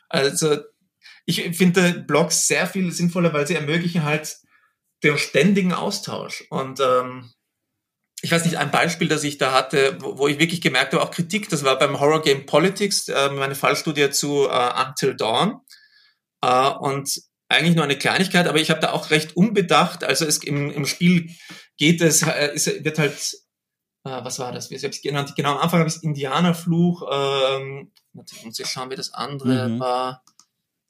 Also 0.09 0.59
ich 1.27 1.43
finde 1.57 2.05
Blogs 2.07 2.47
sehr 2.47 2.67
viel 2.67 2.93
sinnvoller, 2.93 3.33
weil 3.33 3.47
sie 3.47 3.55
ermöglichen 3.55 4.05
halt 4.05 4.37
den 5.03 5.19
ständigen 5.19 5.73
Austausch. 5.73 6.45
Und 6.51 6.81
ähm, 6.81 7.34
ich 8.23 8.31
weiß 8.31 8.45
nicht, 8.45 8.59
ein 8.59 8.71
Beispiel, 8.71 9.09
das 9.09 9.25
ich 9.25 9.39
da 9.39 9.53
hatte, 9.53 9.99
wo, 10.01 10.19
wo 10.19 10.29
ich 10.29 10.39
wirklich 10.39 10.61
gemerkt 10.61 10.93
habe, 10.95 11.03
auch 11.03 11.11
Kritik, 11.11 11.49
das 11.49 11.65
war 11.65 11.79
beim 11.79 12.01
Horror 12.01 12.23
Game 12.23 12.47
Politics, 12.47 13.09
äh, 13.09 13.31
meine 13.31 13.55
Fallstudie 13.55 14.11
zu 14.11 14.49
äh, 14.49 14.87
Until 14.87 15.15
Dawn. 15.15 15.61
Äh, 16.43 16.71
und 16.71 17.21
eigentlich 17.49 17.75
nur 17.75 17.85
eine 17.85 17.99
Kleinigkeit, 17.99 18.47
aber 18.47 18.59
ich 18.59 18.71
habe 18.71 18.81
da 18.81 18.93
auch 18.93 19.11
recht 19.11 19.37
unbedacht. 19.37 20.05
Also 20.05 20.25
es 20.25 20.39
im, 20.39 20.71
im 20.71 20.87
Spiel 20.87 21.31
geht 21.77 22.01
es, 22.01 22.23
äh, 22.23 22.53
es 22.55 22.67
wird 22.67 22.99
halt, 22.99 23.35
äh, 24.05 24.25
was 24.25 24.39
war 24.39 24.53
das? 24.53 24.71
Wie 24.71 24.77
habe 24.77 24.89
ich 24.89 25.03
genannt? 25.03 25.35
Genau 25.37 25.53
am 25.53 25.59
Anfang 25.59 25.81
habe 25.81 25.91
ich 25.91 26.03
Indianerfluch. 26.03 27.07
Ähm, 27.11 27.93
muss 28.13 28.59
ich 28.59 28.67
schauen, 28.67 28.91
wie 28.91 28.97
das 28.97 29.13
andere 29.13 29.69
mhm. 29.69 29.81
war. 29.81 30.25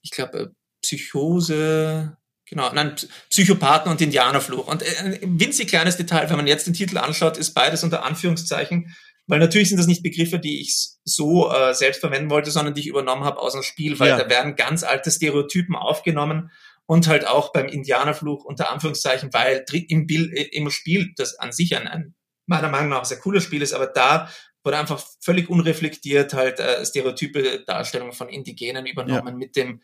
Ich 0.02 0.10
glaube 0.10 0.38
äh, 0.38 0.46
Psychose. 0.82 2.16
Genau, 2.47 2.70
nein, 2.72 2.95
Psychopathen 3.30 3.90
und 3.90 4.01
Indianerfluch. 4.01 4.66
Und 4.66 4.82
äh, 4.82 5.18
ein 5.22 5.40
winzig 5.40 5.68
kleines 5.68 5.97
Detail, 5.97 6.28
wenn 6.28 6.36
man 6.36 6.47
jetzt 6.47 6.66
den 6.66 6.74
Titel 6.74 6.99
anschaut, 6.99 7.36
ist 7.38 7.55
beides 7.55 7.84
unter 7.84 8.05
Anführungszeichen, 8.05 8.95
weil 9.26 9.38
natürlich 9.38 9.70
sind 9.70 9.78
das 9.78 9.86
nicht 9.86 10.03
Begriffe, 10.03 10.38
die 10.38 10.61
ich 10.61 10.90
so 11.05 11.51
äh, 11.51 11.74
selbst 11.74 12.01
verwenden 12.01 12.30
wollte, 12.30 12.51
sondern 12.51 12.74
die 12.74 12.82
ich 12.82 12.86
übernommen 12.86 13.24
habe 13.24 13.40
aus 13.40 13.55
dem 13.55 13.62
Spiel, 13.62 13.99
weil 13.99 14.11
ja. 14.11 14.18
da 14.18 14.28
werden 14.28 14.57
ganz 14.57 14.82
alte 14.82 15.11
Stereotypen 15.11 15.74
aufgenommen 15.74 16.51
und 16.86 17.09
halt 17.09 17.26
auch 17.26 17.53
beim 17.53 17.66
Indianerfluch 17.66 18.45
unter 18.45 18.70
Anführungszeichen, 18.70 19.32
weil 19.32 19.64
im, 19.88 20.07
Bild, 20.07 20.32
äh, 20.32 20.42
im 20.42 20.70
Spiel, 20.70 21.12
das 21.16 21.38
an 21.38 21.53
sich 21.53 21.74
ein, 21.76 21.88
ein 21.88 22.14
meiner 22.47 22.68
Meinung 22.68 22.90
nach 22.90 23.07
sehr 23.07 23.18
cooles 23.18 23.42
Spiel 23.42 23.62
ist, 23.62 23.72
aber 23.72 23.86
da 23.86 24.28
wurde 24.62 24.76
einfach 24.78 25.03
völlig 25.20 25.49
unreflektiert 25.49 26.34
halt 26.34 26.61
äh, 26.61 26.84
stereotype 26.84 27.64
Darstellungen 27.66 28.12
von 28.12 28.28
Indigenen 28.28 28.86
übernommen 28.86 29.28
ja. 29.28 29.34
mit 29.34 29.57
dem 29.57 29.80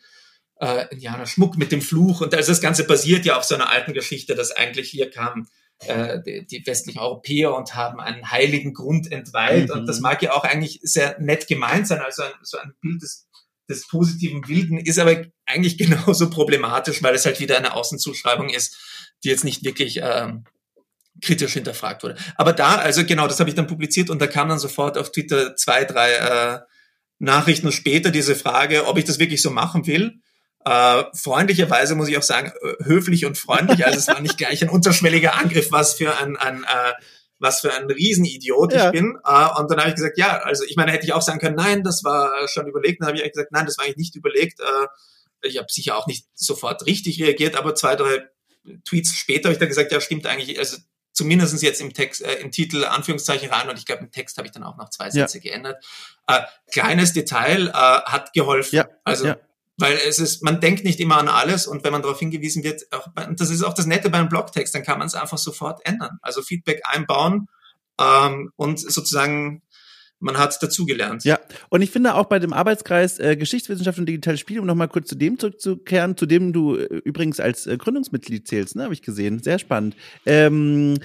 äh, 0.61 0.87
Indianer 0.91 1.25
Schmuck 1.25 1.57
mit 1.57 1.71
dem 1.71 1.81
Fluch. 1.81 2.21
Und 2.21 2.33
also 2.33 2.51
das 2.51 2.61
Ganze 2.61 2.85
basiert 2.85 3.25
ja 3.25 3.37
auf 3.37 3.43
so 3.43 3.55
einer 3.55 3.69
alten 3.69 3.93
Geschichte, 3.93 4.35
dass 4.35 4.51
eigentlich 4.51 4.89
hier 4.89 5.09
kamen 5.09 5.47
äh, 5.87 6.21
die, 6.21 6.45
die 6.45 6.65
westlichen 6.65 6.99
Europäer 6.99 7.55
und 7.55 7.75
haben 7.75 7.99
einen 7.99 8.29
heiligen 8.29 8.73
Grund 8.73 9.11
entweiht. 9.11 9.69
Mhm. 9.69 9.75
Und 9.75 9.85
das 9.87 9.99
mag 9.99 10.21
ja 10.21 10.33
auch 10.33 10.43
eigentlich 10.43 10.79
sehr 10.83 11.19
nett 11.19 11.47
gemeint 11.47 11.87
sein, 11.87 11.99
also 11.99 12.23
ein, 12.23 12.31
so 12.43 12.59
ein 12.59 12.73
Bild 12.79 13.01
des, 13.01 13.27
des 13.67 13.87
positiven 13.87 14.47
Wilden, 14.47 14.77
ist 14.77 14.99
aber 14.99 15.25
eigentlich 15.45 15.77
genauso 15.79 16.29
problematisch, 16.29 17.01
weil 17.01 17.15
es 17.15 17.25
halt 17.25 17.39
wieder 17.39 17.57
eine 17.57 17.73
Außenzuschreibung 17.73 18.49
ist, 18.49 18.77
die 19.23 19.29
jetzt 19.29 19.43
nicht 19.43 19.63
wirklich 19.63 19.99
ähm, 20.03 20.45
kritisch 21.23 21.53
hinterfragt 21.53 22.03
wurde. 22.03 22.15
Aber 22.35 22.53
da, 22.53 22.75
also 22.75 23.03
genau, 23.03 23.27
das 23.27 23.39
habe 23.39 23.49
ich 23.49 23.55
dann 23.55 23.67
publiziert 23.67 24.11
und 24.11 24.21
da 24.21 24.27
kam 24.27 24.49
dann 24.49 24.59
sofort 24.59 24.97
auf 24.97 25.11
Twitter 25.11 25.55
zwei, 25.55 25.85
drei 25.85 26.11
äh, 26.13 26.59
Nachrichten 27.17 27.71
später 27.71 28.11
diese 28.11 28.35
Frage, 28.35 28.85
ob 28.85 28.99
ich 28.99 29.05
das 29.05 29.19
wirklich 29.19 29.41
so 29.41 29.49
machen 29.49 29.87
will. 29.87 30.21
Äh, 30.65 31.03
freundlicherweise 31.13 31.95
muss 31.95 32.07
ich 32.07 32.17
auch 32.17 32.23
sagen, 32.23 32.51
äh, 32.61 32.83
höflich 32.83 33.25
und 33.25 33.37
freundlich. 33.37 33.85
Also 33.85 33.99
es 33.99 34.07
war 34.07 34.21
nicht 34.21 34.37
gleich 34.37 34.61
ein 34.61 34.69
unterschwelliger 34.69 35.35
Angriff, 35.35 35.71
was 35.71 35.95
für 35.95 36.17
ein, 36.17 36.37
ein 36.37 36.63
äh, 36.63 36.93
was 37.39 37.61
für 37.61 37.73
ein 37.73 37.89
Riesenidiot 37.89 38.73
ja. 38.73 38.85
ich 38.85 38.91
bin. 38.91 39.17
Äh, 39.25 39.59
und 39.59 39.71
dann 39.71 39.79
habe 39.79 39.89
ich 39.89 39.95
gesagt, 39.95 40.17
ja, 40.17 40.37
also 40.39 40.63
ich 40.67 40.75
meine, 40.75 40.91
hätte 40.91 41.05
ich 41.05 41.13
auch 41.13 41.23
sagen 41.23 41.39
können, 41.39 41.55
nein, 41.55 41.83
das 41.83 42.03
war 42.03 42.47
schon 42.47 42.67
überlegt. 42.67 43.01
Dann 43.01 43.07
habe 43.07 43.17
ich 43.17 43.31
gesagt, 43.31 43.51
nein, 43.51 43.65
das 43.65 43.77
war 43.77 43.85
eigentlich 43.85 43.97
nicht 43.97 44.15
überlegt. 44.15 44.59
Äh, 44.59 45.47
ich 45.47 45.57
habe 45.57 45.67
sicher 45.69 45.97
auch 45.97 46.07
nicht 46.07 46.27
sofort 46.35 46.85
richtig 46.85 47.19
reagiert, 47.21 47.55
aber 47.55 47.73
zwei, 47.73 47.95
drei 47.95 48.27
Tweets 48.85 49.15
später 49.15 49.45
habe 49.45 49.53
ich 49.53 49.59
dann 49.59 49.69
gesagt, 49.69 49.91
ja, 49.91 49.99
stimmt 49.99 50.27
eigentlich, 50.27 50.59
also 50.59 50.77
zumindest 51.13 51.61
jetzt 51.61 51.81
im 51.81 51.93
Text, 51.93 52.21
äh, 52.21 52.35
im 52.35 52.51
Titel 52.51 52.85
Anführungszeichen 52.85 53.49
rein 53.49 53.69
und 53.69 53.77
ich 53.77 53.85
glaube 53.85 54.03
im 54.03 54.11
Text 54.11 54.37
habe 54.37 54.47
ich 54.47 54.53
dann 54.53 54.63
auch 54.63 54.77
noch 54.77 54.89
zwei 54.89 55.09
Sätze 55.09 55.39
ja. 55.39 55.43
geändert. 55.43 55.83
Äh, 56.27 56.41
kleines 56.71 57.13
Detail 57.13 57.69
äh, 57.69 57.71
hat 57.73 58.33
geholfen. 58.33 58.75
Ja. 58.75 58.89
Also 59.03 59.27
ja. 59.27 59.37
Weil 59.81 59.97
es 60.07 60.19
ist, 60.19 60.43
man 60.43 60.59
denkt 60.59 60.83
nicht 60.83 60.99
immer 60.99 61.17
an 61.17 61.27
alles 61.27 61.67
und 61.67 61.83
wenn 61.83 61.91
man 61.91 62.01
darauf 62.01 62.19
hingewiesen 62.19 62.63
wird, 62.63 62.83
auch, 62.91 63.07
das 63.35 63.49
ist 63.49 63.63
auch 63.63 63.73
das 63.73 63.87
Nette 63.87 64.09
bei 64.09 64.19
einem 64.19 64.29
Blogtext, 64.29 64.73
dann 64.73 64.83
kann 64.83 64.99
man 64.99 65.07
es 65.07 65.15
einfach 65.15 65.37
sofort 65.37 65.85
ändern. 65.85 66.19
Also 66.21 66.41
Feedback 66.41 66.81
einbauen 66.85 67.47
ähm, 67.99 68.51
und 68.55 68.79
sozusagen 68.79 69.63
man 70.21 70.37
hat 70.37 70.61
dazugelernt. 70.61 71.23
Ja, 71.23 71.39
und 71.69 71.81
ich 71.81 71.91
finde 71.91 72.15
auch 72.15 72.25
bei 72.25 72.39
dem 72.39 72.53
Arbeitskreis 72.53 73.19
äh, 73.19 73.35
Geschichtswissenschaft 73.35 73.99
und 73.99 74.05
digitale 74.05 74.37
Spiele, 74.37 74.61
um 74.61 74.67
nochmal 74.67 74.87
kurz 74.87 75.07
zu 75.07 75.15
dem 75.15 75.37
zurückzukehren, 75.39 76.15
zu 76.15 76.25
dem 76.25 76.53
du 76.53 76.75
äh, 76.75 76.85
übrigens 77.03 77.39
als 77.39 77.67
äh, 77.67 77.77
Gründungsmitglied 77.77 78.47
zählst, 78.47 78.75
ne, 78.75 78.83
habe 78.83 78.93
ich 78.93 79.01
gesehen. 79.01 79.41
Sehr 79.41 79.59
spannend. 79.59 79.95
Ähm, 80.25 80.97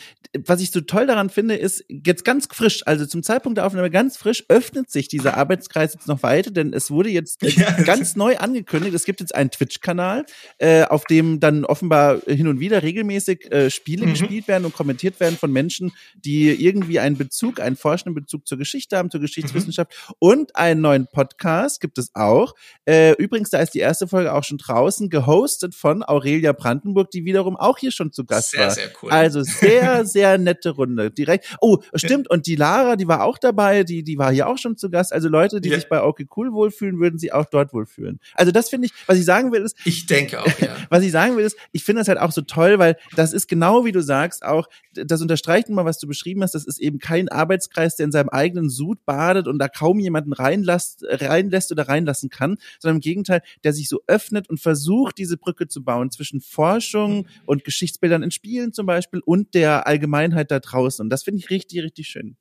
was 0.44 0.60
ich 0.60 0.70
so 0.70 0.80
toll 0.80 1.06
daran 1.06 1.30
finde, 1.30 1.56
ist 1.56 1.84
jetzt 1.88 2.24
ganz 2.24 2.46
frisch, 2.50 2.82
also 2.86 3.06
zum 3.06 3.22
Zeitpunkt 3.22 3.58
der 3.58 3.66
Aufnahme 3.66 3.90
ganz 3.90 4.16
frisch, 4.16 4.44
öffnet 4.48 4.90
sich 4.90 5.08
dieser 5.08 5.36
Arbeitskreis 5.36 5.94
jetzt 5.94 6.08
noch 6.08 6.22
weiter, 6.22 6.50
denn 6.50 6.72
es 6.72 6.90
wurde 6.90 7.10
jetzt 7.10 7.42
äh, 7.42 7.48
ja. 7.50 7.70
ganz 7.82 8.16
neu 8.16 8.36
angekündigt. 8.36 8.94
Es 8.94 9.04
gibt 9.04 9.20
jetzt 9.20 9.34
einen 9.34 9.50
Twitch-Kanal, 9.50 10.26
äh, 10.58 10.84
auf 10.84 11.04
dem 11.04 11.40
dann 11.40 11.64
offenbar 11.64 12.20
hin 12.26 12.48
und 12.48 12.60
wieder 12.60 12.82
regelmäßig 12.82 13.50
äh, 13.52 13.70
Spiele 13.70 14.06
mhm. 14.06 14.10
gespielt 14.10 14.48
werden 14.48 14.64
und 14.64 14.74
kommentiert 14.74 15.20
werden 15.20 15.36
von 15.36 15.52
Menschen, 15.52 15.92
die 16.14 16.48
irgendwie 16.48 16.98
einen 16.98 17.16
Bezug, 17.16 17.60
einen 17.60 17.76
forschenden 17.76 18.14
Bezug 18.14 18.46
zur 18.46 18.58
Geschichte 18.58 18.96
haben 18.96 19.05
haben 19.06 19.10
zur 19.10 19.20
Geschichtswissenschaft. 19.20 19.92
Mhm. 20.08 20.14
Und 20.18 20.56
einen 20.56 20.80
neuen 20.80 21.06
Podcast 21.06 21.80
gibt 21.80 21.98
es 21.98 22.10
auch. 22.14 22.54
Äh, 22.84 23.12
übrigens, 23.12 23.50
da 23.50 23.60
ist 23.60 23.74
die 23.74 23.78
erste 23.78 24.08
Folge 24.08 24.32
auch 24.32 24.44
schon 24.44 24.58
draußen, 24.58 25.08
gehostet 25.10 25.74
von 25.74 26.02
Aurelia 26.02 26.52
Brandenburg, 26.52 27.10
die 27.10 27.24
wiederum 27.24 27.56
auch 27.56 27.78
hier 27.78 27.92
schon 27.92 28.12
zu 28.12 28.24
Gast 28.24 28.50
sehr, 28.50 28.60
war. 28.60 28.70
Sehr, 28.70 28.84
sehr 28.84 28.92
cool. 29.02 29.10
Also 29.10 29.42
sehr, 29.42 30.04
sehr 30.06 30.38
nette 30.38 30.70
Runde. 30.70 31.10
Direkt. 31.10 31.56
Oh, 31.60 31.78
stimmt. 31.94 32.28
Und 32.30 32.46
die 32.46 32.56
Lara, 32.56 32.96
die 32.96 33.08
war 33.08 33.24
auch 33.24 33.38
dabei, 33.38 33.84
die, 33.84 34.02
die 34.02 34.18
war 34.18 34.32
hier 34.32 34.48
auch 34.48 34.58
schon 34.58 34.76
zu 34.76 34.90
Gast. 34.90 35.12
Also 35.12 35.28
Leute, 35.28 35.60
die 35.60 35.68
ja. 35.68 35.76
sich 35.76 35.88
bei 35.88 36.02
Okay 36.02 36.26
Cool 36.36 36.52
wohlfühlen, 36.52 36.98
würden 36.98 37.18
sie 37.18 37.32
auch 37.32 37.46
dort 37.46 37.72
wohlfühlen. 37.72 38.20
Also 38.34 38.52
das 38.52 38.68
finde 38.68 38.86
ich, 38.86 38.92
was 39.06 39.18
ich 39.18 39.24
sagen 39.24 39.52
will, 39.52 39.62
ist. 39.62 39.76
Ich 39.84 40.06
denke 40.06 40.40
auch, 40.40 40.58
ja. 40.58 40.76
was 40.90 41.02
ich 41.02 41.12
sagen 41.12 41.36
will, 41.36 41.44
ist, 41.44 41.56
ich 41.72 41.84
finde 41.84 42.00
das 42.00 42.08
halt 42.08 42.18
auch 42.18 42.32
so 42.32 42.42
toll, 42.42 42.78
weil 42.78 42.96
das 43.14 43.32
ist 43.32 43.48
genau 43.48 43.84
wie 43.84 43.92
du 43.92 44.02
sagst, 44.02 44.44
auch, 44.44 44.68
das 44.92 45.20
unterstreicht 45.20 45.68
immer, 45.68 45.84
was 45.84 45.98
du 45.98 46.06
beschrieben 46.06 46.42
hast, 46.42 46.54
das 46.54 46.64
ist 46.64 46.78
eben 46.78 46.98
kein 46.98 47.28
Arbeitskreis, 47.28 47.96
der 47.96 48.04
in 48.04 48.12
seinem 48.12 48.28
eigenen 48.30 48.68
Sud 48.70 48.95
Blut 48.96 49.04
badet 49.04 49.46
und 49.48 49.58
da 49.58 49.68
kaum 49.68 49.98
jemanden 49.98 50.32
reinlässt, 50.32 51.04
reinlässt 51.08 51.72
oder 51.72 51.88
reinlassen 51.88 52.30
kann, 52.30 52.58
sondern 52.78 52.96
im 52.96 53.00
Gegenteil, 53.00 53.42
der 53.64 53.72
sich 53.72 53.88
so 53.88 54.00
öffnet 54.06 54.48
und 54.48 54.60
versucht, 54.60 55.18
diese 55.18 55.36
Brücke 55.36 55.68
zu 55.68 55.84
bauen 55.84 56.10
zwischen 56.10 56.40
Forschung 56.40 57.26
und 57.44 57.64
Geschichtsbildern 57.64 58.22
in 58.22 58.30
Spielen 58.30 58.72
zum 58.72 58.86
Beispiel 58.86 59.20
und 59.24 59.54
der 59.54 59.86
Allgemeinheit 59.86 60.50
da 60.50 60.60
draußen. 60.60 61.04
Und 61.04 61.10
das 61.10 61.22
finde 61.22 61.40
ich 61.40 61.50
richtig, 61.50 61.82
richtig 61.82 62.08
schön. 62.08 62.36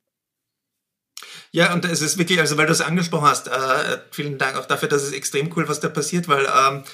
Ja, 1.50 1.72
und 1.72 1.84
es 1.84 2.02
ist 2.02 2.18
wirklich, 2.18 2.40
also 2.40 2.58
weil 2.58 2.66
du 2.66 2.72
es 2.72 2.80
angesprochen 2.80 3.26
hast, 3.26 3.48
äh, 3.48 3.98
vielen 4.10 4.38
Dank 4.38 4.56
auch 4.56 4.66
dafür, 4.66 4.88
dass 4.88 5.02
es 5.02 5.12
extrem 5.12 5.50
cool, 5.56 5.68
was 5.68 5.80
da 5.80 5.88
passiert, 5.88 6.28
weil 6.28 6.44
ähm, 6.44 6.84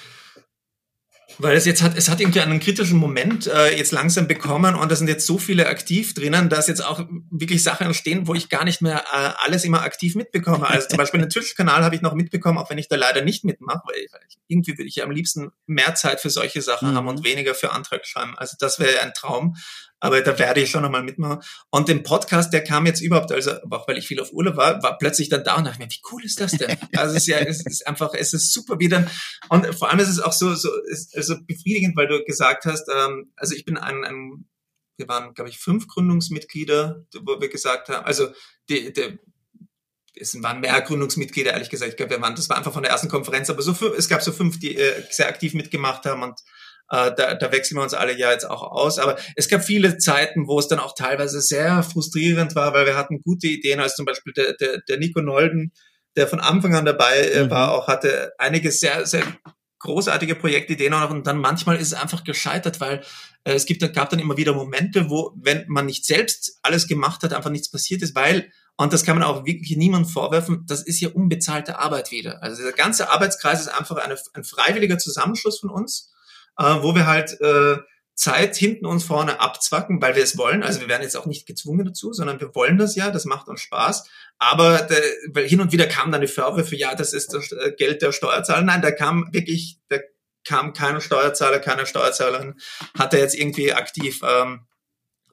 weil 1.38 1.56
es 1.56 1.64
jetzt 1.64 1.82
hat, 1.82 1.96
es 1.96 2.08
hat 2.08 2.20
irgendwie 2.20 2.40
einen 2.40 2.60
kritischen 2.60 2.98
Moment 2.98 3.46
äh, 3.46 3.76
jetzt 3.76 3.92
langsam 3.92 4.28
bekommen 4.28 4.74
und 4.74 4.90
da 4.90 4.96
sind 4.96 5.08
jetzt 5.08 5.26
so 5.26 5.38
viele 5.38 5.66
aktiv 5.66 6.14
drinnen, 6.14 6.48
dass 6.48 6.68
jetzt 6.68 6.84
auch 6.84 7.06
wirklich 7.30 7.62
Sachen 7.62 7.86
entstehen, 7.86 8.26
wo 8.26 8.34
ich 8.34 8.48
gar 8.48 8.64
nicht 8.64 8.82
mehr 8.82 9.04
äh, 9.12 9.30
alles 9.38 9.64
immer 9.64 9.82
aktiv 9.82 10.14
mitbekomme. 10.14 10.68
Also 10.68 10.88
zum 10.88 10.98
Beispiel 10.98 11.20
den 11.20 11.30
Twitch-Kanal 11.30 11.84
habe 11.84 11.94
ich 11.94 12.02
noch 12.02 12.14
mitbekommen, 12.14 12.58
auch 12.58 12.70
wenn 12.70 12.78
ich 12.78 12.88
da 12.88 12.96
leider 12.96 13.22
nicht 13.22 13.44
mitmache, 13.44 13.82
weil 13.84 13.96
ich, 14.28 14.38
irgendwie 14.48 14.78
würde 14.78 14.88
ich 14.88 14.96
ja 14.96 15.04
am 15.04 15.10
liebsten 15.10 15.50
mehr 15.66 15.94
Zeit 15.94 16.20
für 16.20 16.30
solche 16.30 16.62
Sachen 16.62 16.90
mhm. 16.90 16.96
haben 16.96 17.08
und 17.08 17.24
weniger 17.24 17.54
für 17.54 17.72
Antrag 17.72 18.06
schreiben. 18.06 18.34
Also 18.36 18.56
das 18.58 18.78
wäre 18.78 19.00
ein 19.00 19.12
Traum 19.14 19.56
aber 20.02 20.20
da 20.20 20.36
werde 20.36 20.60
ich 20.60 20.68
schon 20.68 20.82
nochmal 20.82 21.04
mitmachen. 21.04 21.40
Und 21.70 21.86
den 21.86 22.02
Podcast, 22.02 22.52
der 22.52 22.64
kam 22.64 22.86
jetzt 22.86 23.00
überhaupt, 23.00 23.30
also 23.30 23.52
auch 23.70 23.86
weil 23.86 23.98
ich 23.98 24.08
viel 24.08 24.20
auf 24.20 24.32
Urlaub 24.32 24.56
war, 24.56 24.82
war 24.82 24.98
plötzlich 24.98 25.28
dann 25.28 25.44
da 25.44 25.54
und 25.54 25.64
dachte 25.64 25.78
mir, 25.78 25.88
wie 25.88 26.00
cool 26.10 26.24
ist 26.24 26.40
das 26.40 26.52
denn? 26.52 26.76
Also 26.96 27.14
es 27.14 27.22
ist 27.22 27.26
ja, 27.28 27.38
es 27.38 27.64
ist 27.64 27.86
einfach, 27.86 28.12
es 28.12 28.34
ist 28.34 28.52
super 28.52 28.80
wieder. 28.80 29.08
Und 29.48 29.64
vor 29.76 29.90
allem 29.90 30.00
ist 30.00 30.08
es 30.08 30.18
auch 30.18 30.32
so, 30.32 30.54
so, 30.54 30.70
ist, 30.90 31.16
also 31.16 31.36
befriedigend, 31.46 31.96
weil 31.96 32.08
du 32.08 32.24
gesagt 32.24 32.64
hast, 32.64 32.88
ähm, 32.88 33.32
also 33.36 33.54
ich 33.54 33.64
bin 33.64 33.76
ein, 33.76 34.04
ein 34.04 34.44
wir 34.96 35.06
waren, 35.06 35.34
glaube 35.34 35.50
ich, 35.50 35.58
fünf 35.58 35.86
Gründungsmitglieder, 35.86 37.06
wo 37.22 37.40
wir 37.40 37.48
gesagt 37.48 37.88
haben, 37.88 38.04
also 38.04 38.28
die, 38.68 38.92
die, 38.92 39.18
es 40.16 40.40
waren 40.42 40.60
mehr 40.60 40.80
Gründungsmitglieder, 40.80 41.52
ehrlich 41.52 41.70
gesagt. 41.70 41.92
Ich 41.92 41.96
glaube, 41.96 42.10
wir 42.10 42.20
waren, 42.20 42.34
das 42.34 42.48
war 42.48 42.58
einfach 42.58 42.72
von 42.72 42.82
der 42.82 42.90
ersten 42.90 43.08
Konferenz, 43.08 43.50
aber 43.50 43.62
so 43.62 43.72
es 43.96 44.08
gab 44.08 44.20
so 44.20 44.32
fünf, 44.32 44.58
die 44.58 44.76
äh, 44.76 45.04
sehr 45.10 45.28
aktiv 45.28 45.54
mitgemacht 45.54 46.04
haben 46.06 46.24
und 46.24 46.40
äh, 46.92 47.10
da, 47.16 47.34
da 47.34 47.50
wechseln 47.50 47.78
wir 47.78 47.82
uns 47.82 47.94
alle 47.94 48.16
ja 48.16 48.30
jetzt 48.30 48.48
auch 48.48 48.62
aus. 48.62 48.98
Aber 48.98 49.16
es 49.34 49.48
gab 49.48 49.64
viele 49.64 49.96
Zeiten, 49.96 50.46
wo 50.46 50.58
es 50.58 50.68
dann 50.68 50.78
auch 50.78 50.94
teilweise 50.94 51.40
sehr 51.40 51.82
frustrierend 51.82 52.54
war, 52.54 52.74
weil 52.74 52.84
wir 52.84 52.96
hatten 52.96 53.22
gute 53.22 53.48
Ideen, 53.48 53.80
als 53.80 53.96
zum 53.96 54.04
Beispiel 54.04 54.34
der, 54.34 54.52
der, 54.54 54.82
der 54.86 54.98
Nico 54.98 55.22
Nolden, 55.22 55.72
der 56.16 56.28
von 56.28 56.40
Anfang 56.40 56.74
an 56.74 56.84
dabei 56.84 57.18
äh, 57.18 57.44
mhm. 57.44 57.50
war, 57.50 57.72
auch 57.72 57.88
hatte 57.88 58.32
einige 58.38 58.70
sehr, 58.70 59.06
sehr 59.06 59.22
großartige 59.78 60.36
Projektideen 60.36 60.94
auch 60.94 61.10
und 61.10 61.26
dann 61.26 61.38
manchmal 61.38 61.76
ist 61.76 61.88
es 61.88 61.94
einfach 61.94 62.22
gescheitert, 62.24 62.78
weil 62.80 63.00
äh, 63.44 63.54
es 63.54 63.64
gibt, 63.64 63.80
gab 63.94 64.10
dann 64.10 64.20
immer 64.20 64.36
wieder 64.36 64.52
Momente, 64.52 65.08
wo, 65.08 65.32
wenn 65.34 65.64
man 65.68 65.86
nicht 65.86 66.04
selbst 66.04 66.58
alles 66.62 66.86
gemacht 66.86 67.22
hat, 67.22 67.32
einfach 67.32 67.50
nichts 67.50 67.70
passiert 67.70 68.02
ist, 68.02 68.14
weil 68.14 68.52
und 68.76 68.92
das 68.92 69.04
kann 69.04 69.18
man 69.18 69.26
auch 69.26 69.44
wirklich 69.44 69.76
niemandem 69.76 70.10
vorwerfen. 70.10 70.64
Das 70.66 70.82
ist 70.82 71.00
ja 71.00 71.10
unbezahlte 71.10 71.78
Arbeit 71.78 72.10
wieder. 72.10 72.42
Also 72.42 72.62
der 72.62 72.72
ganze 72.72 73.10
Arbeitskreis 73.10 73.60
ist 73.60 73.68
einfach 73.68 73.96
eine, 73.96 74.16
ein 74.32 74.44
freiwilliger 74.44 74.98
Zusammenschluss 74.98 75.60
von 75.60 75.70
uns 75.70 76.11
äh, 76.58 76.76
wo 76.80 76.94
wir 76.94 77.06
halt 77.06 77.40
äh, 77.40 77.78
Zeit 78.14 78.56
hinten 78.56 78.86
und 78.86 79.00
vorne 79.00 79.40
abzwacken, 79.40 80.00
weil 80.02 80.14
wir 80.14 80.22
es 80.22 80.36
wollen. 80.36 80.62
Also 80.62 80.80
wir 80.80 80.88
werden 80.88 81.02
jetzt 81.02 81.16
auch 81.16 81.26
nicht 81.26 81.46
gezwungen 81.46 81.86
dazu, 81.86 82.12
sondern 82.12 82.40
wir 82.40 82.54
wollen 82.54 82.78
das 82.78 82.94
ja, 82.94 83.10
das 83.10 83.24
macht 83.24 83.48
uns 83.48 83.62
Spaß. 83.62 84.08
Aber 84.38 84.78
der, 84.78 85.02
weil 85.30 85.48
hin 85.48 85.60
und 85.60 85.72
wieder 85.72 85.86
kam 85.86 86.12
dann 86.12 86.20
die 86.20 86.26
Vorwürfe, 86.26 86.76
ja, 86.76 86.94
das 86.94 87.14
ist 87.14 87.32
das 87.32 87.52
äh, 87.52 87.72
Geld 87.76 88.02
der 88.02 88.12
Steuerzahler. 88.12 88.62
Nein, 88.62 88.82
da 88.82 88.90
kam 88.90 89.32
wirklich, 89.32 89.78
da 89.88 89.98
kam 90.44 90.72
kein 90.72 91.00
Steuerzahler, 91.00 91.58
keine 91.58 91.86
Steuerzahlerin, 91.86 92.60
hat 92.98 93.14
er 93.14 93.20
jetzt 93.20 93.34
irgendwie 93.34 93.72
aktiv 93.72 94.20
ähm, 94.22 94.66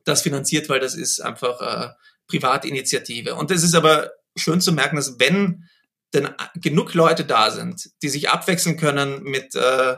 das 0.06 0.22
finanziert, 0.22 0.70
weil 0.70 0.80
das 0.80 0.96
ist 0.96 1.20
einfach 1.20 1.62
äh, 1.62 1.90
Privatinitiative. 2.28 3.36
Und 3.36 3.52
es 3.52 3.64
ist 3.64 3.76
aber 3.76 4.12
schön 4.38 4.62
zu 4.62 4.72
merken, 4.72 4.96
dass 4.96 5.20
wenn 5.20 5.66
denn 6.14 6.30
genug 6.56 6.94
Leute 6.94 7.26
da 7.26 7.52
sind, 7.52 7.90
die 8.02 8.10
sich 8.10 8.30
abwechseln 8.30 8.78
können 8.78 9.22
mit 9.24 9.54
äh, 9.56 9.98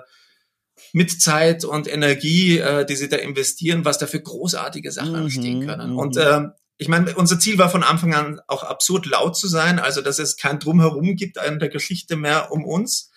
mit 0.94 1.22
Zeit 1.22 1.64
und 1.64 1.88
Energie, 1.88 2.58
äh, 2.58 2.86
die 2.86 2.96
sie 2.96 3.10
da 3.10 3.18
investieren, 3.18 3.86
was 3.86 3.98
da 3.98 4.08
für 4.08 4.22
großartige 4.22 4.92
Sachen 4.92 5.14
mhm, 5.14 5.24
entstehen 5.24 5.68
können. 5.68 5.92
Mhm. 5.92 5.98
Und 5.98 6.18
äh, 6.18 6.42
ich 6.78 6.88
meine, 6.88 7.16
unser 7.16 7.40
Ziel 7.40 7.58
war 7.58 7.70
von 7.70 7.84
Anfang 7.84 8.16
an 8.16 8.42
auch 8.48 8.64
absurd 8.64 9.06
laut 9.06 9.38
zu 9.38 9.48
sein, 9.48 9.78
also 9.78 10.02
dass 10.02 10.18
es 10.18 10.36
kein 10.36 10.60
Drumherum 10.60 11.16
gibt 11.16 11.38
in 11.38 11.60
der 11.60 11.70
Geschichte 11.70 12.16
mehr 12.16 12.52
um 12.52 12.66
uns. 12.66 13.12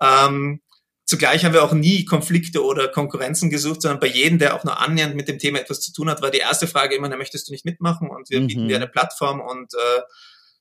Ähm, 0.00 0.60
zugleich 1.04 1.44
haben 1.44 1.52
wir 1.52 1.64
auch 1.64 1.72
nie 1.72 2.04
Konflikte 2.04 2.62
oder 2.62 2.86
Konkurrenzen 2.86 3.50
gesucht, 3.50 3.82
sondern 3.82 3.98
bei 3.98 4.06
jedem, 4.06 4.38
der 4.38 4.54
auch 4.54 4.62
nur 4.62 4.78
annähernd 4.78 5.16
mit 5.16 5.26
dem 5.26 5.40
Thema 5.40 5.58
etwas 5.58 5.80
zu 5.80 5.92
tun 5.92 6.08
hat, 6.08 6.22
war 6.22 6.30
die 6.30 6.38
erste 6.38 6.68
Frage 6.68 6.94
immer, 6.94 7.08
na, 7.08 7.16
möchtest 7.16 7.48
du 7.48 7.52
nicht 7.52 7.64
mitmachen? 7.64 8.08
Und 8.08 8.30
wir 8.30 8.40
mhm. 8.40 8.46
bieten 8.46 8.68
dir 8.68 8.76
eine 8.76 8.86
Plattform 8.86 9.40
und 9.40 9.74
äh, 9.74 10.00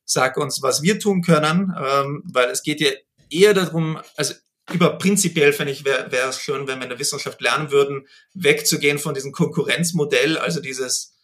sag 0.04 0.38
uns, 0.38 0.62
was 0.64 0.82
wir 0.82 1.00
tun 1.00 1.22
können, 1.22 1.76
ähm, 1.78 2.24
weil 2.32 2.50
es 2.50 2.64
geht 2.64 2.82
ja 2.82 2.90
eher 3.30 3.54
darum, 3.54 4.00
also 4.16 4.34
über 4.72 4.98
prinzipiell 4.98 5.54
finde 5.54 5.72
ich, 5.72 5.86
wäre 5.86 6.12
wär 6.12 6.28
es 6.28 6.40
schön, 6.40 6.68
wenn 6.68 6.80
wir 6.80 6.84
in 6.84 6.90
der 6.90 7.00
Wissenschaft 7.00 7.42
lernen 7.42 7.72
würden, 7.72 8.08
wegzugehen 8.34 9.00
von 9.00 9.14
diesem 9.14 9.32
Konkurrenzmodell, 9.32 10.38
also 10.38 10.60
dieses, 10.60 11.16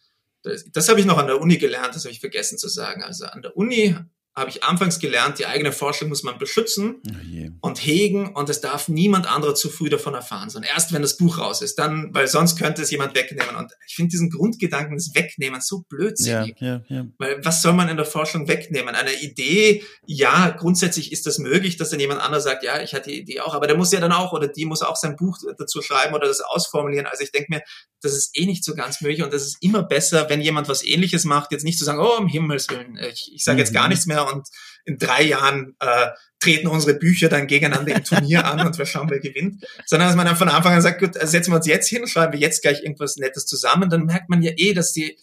das, 0.44 0.66
das 0.72 0.89
habe 0.89 1.00
ich 1.00 1.06
noch 1.06 1.18
an 1.18 1.28
der 1.28 1.41
Uni 1.41 1.58
gelernt, 1.58 1.96
das 1.96 2.06
habe 2.06 2.14
ich 2.14 2.20
vergessen 2.20 2.58
zu 2.58 2.68
sagen. 2.68 3.04
Also 3.04 3.26
an 3.26 3.41
der 3.41 3.58
Uni 3.58 3.96
habe 4.36 4.50
ich 4.50 4.64
anfangs 4.64 5.00
gelernt, 5.00 5.38
die 5.38 5.46
eigene 5.46 5.72
Forschung 5.72 6.10
muss 6.10 6.24
man 6.24 6.40
beschützen 6.40 7.02
oh 7.08 7.68
und 7.68 7.78
hegen 7.86 8.34
und 8.34 8.50
es 8.50 8.62
darf 8.62 8.88
niemand 8.88 9.32
anderer 9.32 9.54
zu 9.54 9.70
früh 9.70 9.90
davon 9.90 10.16
erfahren, 10.16 10.50
sondern 10.50 10.72
erst 10.74 10.92
wenn 10.92 11.04
das 11.04 11.18
Buch 11.18 11.38
raus 11.38 11.62
ist, 11.62 11.78
dann, 11.78 12.10
weil 12.14 12.28
sonst 12.28 12.58
könnte 12.58 12.82
es 12.82 12.90
jemand 12.90 13.16
wegnehmen. 13.16 13.56
Und 13.56 13.74
ich 13.88 13.96
finde 13.96 14.10
diesen 14.10 14.32
Grundgedanken 14.32 14.96
des 14.96 15.14
Wegnehmens 15.14 15.68
so 15.68 15.84
blödsinnig. 15.88 16.56
Ja, 16.60 16.82
ja, 16.88 16.98
ja. 16.98 17.06
Weil 17.20 17.46
was 17.46 17.62
soll 17.62 17.74
man 17.74 17.90
in 17.90 17.98
der 17.98 18.08
Forschung 18.08 18.48
wegnehmen? 18.48 18.96
Eine 18.96 19.14
Idee, 19.22 19.84
ja, 20.08 20.50
grundsätzlich 20.50 21.12
ist 21.12 21.28
das 21.28 21.38
möglich, 21.38 21.78
dass 21.78 21.92
dann 21.92 22.00
jemand 22.00 22.22
anderes 22.22 22.44
sagt, 22.44 22.64
ja, 22.64 22.82
ich 22.82 22.96
hatte 22.96 23.12
die 23.12 23.20
Idee 23.20 23.42
auch, 23.42 23.54
aber 23.54 23.68
der 23.68 23.78
muss 23.78 23.92
ja 23.92 24.00
dann 24.00 24.12
auch 24.12 24.34
oder 24.34 24.48
die 24.48 24.66
muss 24.66 24.82
auch 24.82 24.96
sein 24.96 25.16
Buch 25.16 25.38
dazu 25.60 25.84
schreiben 25.84 26.16
oder 26.16 26.28
das 26.28 26.42
ausformulieren. 26.42 27.06
Also 27.06 27.24
ich 27.24 27.32
denke 27.32 27.48
mir, 27.50 27.62
das 28.02 28.14
ist 28.14 28.32
eh 28.38 28.46
nicht 28.48 28.66
so 28.66 28.74
ganz 28.74 29.00
möglich 29.02 29.22
und 29.22 29.32
das 29.32 29.44
ist 29.44 29.58
immer 29.62 29.84
besser, 29.84 30.28
wenn 30.30 30.42
jemand 30.42 30.70
was 30.70 30.84
ähnliches 30.84 31.24
macht, 31.24 31.52
jetzt 31.52 31.64
nicht 31.64 31.78
zu 31.78 31.86
sagen, 31.86 32.00
oh, 32.00 32.18
um 32.18 32.28
Himmels 32.28 32.70
Willen, 32.70 32.98
ich, 32.98 33.32
ich 33.34 33.44
sage 33.44 33.60
jetzt 33.60 33.74
gar 33.74 33.84
mhm. 33.84 33.90
nichts 33.90 34.06
mehr 34.08 34.22
und 34.32 34.47
in 34.86 34.97
drei 34.97 35.24
Jahren 35.24 35.76
äh, 35.80 36.09
treten 36.39 36.67
unsere 36.67 36.97
Bücher 36.97 37.30
dann 37.30 37.47
gegeneinander 37.47 37.95
im 37.95 38.03
Turnier 38.03 38.45
an 38.45 38.65
und 38.65 38.78
wir 38.78 38.86
schauen, 38.86 39.09
wer 39.09 39.19
gewinnt, 39.19 39.65
sondern 39.86 40.09
dass 40.09 40.15
man 40.15 40.26
dann 40.26 40.36
von 40.36 40.49
Anfang 40.49 40.74
an 40.74 40.82
sagt, 40.82 40.99
gut, 40.99 41.15
setzen 41.15 41.51
wir 41.51 41.57
uns 41.57 41.67
jetzt 41.67 41.88
hin, 41.88 42.07
schreiben 42.07 42.34
wir 42.34 42.39
jetzt 42.39 42.61
gleich 42.61 42.84
irgendwas 42.84 43.15
Nettes 43.17 43.45
zusammen, 43.45 43.89
dann 43.89 44.05
merkt 44.05 44.30
man 44.30 44.41
ja 44.41 44.51
eh, 44.55 44.74
dass 44.74 44.93
die 44.93 45.17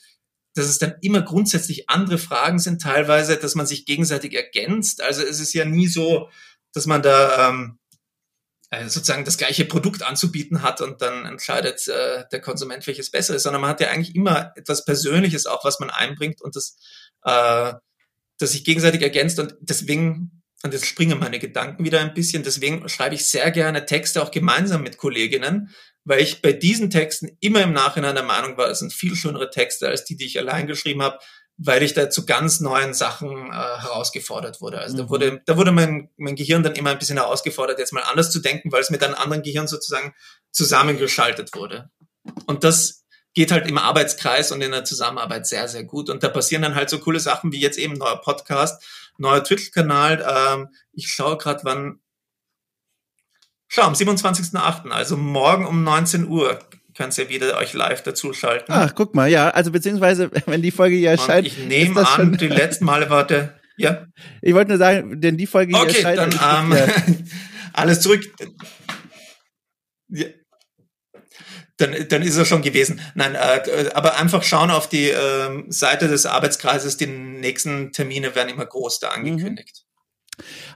dass 0.55 0.67
es 0.67 0.79
dann 0.79 0.95
immer 1.01 1.23
grundsätzlich 1.23 1.89
andere 1.89 2.19
Fragen 2.19 2.59
sind, 2.59 2.83
teilweise, 2.83 3.37
dass 3.37 3.55
man 3.55 3.67
sich 3.67 3.87
gegenseitig 3.87 4.35
ergänzt. 4.35 5.01
Also 5.01 5.23
es 5.23 5.39
ist 5.39 5.53
ja 5.53 5.65
nie 5.65 5.87
so, 5.87 6.29
dass 6.73 6.87
man 6.87 7.03
da 7.03 7.49
ähm, 7.49 7.79
äh, 8.71 8.89
sozusagen 8.89 9.25
das 9.25 9.37
gleiche 9.37 9.65
Produkt 9.65 10.03
anzubieten 10.03 10.63
hat 10.63 10.81
und 10.81 11.03
dann 11.03 11.25
entscheidet 11.25 11.87
äh, 11.89 12.25
der 12.31 12.41
Konsument, 12.41 12.87
welches 12.87 13.11
besser 13.11 13.35
ist, 13.35 13.45
sondern 13.45 13.63
man 13.63 13.71
hat 13.71 13.81
ja 13.81 13.91
eigentlich 13.91 14.15
immer 14.15 14.53
etwas 14.57 14.85
Persönliches 14.85 15.47
auch, 15.47 15.65
was 15.65 15.81
man 15.81 15.91
einbringt 15.91 16.41
und 16.41 16.57
das, 16.57 16.77
äh, 17.25 17.73
das 18.41 18.53
sich 18.53 18.65
gegenseitig 18.65 19.03
ergänzt 19.03 19.39
und 19.39 19.55
deswegen, 19.61 20.43
und 20.63 20.73
jetzt 20.73 20.87
springen 20.87 21.19
meine 21.19 21.39
Gedanken 21.39 21.85
wieder 21.85 22.01
ein 22.01 22.15
bisschen, 22.15 22.43
deswegen 22.43 22.89
schreibe 22.89 23.15
ich 23.15 23.27
sehr 23.27 23.51
gerne 23.51 23.87
Texte 23.87 24.23
auch 24.23 24.31
gemeinsam 24.31 24.83
mit 24.83 24.97
Kolleginnen, 24.97 25.71
weil 26.05 26.21
ich 26.21 26.43
bei 26.43 26.53
diesen 26.53 26.91
Texten 26.91 27.37
immer 27.41 27.63
im 27.63 27.73
Nachhinein 27.73 28.15
der 28.15 28.25
Meinung 28.25 28.57
war, 28.57 28.69
es 28.69 28.79
sind 28.79 28.93
viel 28.93 29.15
schönere 29.15 29.51
Texte 29.51 29.89
als 29.89 30.05
die, 30.05 30.17
die 30.17 30.27
ich 30.27 30.39
allein 30.39 30.67
geschrieben 30.67 31.03
habe, 31.03 31.19
weil 31.59 31.83
ich 31.83 31.93
da 31.93 32.09
zu 32.09 32.25
ganz 32.25 32.61
neuen 32.61 32.95
Sachen 32.95 33.31
äh, 33.31 33.53
herausgefordert 33.53 34.63
wurde. 34.63 34.79
Also 34.79 34.95
mhm. 34.95 34.99
da 34.99 35.11
wurde, 35.11 35.43
da 35.45 35.57
wurde 35.59 35.73
mein, 35.73 36.09
mein 36.17 36.35
Gehirn 36.35 36.63
dann 36.63 36.75
immer 36.75 36.91
ein 36.91 36.99
bisschen 36.99 37.19
herausgefordert, 37.19 37.79
jetzt 37.79 37.93
mal 37.93 38.03
anders 38.03 38.31
zu 38.31 38.41
denken, 38.41 38.73
weil 38.73 38.81
es 38.81 38.89
mit 38.89 39.05
einem 39.05 39.15
anderen 39.15 39.43
Gehirn 39.43 39.69
sozusagen 39.69 40.15
zusammengeschaltet 40.53 41.55
wurde. 41.55 41.91
Und 42.47 42.65
das 42.65 43.00
geht 43.35 43.53
halt 43.53 43.69
im 43.69 43.79
Arbeitskreis 43.79 44.53
und 44.53 44.61
in 44.61 44.73
der 44.73 44.85
Zusammenarbeit 44.85 45.47
sehr, 45.47 45.69
sehr 45.69 45.85
gut. 45.85 46.11
Und 46.11 46.23
da 46.23 46.29
passieren 46.29 46.63
dann 46.63 46.75
halt 46.75 46.91
so 46.91 46.99
coole 46.99 47.21
Sachen 47.21 47.53
wie 47.53 47.61
jetzt 47.61 47.79
eben 47.79 47.95
neuer 47.95 48.21
Podcast, 48.21 48.83
neuer 49.19 49.45
Twitch-Kanal. 49.45 50.25
Ähm, 50.29 50.69
ich 50.93 51.09
schaue 51.09 51.39
gerade, 51.39 51.61
wann 51.65 52.01
Schau, 53.73 53.83
am 53.83 53.93
27.08., 53.93 54.91
also 54.91 55.17
morgen 55.17 55.65
um 55.65 55.85
19 55.85 56.27
Uhr, 56.27 56.59
könnt 56.97 57.17
ihr 57.19 57.29
wieder 57.29 57.57
euch 57.57 57.73
live 57.73 58.03
dazu 58.03 58.33
schalten. 58.33 58.73
Ach, 58.73 58.93
guck 58.97 59.15
mal, 59.15 59.31
ja, 59.31 59.51
also 59.51 59.71
beziehungsweise, 59.71 60.29
wenn 60.47 60.61
die 60.61 60.73
Folge 60.73 60.97
hier 60.97 61.11
erscheint. 61.11 61.47
Ich 61.47 61.57
nehme 61.57 62.07
an, 62.07 62.37
die 62.37 62.49
letzten 62.49 62.85
Male 62.85 63.09
war 63.11 63.25
der, 63.25 63.61
ja. 63.77 64.07
Ich 64.43 64.55
wollte 64.55 64.71
nur 64.71 64.79
sagen, 64.79 65.21
denn 65.21 65.37
die 65.37 65.47
Folge 65.47 65.73
hier 65.77 65.85
okay, 65.85 66.03
erscheint. 66.03 66.35
Okay, 66.35 66.39
dann, 66.41 66.73
ähm, 66.73 67.29
alles 67.73 68.01
zurück. 68.01 68.25
Ja. 70.09 70.27
Dann, 71.81 72.09
dann 72.09 72.23
ist 72.23 72.37
er 72.37 72.45
schon 72.45 72.63
gewesen. 72.63 73.01
Nein, 73.15 73.35
äh, 73.35 73.91
aber 73.95 74.17
einfach 74.17 74.43
schauen 74.43 74.71
auf 74.71 74.89
die 74.89 75.09
äh, 75.09 75.65
Seite 75.69 76.09
des 76.09 76.27
Arbeitskreises, 76.27 76.99
die 76.99 77.07
nächsten 77.07 77.93
Termine 77.93 78.35
werden 78.35 78.51
immer 78.51 78.67
groß 78.67 79.01
da 79.01 79.09
mhm. 79.09 79.15
angekündigt. 79.15 79.85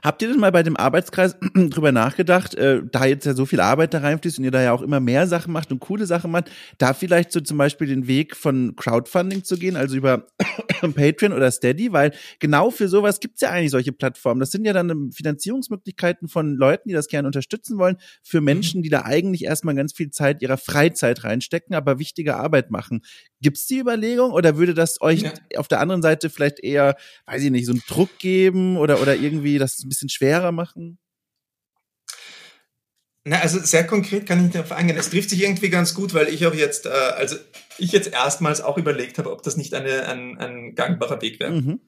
Habt 0.05 0.21
ihr 0.21 0.27
denn 0.27 0.39
mal 0.39 0.51
bei 0.51 0.61
dem 0.61 0.77
Arbeitskreis 0.77 1.35
drüber 1.55 1.91
nachgedacht, 1.91 2.53
äh, 2.53 2.83
da 2.91 3.05
jetzt 3.05 3.25
ja 3.25 3.33
so 3.33 3.47
viel 3.47 3.59
Arbeit 3.59 3.91
da 3.95 4.01
reinfließt 4.01 4.37
und 4.37 4.45
ihr 4.45 4.51
da 4.51 4.61
ja 4.61 4.71
auch 4.71 4.83
immer 4.83 4.99
mehr 4.99 5.25
Sachen 5.25 5.51
macht 5.51 5.71
und 5.71 5.79
coole 5.79 6.05
Sachen 6.05 6.29
macht, 6.29 6.51
da 6.77 6.93
vielleicht 6.93 7.31
so 7.31 7.41
zum 7.41 7.57
Beispiel 7.57 7.87
den 7.87 8.05
Weg 8.05 8.35
von 8.35 8.75
Crowdfunding 8.75 9.43
zu 9.43 9.57
gehen, 9.57 9.75
also 9.75 9.95
über 9.95 10.27
Patreon 10.95 11.33
oder 11.33 11.49
Steady, 11.49 11.91
weil 11.91 12.11
genau 12.37 12.69
für 12.69 12.87
sowas 12.87 13.19
gibt's 13.19 13.41
ja 13.41 13.49
eigentlich 13.49 13.71
solche 13.71 13.93
Plattformen. 13.93 14.39
Das 14.39 14.51
sind 14.51 14.63
ja 14.65 14.73
dann 14.73 14.91
ähm, 14.91 15.11
Finanzierungsmöglichkeiten 15.11 16.27
von 16.27 16.53
Leuten, 16.53 16.87
die 16.89 16.93
das 16.93 17.07
gerne 17.07 17.27
unterstützen 17.27 17.79
wollen, 17.79 17.97
für 18.21 18.41
mhm. 18.41 18.45
Menschen, 18.45 18.83
die 18.83 18.89
da 18.89 19.05
eigentlich 19.05 19.45
erstmal 19.45 19.73
ganz 19.73 19.91
viel 19.91 20.11
Zeit 20.11 20.43
ihrer 20.43 20.57
Freizeit 20.57 21.23
reinstecken, 21.23 21.75
aber 21.75 21.97
wichtige 21.97 22.35
Arbeit 22.35 22.69
machen. 22.69 23.01
Gibt's 23.41 23.65
die 23.65 23.79
Überlegung 23.79 24.33
oder 24.33 24.55
würde 24.57 24.75
das 24.75 25.01
euch 25.01 25.23
ja. 25.23 25.33
auf 25.57 25.67
der 25.67 25.79
anderen 25.79 26.03
Seite 26.03 26.29
vielleicht 26.29 26.59
eher, 26.59 26.95
weiß 27.25 27.41
ich 27.41 27.49
nicht, 27.49 27.65
so 27.65 27.71
einen 27.71 27.81
Druck 27.87 28.19
geben 28.19 28.77
oder, 28.77 29.01
oder 29.01 29.15
irgendwie 29.15 29.57
das 29.57 29.83
ein 29.83 29.94
bisschen 29.95 30.09
schwerer 30.09 30.51
machen? 30.51 30.99
Na, 33.27 33.39
also 33.39 33.59
sehr 33.59 33.87
konkret 33.87 34.27
kann 34.27 34.45
ich 34.45 34.51
darauf 34.51 34.71
eingehen. 34.71 34.97
Es 34.97 35.09
trifft 35.09 35.31
sich 35.31 35.41
irgendwie 35.41 35.69
ganz 35.69 35.95
gut, 35.95 36.13
weil 36.13 36.27
ich 36.27 36.45
auch 36.45 36.53
jetzt, 36.53 36.85
äh, 36.85 36.89
also 36.89 37.35
ich 37.79 37.91
jetzt 37.91 38.13
erstmals 38.13 38.61
auch 38.61 38.77
überlegt 38.77 39.17
habe, 39.17 39.31
ob 39.31 39.41
das 39.41 39.57
nicht 39.57 39.73
eine, 39.73 40.07
ein, 40.07 40.37
ein 40.37 40.75
gangbarer 40.75 41.21
Weg 41.21 41.39
wäre. 41.39 41.51
Mhm. 41.51 41.79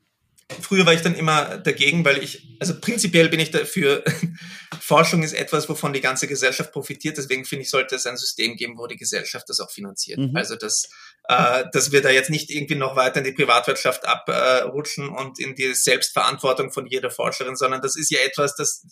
Früher 0.62 0.86
war 0.86 0.94
ich 0.94 1.02
dann 1.02 1.16
immer 1.16 1.58
dagegen, 1.58 2.06
weil 2.06 2.24
ich, 2.24 2.56
also 2.60 2.80
prinzipiell 2.80 3.28
bin 3.28 3.40
ich 3.40 3.52
dafür, 3.52 4.04
Forschung 4.80 5.22
ist 5.22 5.34
etwas, 5.34 5.68
wovon 5.68 5.92
die 5.92 6.00
ganze 6.00 6.26
Gesellschaft 6.28 6.72
profitiert. 6.72 7.18
Deswegen 7.18 7.44
finde 7.44 7.64
ich, 7.64 7.70
sollte 7.70 7.96
es 7.96 8.06
ein 8.06 8.16
System 8.16 8.56
geben, 8.56 8.78
wo 8.78 8.88
die 8.88 8.96
Gesellschaft 8.96 9.50
das 9.50 9.60
auch 9.60 9.70
finanziert. 9.70 10.20
Mhm. 10.20 10.36
Also, 10.36 10.56
dass, 10.56 10.84
äh, 11.28 11.66
dass 11.74 11.92
wir 11.92 12.02
da 12.02 12.10
jetzt 12.10 12.30
nicht 12.30 12.50
irgendwie 12.50 12.76
noch 12.76 12.96
weiter 12.96 13.18
in 13.18 13.26
die 13.26 13.34
Privatwirtschaft 13.34 14.06
abrutschen 14.06 15.10
und 15.10 15.38
in 15.38 15.56
die 15.56 15.74
Selbstverantwortung 15.74 16.72
von 16.72 16.88
jeder 16.88 17.12
Forscherin, 17.12 17.58
sondern 17.58 17.82
das 17.82 17.98
ist 17.98 18.10
ja 18.10 18.20
etwas, 18.20 18.56
das, 18.56 18.86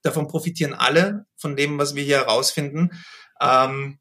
davon 0.00 0.28
profitieren 0.28 0.72
alle, 0.72 1.26
von 1.36 1.56
dem, 1.56 1.78
was 1.78 1.94
wir 1.94 2.04
hier 2.04 2.20
herausfinden. 2.20 2.90
Ähm, 3.38 3.98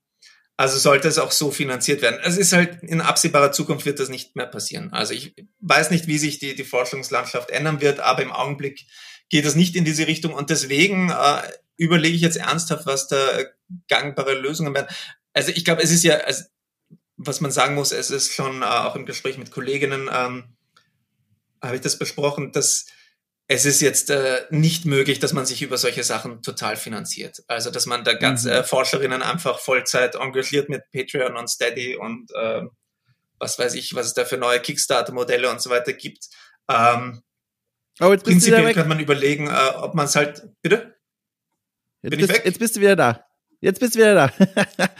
also 0.61 0.77
sollte 0.77 1.07
es 1.07 1.17
auch 1.17 1.31
so 1.31 1.49
finanziert 1.49 2.03
werden. 2.03 2.19
Es 2.23 2.37
ist 2.37 2.53
halt 2.53 2.83
in 2.83 3.01
absehbarer 3.01 3.51
Zukunft 3.51 3.87
wird 3.87 3.99
das 3.99 4.09
nicht 4.09 4.35
mehr 4.35 4.45
passieren. 4.45 4.93
Also 4.93 5.15
ich 5.15 5.33
weiß 5.59 5.89
nicht, 5.89 6.05
wie 6.05 6.19
sich 6.19 6.37
die, 6.37 6.53
die 6.53 6.63
Forschungslandschaft 6.63 7.49
ändern 7.49 7.81
wird, 7.81 7.99
aber 7.99 8.21
im 8.21 8.31
Augenblick 8.31 8.85
geht 9.29 9.45
es 9.45 9.55
nicht 9.55 9.75
in 9.75 9.85
diese 9.85 10.05
Richtung 10.05 10.35
und 10.35 10.51
deswegen 10.51 11.09
äh, 11.09 11.41
überlege 11.77 12.15
ich 12.15 12.21
jetzt 12.21 12.37
ernsthaft, 12.37 12.85
was 12.85 13.07
da 13.07 13.17
gangbare 13.87 14.35
Lösungen 14.35 14.75
werden. 14.75 14.85
Also 15.33 15.51
ich 15.51 15.65
glaube, 15.65 15.81
es 15.81 15.89
ist 15.89 16.03
ja, 16.03 16.17
also, 16.17 16.43
was 17.17 17.41
man 17.41 17.49
sagen 17.49 17.73
muss, 17.73 17.91
es 17.91 18.11
ist 18.11 18.31
schon 18.31 18.61
äh, 18.61 18.65
auch 18.65 18.95
im 18.95 19.07
Gespräch 19.07 19.39
mit 19.39 19.49
Kolleginnen, 19.49 20.11
ähm, 20.13 20.43
habe 21.59 21.75
ich 21.75 21.81
das 21.81 21.97
besprochen, 21.97 22.51
dass 22.51 22.85
es 23.47 23.65
ist 23.65 23.81
jetzt 23.81 24.09
äh, 24.09 24.45
nicht 24.49 24.85
möglich, 24.85 25.19
dass 25.19 25.33
man 25.33 25.45
sich 25.45 25.61
über 25.61 25.77
solche 25.77 26.03
Sachen 26.03 26.41
total 26.41 26.77
finanziert. 26.77 27.43
Also 27.47 27.69
dass 27.69 27.85
man 27.85 28.03
da 28.03 28.13
ganz 28.13 28.45
mhm. 28.45 28.51
äh, 28.51 28.63
Forscherinnen 28.63 29.21
einfach 29.21 29.59
Vollzeit 29.59 30.15
engagiert 30.15 30.69
mit 30.69 30.83
Patreon 30.93 31.35
und 31.35 31.49
Steady 31.49 31.97
und 31.97 32.31
äh, 32.33 32.61
was 33.39 33.59
weiß 33.59 33.73
ich, 33.73 33.93
was 33.95 34.05
es 34.05 34.13
da 34.13 34.23
für 34.23 34.37
neue 34.37 34.59
Kickstarter-Modelle 34.59 35.49
und 35.49 35.61
so 35.61 35.69
weiter 35.69 35.93
gibt. 35.93 36.27
Ähm, 36.69 37.21
oh, 37.99 38.11
jetzt 38.11 38.23
prinzipiell 38.23 38.73
könnte 38.73 38.87
man 38.87 38.99
überlegen, 38.99 39.47
äh, 39.47 39.71
ob 39.77 39.95
man 39.95 40.05
es 40.05 40.15
halt. 40.15 40.43
Bitte? 40.61 40.95
Jetzt 42.03 42.11
bin 42.11 42.19
bist, 42.19 42.29
ich 42.29 42.37
weg? 42.37 42.45
Jetzt 42.45 42.59
bist 42.59 42.75
du 42.75 42.79
wieder 42.81 42.95
da. 42.95 43.25
Jetzt 43.59 43.79
bist 43.79 43.95
du 43.95 43.99
wieder 43.99 44.15
da. 44.15 44.33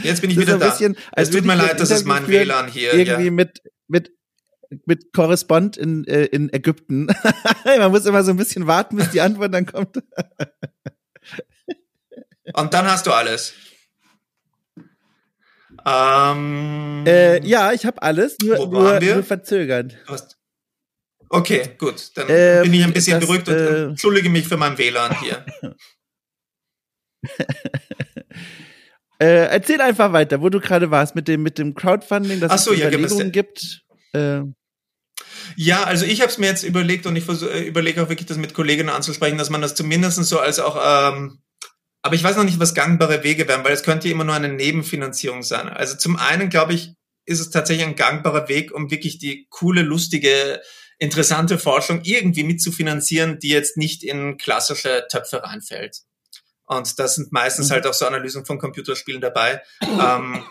Jetzt 0.03 0.21
bin 0.21 0.29
ich 0.31 0.37
wieder 0.37 0.57
da. 0.57 0.69
Bisschen, 0.69 0.97
es 1.13 1.29
tut 1.29 1.45
mir 1.45 1.55
leid, 1.55 1.79
das 1.79 1.91
ist 1.91 2.05
mein 2.05 2.27
WLAN 2.27 2.67
hier. 2.67 2.93
Irgendwie 2.93 3.25
ja. 3.25 3.31
mit, 3.31 3.61
mit 3.87 4.11
mit 4.85 5.13
Korrespond 5.13 5.77
in, 5.77 6.05
äh, 6.05 6.25
in 6.25 6.51
Ägypten. 6.53 7.07
Man 7.65 7.91
muss 7.91 8.05
immer 8.05 8.23
so 8.23 8.31
ein 8.31 8.37
bisschen 8.37 8.67
warten, 8.67 8.95
bis 8.97 9.11
die 9.11 9.21
Antwort 9.21 9.53
dann 9.53 9.65
kommt. 9.65 9.97
Und 12.53 12.73
dann 12.73 12.85
hast 12.85 13.05
du 13.07 13.11
alles. 13.11 13.53
Ähm, 15.85 17.03
äh, 17.07 17.45
ja, 17.45 17.71
ich 17.71 17.85
habe 17.85 18.01
alles, 18.01 18.37
nur, 18.41 18.67
nur, 18.67 18.99
nur 18.99 19.23
verzögert. 19.23 19.97
Okay, 21.29 21.75
gut. 21.77 22.11
Dann 22.15 22.27
ähm, 22.29 22.63
bin 22.63 22.73
ich 22.73 22.83
ein 22.83 22.93
bisschen 22.93 23.19
das, 23.19 23.27
beruhigt 23.27 23.47
und 23.47 23.55
äh, 23.55 23.83
entschuldige 23.85 24.29
mich 24.29 24.47
für 24.47 24.57
mein 24.57 24.77
WLAN 24.77 25.17
hier. 25.21 25.45
äh, 29.19 29.47
erzähl 29.47 29.79
einfach 29.79 30.11
weiter, 30.11 30.41
wo 30.41 30.49
du 30.49 30.59
gerade 30.59 30.91
warst 30.91 31.15
mit 31.15 31.29
dem 31.29 31.41
mit 31.41 31.57
dem 31.57 31.73
Crowdfunding, 31.73 32.41
dass 32.41 32.65
so, 32.65 32.73
es 32.73 32.79
ja, 32.79 32.89
Überlegungen 32.89 33.31
gibt. 33.31 33.85
Äh, 34.13 34.41
ja, 35.55 35.83
also 35.83 36.05
ich 36.05 36.21
habe 36.21 36.31
es 36.31 36.37
mir 36.37 36.47
jetzt 36.47 36.63
überlegt 36.63 37.05
und 37.05 37.15
ich 37.15 37.27
äh, 37.27 37.67
überlege 37.67 38.03
auch 38.03 38.09
wirklich, 38.09 38.27
das 38.27 38.37
mit 38.37 38.53
Kolleginnen 38.53 38.89
anzusprechen, 38.89 39.37
dass 39.37 39.49
man 39.49 39.61
das 39.61 39.75
zumindest 39.75 40.23
so 40.23 40.39
als 40.39 40.59
auch, 40.59 40.77
ähm, 40.81 41.39
aber 42.01 42.15
ich 42.15 42.23
weiß 42.23 42.35
noch 42.35 42.43
nicht, 42.43 42.59
was 42.59 42.73
gangbare 42.73 43.23
Wege 43.23 43.47
wären, 43.47 43.63
weil 43.63 43.73
es 43.73 43.83
könnte 43.83 44.07
ja 44.07 44.13
immer 44.13 44.23
nur 44.23 44.35
eine 44.35 44.49
Nebenfinanzierung 44.49 45.43
sein. 45.43 45.69
Also 45.69 45.95
zum 45.95 46.15
einen, 46.15 46.49
glaube 46.49 46.73
ich, 46.73 46.93
ist 47.25 47.39
es 47.39 47.51
tatsächlich 47.51 47.85
ein 47.85 47.95
gangbarer 47.95 48.49
Weg, 48.49 48.73
um 48.73 48.89
wirklich 48.89 49.19
die 49.19 49.47
coole, 49.49 49.81
lustige, 49.83 50.61
interessante 50.97 51.57
Forschung 51.57 52.01
irgendwie 52.03 52.43
mitzufinanzieren, 52.43 53.39
die 53.39 53.49
jetzt 53.49 53.77
nicht 53.77 54.03
in 54.03 54.37
klassische 54.37 55.05
Töpfe 55.09 55.43
reinfällt. 55.43 56.01
Und 56.65 56.99
das 56.99 57.15
sind 57.15 57.31
meistens 57.31 57.69
mhm. 57.69 57.73
halt 57.73 57.87
auch 57.87 57.93
so 57.93 58.05
Analysen 58.05 58.45
von 58.45 58.59
Computerspielen 58.59 59.19
dabei. 59.19 59.61
ähm, 59.81 60.43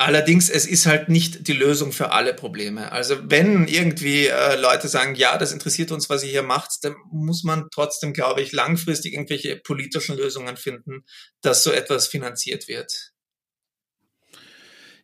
Allerdings, 0.00 0.48
es 0.48 0.64
ist 0.64 0.86
halt 0.86 1.08
nicht 1.08 1.48
die 1.48 1.52
Lösung 1.52 1.90
für 1.90 2.12
alle 2.12 2.32
Probleme. 2.32 2.92
Also 2.92 3.16
wenn 3.24 3.66
irgendwie 3.66 4.28
äh, 4.28 4.54
Leute 4.54 4.86
sagen, 4.86 5.16
ja, 5.16 5.36
das 5.38 5.50
interessiert 5.50 5.90
uns, 5.90 6.08
was 6.08 6.22
ihr 6.22 6.30
hier 6.30 6.44
macht, 6.44 6.70
dann 6.82 6.94
muss 7.10 7.42
man 7.42 7.66
trotzdem, 7.72 8.12
glaube 8.12 8.40
ich, 8.40 8.52
langfristig 8.52 9.14
irgendwelche 9.14 9.56
politischen 9.56 10.16
Lösungen 10.16 10.56
finden, 10.56 11.04
dass 11.42 11.64
so 11.64 11.72
etwas 11.72 12.06
finanziert 12.06 12.68
wird. 12.68 13.12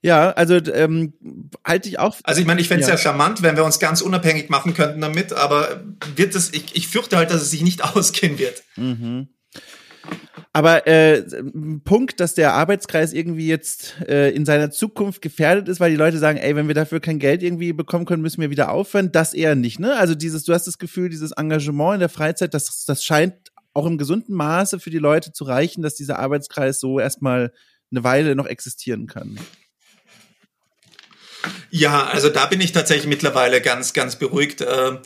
Ja, 0.01 0.31
also 0.31 0.57
ähm, 0.57 1.15
halte 1.67 1.89
ich 1.89 1.99
auch. 1.99 2.17
Also 2.23 2.41
ich 2.41 2.47
meine, 2.47 2.61
ich 2.61 2.69
fände 2.69 2.83
es 2.83 2.89
ja. 2.89 2.95
ja 2.95 3.01
charmant, 3.01 3.43
wenn 3.43 3.57
wir 3.57 3.65
uns 3.65 3.81
ganz 3.81 4.01
unabhängig 4.01 4.49
machen 4.49 4.75
könnten 4.75 5.01
damit, 5.01 5.33
aber 5.33 5.83
wird 6.15 6.37
es, 6.37 6.53
ich, 6.53 6.77
ich 6.77 6.87
fürchte 6.87 7.17
halt, 7.17 7.31
dass 7.31 7.43
es 7.43 7.51
sich 7.51 7.63
nicht 7.63 7.83
ausgehen 7.97 8.39
wird. 8.39 8.63
Mhm. 8.77 9.34
Aber 10.57 10.87
äh, 10.87 11.25
Punkt, 11.85 12.21
dass 12.21 12.35
der 12.35 12.55
Arbeitskreis 12.55 13.13
irgendwie 13.13 13.49
jetzt 13.49 13.97
äh, 14.07 14.31
in 14.31 14.47
seiner 14.47 14.71
Zukunft 14.71 15.21
gefährdet 15.21 15.69
ist, 15.69 15.81
weil 15.81 15.91
die 15.91 15.97
Leute 15.97 16.19
sagen, 16.19 16.39
ey, 16.39 16.55
wenn 16.55 16.69
wir 16.69 16.77
dafür 16.77 17.01
kein 17.01 17.19
Geld 17.19 17.43
irgendwie 17.43 17.73
bekommen 17.73 18.05
können, 18.05 18.23
müssen 18.23 18.41
wir 18.41 18.51
wieder 18.51 18.71
aufhören. 18.71 19.11
Das 19.11 19.35
eher 19.35 19.57
nicht, 19.57 19.81
ne? 19.81 19.97
Also 19.97 20.15
dieses, 20.15 20.45
du 20.45 20.55
hast 20.55 20.69
das 20.69 20.79
Gefühl, 20.79 21.09
dieses 21.09 21.33
Engagement 21.33 21.95
in 21.95 22.01
der 22.01 22.09
Freizeit, 22.09 22.55
das, 22.55 22.85
das 22.85 23.03
scheint 23.03 23.35
auch 23.73 23.85
im 23.85 23.99
gesunden 23.99 24.33
Maße 24.37 24.79
für 24.79 24.91
die 24.91 24.99
Leute 24.99 25.33
zu 25.33 25.43
reichen, 25.43 25.83
dass 25.83 25.97
dieser 25.97 26.21
Arbeitskreis 26.21 26.79
so 26.79 27.01
erstmal 27.01 27.53
eine 27.91 28.05
Weile 28.05 28.37
noch 28.37 28.47
existieren 28.47 29.09
kann. 29.09 29.41
Ja, 31.71 32.07
also 32.07 32.29
da 32.29 32.47
bin 32.47 32.61
ich 32.61 32.71
tatsächlich 32.71 33.09
mittlerweile 33.09 33.61
ganz, 33.61 33.93
ganz 33.93 34.15
beruhigt. 34.15 34.61
Äh, 34.61 34.99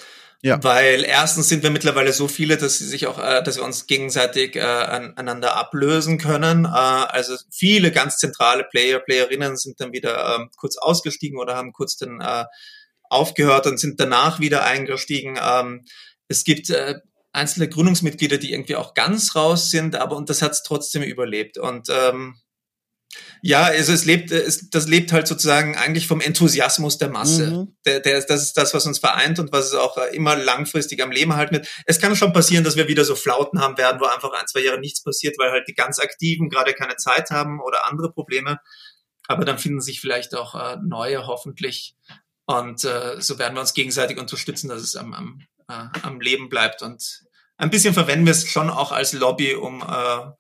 ja. 0.42 0.62
Weil 0.62 1.04
erstens 1.04 1.48
sind 1.48 1.64
wir 1.64 1.70
mittlerweile 1.70 2.12
so 2.12 2.28
viele, 2.28 2.56
dass 2.56 2.78
sie 2.78 2.86
sich 2.86 3.08
auch, 3.08 3.18
äh, 3.18 3.42
dass 3.42 3.56
wir 3.56 3.64
uns 3.64 3.86
gegenseitig 3.86 4.54
äh, 4.54 4.60
aneinander 4.60 5.56
ablösen 5.56 6.18
können. 6.18 6.64
Äh, 6.64 6.68
also 6.68 7.34
viele 7.50 7.90
ganz 7.90 8.18
zentrale 8.18 8.64
Player, 8.64 9.00
Playerinnen 9.00 9.56
sind 9.56 9.80
dann 9.80 9.92
wieder 9.92 10.36
äh, 10.36 10.46
kurz 10.56 10.76
ausgestiegen 10.76 11.38
oder 11.38 11.56
haben 11.56 11.72
kurz 11.72 11.96
dann 11.96 12.20
äh, 12.20 12.44
aufgehört 13.10 13.66
und 13.66 13.78
sind 13.78 13.98
danach 13.98 14.38
wieder 14.38 14.64
eingestiegen. 14.64 15.38
Ähm, 15.42 15.84
es 16.28 16.44
gibt 16.44 16.70
äh, 16.70 17.00
einzelne 17.32 17.68
Gründungsmitglieder, 17.68 18.38
die 18.38 18.52
irgendwie 18.52 18.76
auch 18.76 18.94
ganz 18.94 19.34
raus 19.34 19.70
sind, 19.70 19.96
aber 19.96 20.16
und 20.16 20.30
das 20.30 20.42
hat 20.42 20.52
es 20.52 20.62
trotzdem 20.62 21.02
überlebt. 21.02 21.58
Und 21.58 21.88
ähm, 21.90 22.36
ja, 23.40 23.64
also 23.64 23.92
es 23.92 24.04
lebt, 24.04 24.30
es, 24.30 24.68
das 24.70 24.88
lebt 24.88 25.12
halt 25.12 25.26
sozusagen 25.26 25.76
eigentlich 25.76 26.06
vom 26.06 26.20
Enthusiasmus 26.20 26.98
der 26.98 27.08
Masse. 27.08 27.50
Mhm. 27.50 27.76
Der, 27.86 28.00
der, 28.00 28.20
das 28.22 28.42
ist 28.42 28.56
das, 28.56 28.74
was 28.74 28.86
uns 28.86 28.98
vereint 28.98 29.38
und 29.38 29.52
was 29.52 29.66
es 29.66 29.74
auch 29.74 29.96
immer 30.12 30.36
langfristig 30.36 31.02
am 31.02 31.10
Leben 31.10 31.34
halten 31.34 31.54
wird. 31.54 31.68
Es 31.86 32.00
kann 32.00 32.16
schon 32.16 32.32
passieren, 32.32 32.64
dass 32.64 32.76
wir 32.76 32.88
wieder 32.88 33.04
so 33.04 33.14
Flauten 33.14 33.60
haben 33.60 33.78
werden, 33.78 34.00
wo 34.00 34.06
einfach 34.06 34.32
ein, 34.32 34.46
zwei 34.46 34.60
Jahre 34.60 34.80
nichts 34.80 35.02
passiert, 35.02 35.38
weil 35.38 35.50
halt 35.50 35.68
die 35.68 35.74
ganz 35.74 35.98
Aktiven 35.98 36.48
gerade 36.48 36.74
keine 36.74 36.96
Zeit 36.96 37.30
haben 37.30 37.60
oder 37.60 37.86
andere 37.86 38.12
Probleme. 38.12 38.60
Aber 39.26 39.44
dann 39.44 39.58
finden 39.58 39.80
sich 39.80 40.00
vielleicht 40.00 40.34
auch 40.34 40.54
äh, 40.54 40.76
neue, 40.82 41.26
hoffentlich. 41.26 41.94
Und 42.46 42.84
äh, 42.84 43.20
so 43.20 43.38
werden 43.38 43.54
wir 43.54 43.60
uns 43.60 43.74
gegenseitig 43.74 44.18
unterstützen, 44.18 44.68
dass 44.68 44.82
es 44.82 44.96
am, 44.96 45.12
am, 45.12 45.40
äh, 45.68 45.98
am 46.02 46.20
Leben 46.20 46.48
bleibt. 46.48 46.82
Und 46.82 47.24
ein 47.58 47.70
bisschen 47.70 47.94
verwenden 47.94 48.26
wir 48.26 48.32
es 48.32 48.48
schon 48.48 48.70
auch 48.70 48.90
als 48.90 49.12
Lobby, 49.12 49.54
um 49.54 49.82
äh, 49.82 50.30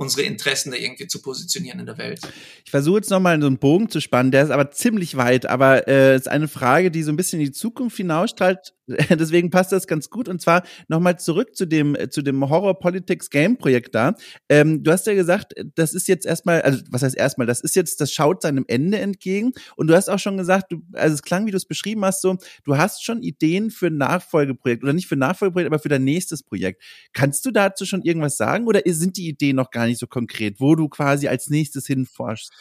unsere 0.00 0.22
Interessen 0.22 0.70
da 0.70 0.78
irgendwie 0.78 1.06
zu 1.06 1.20
positionieren 1.20 1.78
in 1.78 1.84
der 1.84 1.98
Welt. 1.98 2.20
Ich 2.64 2.70
versuche 2.70 2.96
jetzt 2.96 3.10
nochmal 3.10 3.38
so 3.38 3.46
einen 3.46 3.58
Bogen 3.58 3.90
zu 3.90 4.00
spannen, 4.00 4.30
der 4.30 4.44
ist 4.44 4.50
aber 4.50 4.70
ziemlich 4.70 5.18
weit, 5.18 5.44
aber 5.44 5.86
äh, 5.88 6.16
ist 6.16 6.26
eine 6.26 6.48
Frage, 6.48 6.90
die 6.90 7.02
so 7.02 7.12
ein 7.12 7.16
bisschen 7.16 7.38
in 7.38 7.46
die 7.46 7.52
Zukunft 7.52 7.98
hinausstrahlt. 7.98 8.72
Deswegen 9.10 9.50
passt 9.50 9.72
das 9.72 9.86
ganz 9.86 10.10
gut. 10.10 10.28
Und 10.28 10.40
zwar 10.40 10.62
nochmal 10.88 11.18
zurück 11.18 11.54
zu 11.54 11.66
dem, 11.66 11.96
zu 12.10 12.22
dem 12.22 12.48
Horror 12.48 12.78
Politics 12.78 13.30
Game 13.30 13.56
Projekt 13.56 13.94
da. 13.94 14.14
Ähm, 14.48 14.82
du 14.82 14.90
hast 14.92 15.06
ja 15.06 15.14
gesagt, 15.14 15.54
das 15.74 15.94
ist 15.94 16.08
jetzt 16.08 16.26
erstmal, 16.26 16.62
also 16.62 16.82
was 16.90 17.02
heißt 17.02 17.16
erstmal, 17.16 17.46
das 17.46 17.60
ist 17.60 17.76
jetzt, 17.76 18.00
das 18.00 18.12
schaut 18.12 18.42
seinem 18.42 18.64
Ende 18.68 18.98
entgegen. 18.98 19.52
Und 19.76 19.86
du 19.86 19.94
hast 19.94 20.08
auch 20.08 20.18
schon 20.18 20.36
gesagt, 20.36 20.72
du, 20.72 20.82
also 20.92 21.14
es 21.14 21.22
klang, 21.22 21.46
wie 21.46 21.50
du 21.50 21.56
es 21.56 21.66
beschrieben 21.66 22.04
hast, 22.04 22.22
so, 22.22 22.36
du 22.64 22.76
hast 22.76 23.04
schon 23.04 23.22
Ideen 23.22 23.70
für 23.70 23.88
ein 23.88 23.96
Nachfolgeprojekt 23.96 24.82
oder 24.82 24.92
nicht 24.92 25.06
für 25.06 25.16
ein 25.16 25.20
Nachfolgeprojekt, 25.20 25.72
aber 25.72 25.78
für 25.78 25.88
dein 25.88 26.04
nächstes 26.04 26.42
Projekt. 26.42 26.82
Kannst 27.12 27.44
du 27.46 27.50
dazu 27.50 27.84
schon 27.86 28.02
irgendwas 28.02 28.36
sagen 28.36 28.66
oder 28.66 28.80
sind 28.86 29.16
die 29.16 29.28
Ideen 29.28 29.56
noch 29.56 29.70
gar 29.70 29.86
nicht 29.86 29.98
so 29.98 30.06
konkret, 30.06 30.60
wo 30.60 30.74
du 30.74 30.88
quasi 30.88 31.28
als 31.28 31.48
nächstes 31.48 31.86
hinforschst? 31.86 32.52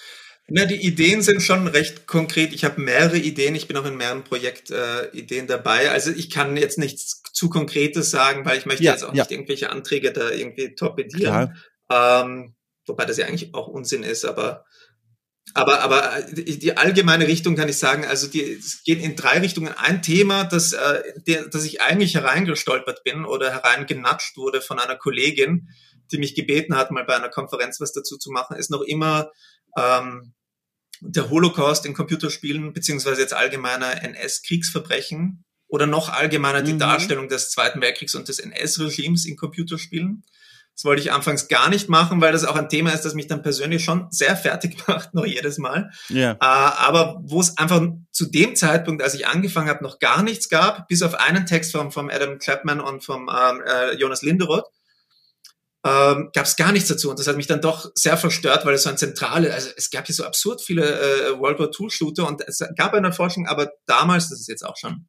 Na, 0.52 0.66
die 0.66 0.86
Ideen 0.86 1.22
sind 1.22 1.42
schon 1.42 1.68
recht 1.68 2.08
konkret. 2.08 2.54
Ich 2.54 2.64
habe 2.64 2.82
mehrere 2.82 3.18
Ideen. 3.18 3.56
Ich 3.56 3.68
bin 3.68 3.78
auch 3.78 3.86
in 3.86 3.98
mehreren 3.98 4.24
Projektideen 4.24 5.46
äh, 5.46 5.48
dabei. 5.48 5.92
Also 5.92 6.12
ich 6.12 6.30
kann 6.30 6.58
jetzt 6.58 6.78
nichts 6.78 7.22
zu 7.34 7.50
Konkretes 7.50 8.12
sagen, 8.12 8.46
weil 8.46 8.58
ich 8.58 8.66
möchte 8.66 8.84
ja, 8.84 8.94
jetzt 8.94 9.04
auch 9.04 9.14
ja. 9.14 9.24
nicht 9.24 9.32
irgendwelche 9.32 9.70
Anträge 9.70 10.12
da 10.12 10.30
irgendwie 10.30 10.76
torpedieren. 10.76 11.56
Ähm, 11.92 12.56
wobei 12.86 13.06
das 13.06 13.18
ja 13.18 13.28
eigentlich 13.28 13.54
auch 13.54 13.68
Unsinn 13.68 14.04
ist, 14.04 14.26
aber 14.26 14.66
aber, 15.56 15.82
aber 15.82 16.22
die 16.32 16.78
allgemeine 16.78 17.28
Richtung 17.28 17.56
kann 17.56 17.70
ich 17.70 17.78
sagen, 17.78 18.06
also 18.06 18.28
die, 18.28 18.44
es 18.44 18.84
geht 18.84 19.02
in 19.02 19.16
drei 19.16 19.40
Richtungen. 19.40 19.74
Ein 19.76 20.02
Thema, 20.02 20.44
das, 20.44 20.74
äh, 20.74 21.02
der, 21.28 21.48
dass 21.48 21.66
ich 21.66 21.82
eigentlich 21.82 22.16
hereingestolpert 22.16 23.04
bin 23.04 23.26
oder 23.26 23.52
hereingenatscht 23.52 24.38
wurde 24.38 24.62
von 24.62 24.80
einer 24.80 24.96
Kollegin, 24.96 25.70
die 26.12 26.20
mich 26.20 26.36
gebeten 26.36 26.76
hat, 26.76 26.92
mal 26.92 27.04
bei 27.04 27.16
einer 27.16 27.30
Konferenz 27.30 27.80
was 27.80 27.94
dazu 27.94 28.18
zu 28.18 28.32
machen, 28.32 28.58
ist 28.58 28.70
noch 28.70 28.82
immer 28.82 29.32
ähm, 29.78 30.34
der 31.02 31.30
Holocaust 31.30 31.86
in 31.86 31.94
Computerspielen, 31.94 32.74
beziehungsweise 32.74 33.22
jetzt 33.22 33.34
allgemeiner 33.34 34.04
NS-Kriegsverbrechen 34.04 35.44
oder 35.68 35.86
noch 35.86 36.10
allgemeiner 36.10 36.62
die 36.62 36.74
mhm. 36.74 36.80
Darstellung 36.80 37.30
des 37.30 37.52
Zweiten 37.52 37.82
Weltkriegs 37.82 38.16
und 38.16 38.28
des 38.28 38.40
NS-Regimes 38.40 39.26
in 39.26 39.38
Computerspielen. 39.38 40.24
Das 40.80 40.86
wollte 40.86 41.02
ich 41.02 41.12
anfangs 41.12 41.50
gar 41.50 41.70
nicht 41.70 41.90
machen, 41.90 42.22
weil 42.22 42.32
das 42.32 42.46
auch 42.46 42.56
ein 42.56 42.70
Thema 42.70 42.92
ist, 42.92 43.04
das 43.04 43.14
mich 43.14 43.28
dann 43.28 43.42
persönlich 43.42 43.84
schon 43.84 44.08
sehr 44.12 44.38
fertig 44.38 44.78
macht, 44.88 45.14
noch 45.14 45.26
jedes 45.26 45.58
Mal. 45.58 45.92
Ja. 46.08 46.32
Äh, 46.32 46.38
aber 46.40 47.20
wo 47.22 47.42
es 47.42 47.58
einfach 47.58 47.86
zu 48.12 48.26
dem 48.26 48.56
Zeitpunkt, 48.56 49.04
als 49.04 49.14
ich 49.14 49.28
angefangen 49.28 49.68
habe, 49.68 49.84
noch 49.84 50.00
gar 50.00 50.24
nichts 50.24 50.48
gab, 50.48 50.88
bis 50.88 51.02
auf 51.02 51.16
einen 51.16 51.46
Text 51.46 51.74
vom, 51.74 51.92
vom 51.92 52.10
Adam 52.10 52.40
Chapman 52.40 52.80
und 52.80 53.04
vom 53.04 53.30
ähm, 53.30 53.62
äh, 53.66 53.96
Jonas 53.96 54.22
Linderoth, 54.22 54.68
ähm, 55.86 56.30
gab 56.34 56.46
es 56.46 56.56
gar 56.56 56.72
nichts 56.72 56.90
dazu. 56.90 57.10
Und 57.10 57.20
das 57.20 57.28
hat 57.28 57.38
mich 57.38 57.48
dann 57.48 57.62
doch 57.62 57.90
sehr 57.96 58.18
verstört, 58.18 58.66
weil 58.66 58.74
es 58.74 58.84
so 58.84 58.90
ein 58.90 58.98
zentrale, 58.98 59.54
also 59.54 59.70
es 59.78 59.90
gab 59.90 60.06
hier 60.06 60.16
so 60.16 60.26
absurd 60.26 60.62
viele 60.62 60.84
äh, 60.84 61.40
World 61.40 61.60
War 61.60 61.70
II 61.80 61.90
Shooter 61.90 62.28
und 62.28 62.42
es 62.42 62.62
gab 62.76 62.94
eine 62.94 63.14
Forschung, 63.14 63.48
aber 63.48 63.72
damals, 63.86 64.30
das 64.30 64.42
ist 64.42 64.50
jetzt 64.50 64.66
auch 64.66 64.78
schon 64.78 65.08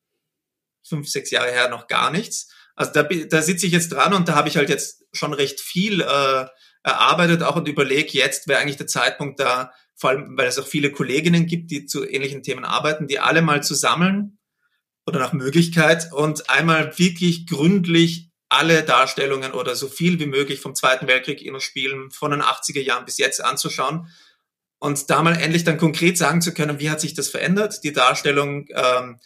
fünf, 0.86 1.08
sechs 1.08 1.30
Jahre 1.30 1.50
her, 1.50 1.68
noch 1.68 1.86
gar 1.86 2.10
nichts. 2.10 2.52
Also 2.76 2.92
da, 2.92 3.02
da 3.02 3.42
sitze 3.42 3.66
ich 3.66 3.72
jetzt 3.72 3.92
dran 3.92 4.14
und 4.14 4.28
da 4.28 4.34
habe 4.34 4.48
ich 4.48 4.56
halt 4.56 4.68
jetzt 4.68 5.04
schon 5.12 5.34
recht 5.34 5.60
viel 5.60 6.00
äh, 6.00 6.46
erarbeitet 6.82 7.42
auch 7.42 7.56
und 7.56 7.68
überlege, 7.68 8.12
jetzt 8.12 8.48
wäre 8.48 8.60
eigentlich 8.60 8.76
der 8.76 8.86
Zeitpunkt 8.86 9.40
da, 9.40 9.72
vor 9.96 10.10
allem, 10.10 10.36
weil 10.38 10.46
es 10.46 10.58
auch 10.58 10.66
viele 10.66 10.90
Kolleginnen 10.90 11.46
gibt, 11.46 11.70
die 11.70 11.84
zu 11.84 12.08
ähnlichen 12.08 12.42
Themen 12.42 12.64
arbeiten, 12.64 13.06
die 13.06 13.18
alle 13.18 13.42
mal 13.42 13.62
zu 13.62 13.74
sammeln 13.74 14.38
oder 15.06 15.18
nach 15.18 15.32
Möglichkeit 15.32 16.10
und 16.12 16.48
einmal 16.48 16.98
wirklich 16.98 17.46
gründlich 17.46 18.30
alle 18.51 18.82
Darstellungen 18.82 19.53
oder 19.53 19.74
so 19.74 19.88
viel 19.88 20.20
wie 20.20 20.26
möglich 20.26 20.61
vom 20.61 20.74
Zweiten 20.74 21.07
Weltkrieg 21.07 21.40
in 21.40 21.55
den 21.55 21.61
Spielen 21.61 22.11
von 22.11 22.32
den 22.32 22.42
80er 22.42 22.80
Jahren 22.80 23.07
bis 23.07 23.16
jetzt 23.16 23.42
anzuschauen 23.42 24.09
und 24.78 25.09
da 25.09 25.22
mal 25.22 25.36
endlich 25.40 25.64
dann 25.64 25.78
konkret 25.78 26.18
sagen 26.18 26.42
zu 26.42 26.53
können, 26.53 26.80
wie 26.80 26.90
hat 26.90 27.01
sich 27.01 27.14
das 27.14 27.28
verändert, 27.28 27.84
die 27.84 27.92
Darstellung 27.92 28.66
ähm, 28.74 29.18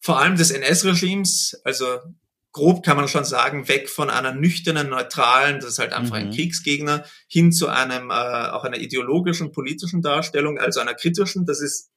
vor 0.00 0.18
allem 0.18 0.36
des 0.36 0.50
NS-Regimes, 0.50 1.60
also 1.64 1.86
grob 2.50 2.84
kann 2.84 2.96
man 2.96 3.08
schon 3.08 3.24
sagen, 3.24 3.68
weg 3.68 3.88
von 3.88 4.10
einer 4.10 4.32
nüchternen, 4.32 4.88
neutralen, 4.88 5.60
das 5.60 5.70
ist 5.70 5.78
halt 5.78 5.92
einfach 5.92 6.16
mhm. 6.16 6.26
ein 6.26 6.30
Kriegsgegner, 6.32 7.04
hin 7.28 7.52
zu 7.52 7.68
einem 7.68 8.10
äh, 8.10 8.14
auch 8.14 8.64
einer 8.64 8.78
ideologischen, 8.78 9.52
politischen 9.52 10.02
Darstellung, 10.02 10.58
also 10.58 10.80
einer 10.80 10.94
kritischen, 10.94 11.46
das 11.46 11.60
ist 11.60 11.90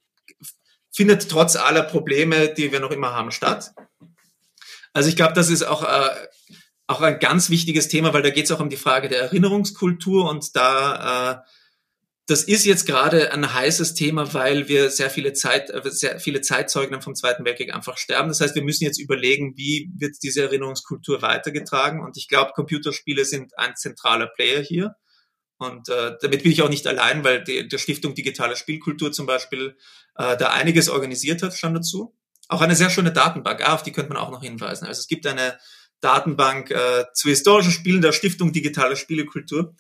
findet 0.91 1.29
trotz 1.29 1.57
aller 1.57 1.83
Probleme, 1.83 2.53
die 2.53 2.71
wir 2.71 2.79
noch 2.79 2.91
immer 2.91 3.13
haben, 3.13 3.31
statt. 3.31 3.73
Also 4.93 5.09
ich 5.09 5.17
glaube, 5.17 5.33
das 5.33 5.49
ist 5.49 5.63
auch 5.63 5.83
äh, 5.83 6.09
auch 6.88 7.01
ein 7.01 7.19
ganz 7.19 7.49
wichtiges 7.49 7.88
Thema, 7.88 8.13
weil 8.13 8.21
da 8.21 8.29
geht 8.29 8.45
es 8.45 8.51
auch 8.51 8.59
um 8.59 8.69
die 8.69 8.77
Frage 8.77 9.09
der 9.09 9.21
Erinnerungskultur 9.21 10.29
und 10.29 10.55
da 10.55 11.33
äh, 11.33 11.49
das 12.27 12.43
ist 12.43 12.65
jetzt 12.65 12.88
gerade 12.88 13.31
ein 13.31 13.53
heißes 13.53 13.93
Thema, 13.93 14.33
weil 14.33 14.67
wir 14.67 14.89
sehr 14.89 15.11
viele 15.11 15.33
Zeit, 15.33 15.69
äh, 15.69 15.81
sehr 15.91 16.19
viele 16.19 16.41
Zeitzeugen 16.41 17.01
vom 17.01 17.13
Zweiten 17.13 17.45
Weltkrieg 17.45 17.73
einfach 17.73 17.97
sterben. 17.97 18.29
Das 18.29 18.41
heißt, 18.41 18.55
wir 18.55 18.63
müssen 18.63 18.83
jetzt 18.83 18.99
überlegen, 18.99 19.55
wie 19.57 19.91
wird 19.95 20.15
diese 20.23 20.43
Erinnerungskultur 20.43 21.21
weitergetragen. 21.21 22.01
Und 22.03 22.17
ich 22.17 22.27
glaube, 22.27 22.53
Computerspiele 22.55 23.25
sind 23.25 23.57
ein 23.57 23.75
zentraler 23.75 24.27
Player 24.27 24.61
hier. 24.61 24.95
Und 25.57 25.88
äh, 25.89 26.13
damit 26.19 26.43
bin 26.43 26.51
ich 26.51 26.63
auch 26.63 26.69
nicht 26.69 26.88
allein, 26.88 27.23
weil 27.23 27.43
die, 27.43 27.67
der 27.67 27.77
Stiftung 27.77 28.15
Digitale 28.15 28.55
Spielkultur 28.55 29.11
zum 29.11 29.27
Beispiel 29.27 29.77
äh, 30.15 30.36
da 30.36 30.49
einiges 30.49 30.89
organisiert 30.89 31.43
hat 31.43 31.55
schon 31.55 31.75
dazu. 31.75 32.15
Auch 32.47 32.61
eine 32.61 32.75
sehr 32.75 32.89
schöne 32.89 33.11
Datenbank, 33.11 33.61
ah, 33.67 33.73
auf 33.73 33.83
die 33.83 33.91
könnte 33.91 34.13
man 34.13 34.21
auch 34.21 34.31
noch 34.31 34.41
hinweisen. 34.43 34.86
Also 34.86 34.99
es 34.99 35.07
gibt 35.07 35.25
eine 35.25 35.57
Datenbank 36.01 36.71
äh, 36.71 37.05
zu 37.13 37.29
historischen 37.29 37.71
Spielen 37.71 38.01
der 38.01 38.11
Stiftung 38.11 38.51
Digitale 38.51 38.95
Spielekultur, 38.95 39.75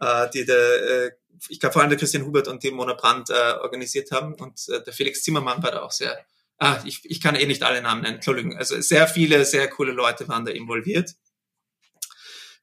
äh, 0.00 0.28
die 0.30 0.44
der, 0.44 1.06
äh, 1.06 1.10
ich 1.48 1.60
glaube 1.60 1.74
vor 1.74 1.82
allem 1.82 1.90
der 1.90 1.98
Christian 1.98 2.24
Hubert 2.24 2.48
und 2.48 2.62
die 2.62 2.70
Mona 2.70 2.94
Brandt 2.94 3.30
äh, 3.30 3.52
organisiert 3.60 4.10
haben. 4.10 4.34
Und 4.34 4.60
äh, 4.68 4.82
der 4.82 4.92
Felix 4.92 5.22
Zimmermann 5.22 5.62
war 5.62 5.70
da 5.70 5.82
auch 5.82 5.92
sehr, 5.92 6.18
ah, 6.58 6.78
ich, 6.84 7.00
ich 7.04 7.20
kann 7.20 7.34
eh 7.34 7.46
nicht 7.46 7.62
alle 7.62 7.82
Namen 7.82 8.02
nennen, 8.02 8.16
Entschuldigung. 8.16 8.56
Also 8.56 8.80
sehr 8.80 9.06
viele, 9.06 9.44
sehr 9.44 9.68
coole 9.68 9.92
Leute 9.92 10.26
waren 10.28 10.44
da 10.44 10.52
involviert. 10.52 11.14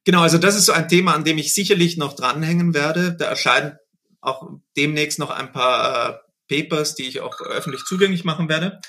Genau, 0.04 0.22
also 0.22 0.38
das 0.38 0.54
ist 0.54 0.66
so 0.66 0.72
ein 0.72 0.88
Thema, 0.88 1.14
an 1.14 1.24
dem 1.24 1.36
ich 1.38 1.52
sicherlich 1.52 1.96
noch 1.96 2.14
dranhängen 2.14 2.74
werde. 2.74 3.16
Da 3.16 3.24
erscheinen 3.24 3.76
auch 4.20 4.48
demnächst 4.76 5.18
noch 5.18 5.30
ein 5.30 5.52
paar 5.52 6.22
äh, 6.48 6.62
Papers, 6.62 6.94
die 6.94 7.08
ich 7.08 7.20
auch 7.20 7.40
öffentlich 7.40 7.84
zugänglich 7.84 8.24
machen 8.24 8.48
werde. 8.48 8.80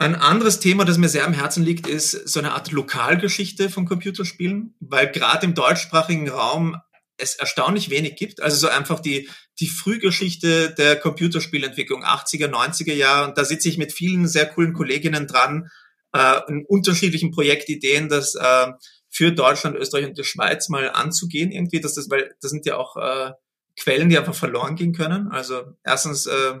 Ein 0.00 0.14
anderes 0.14 0.60
Thema, 0.60 0.86
das 0.86 0.96
mir 0.96 1.10
sehr 1.10 1.26
am 1.26 1.34
Herzen 1.34 1.62
liegt, 1.62 1.86
ist 1.86 2.26
so 2.26 2.40
eine 2.40 2.52
Art 2.52 2.72
Lokalgeschichte 2.72 3.68
von 3.68 3.84
Computerspielen, 3.84 4.74
weil 4.80 5.12
gerade 5.12 5.44
im 5.44 5.54
deutschsprachigen 5.54 6.30
Raum 6.30 6.78
es 7.18 7.34
erstaunlich 7.34 7.90
wenig 7.90 8.16
gibt. 8.16 8.40
Also 8.40 8.56
so 8.56 8.68
einfach 8.68 9.00
die, 9.00 9.28
die 9.58 9.66
Frühgeschichte 9.66 10.70
der 10.70 10.96
Computerspielentwicklung 10.96 12.02
80er, 12.02 12.46
90er 12.46 12.94
Jahre. 12.94 13.28
Und 13.28 13.36
da 13.36 13.44
sitze 13.44 13.68
ich 13.68 13.76
mit 13.76 13.92
vielen 13.92 14.26
sehr 14.26 14.46
coolen 14.46 14.72
Kolleginnen 14.72 15.26
dran, 15.26 15.68
äh, 16.14 16.40
in 16.48 16.64
unterschiedlichen 16.64 17.30
Projektideen, 17.30 18.08
das 18.08 18.36
äh, 18.36 18.68
für 19.10 19.32
Deutschland, 19.32 19.76
Österreich 19.76 20.06
und 20.06 20.16
die 20.16 20.24
Schweiz 20.24 20.70
mal 20.70 20.88
anzugehen 20.88 21.52
irgendwie, 21.52 21.80
dass 21.80 21.96
das, 21.96 22.08
weil 22.08 22.34
das 22.40 22.50
sind 22.50 22.64
ja 22.64 22.78
auch 22.78 22.96
äh, 22.96 23.32
Quellen, 23.78 24.08
die 24.08 24.16
einfach 24.16 24.34
verloren 24.34 24.76
gehen 24.76 24.94
können. 24.94 25.28
Also 25.28 25.62
erstens 25.84 26.24
äh, 26.24 26.60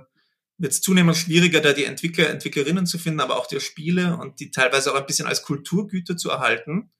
wird 0.60 0.72
es 0.72 0.82
zunehmend 0.82 1.16
schwieriger, 1.16 1.60
da 1.60 1.72
die 1.72 1.84
Entwickler, 1.84 2.28
Entwicklerinnen 2.28 2.86
zu 2.86 2.98
finden, 2.98 3.20
aber 3.20 3.38
auch 3.38 3.46
die 3.46 3.60
Spiele 3.60 4.18
und 4.18 4.40
die 4.40 4.50
teilweise 4.50 4.92
auch 4.92 4.98
ein 4.98 5.06
bisschen 5.06 5.26
als 5.26 5.42
Kulturgüter 5.42 6.18
zu 6.18 6.28
erhalten. 6.28 6.90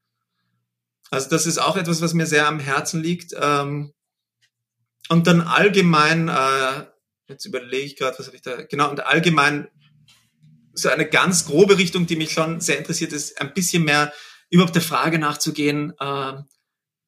Also 1.11 1.29
das 1.29 1.45
ist 1.45 1.59
auch 1.59 1.77
etwas, 1.77 2.01
was 2.01 2.15
mir 2.15 2.27
sehr 2.27 2.49
am 2.49 2.59
Herzen 2.59 3.03
liegt. 3.03 3.35
Ähm, 3.39 3.93
und 5.11 5.27
dann 5.27 5.43
allgemein, 5.43 6.29
äh, 6.29 6.87
jetzt 7.29 7.45
überlege 7.45 7.85
ich 7.85 7.97
gerade, 7.97 8.19
was 8.19 8.27
habe 8.27 8.37
ich 8.37 8.43
da, 8.43 8.63
genau, 8.63 8.89
und 8.91 9.05
allgemein 9.05 9.69
so 10.73 10.89
eine 10.89 11.07
ganz 11.07 11.45
grobe 11.45 11.77
Richtung, 11.77 12.07
die 12.07 12.17
mich 12.17 12.33
schon 12.33 12.61
sehr 12.61 12.79
interessiert, 12.79 13.13
ist 13.13 13.41
ein 13.41 13.53
bisschen 13.53 13.85
mehr 13.85 14.13
überhaupt 14.49 14.75
der 14.75 14.83
Frage 14.83 15.19
nachzugehen, 15.19 15.93
äh, 16.01 16.33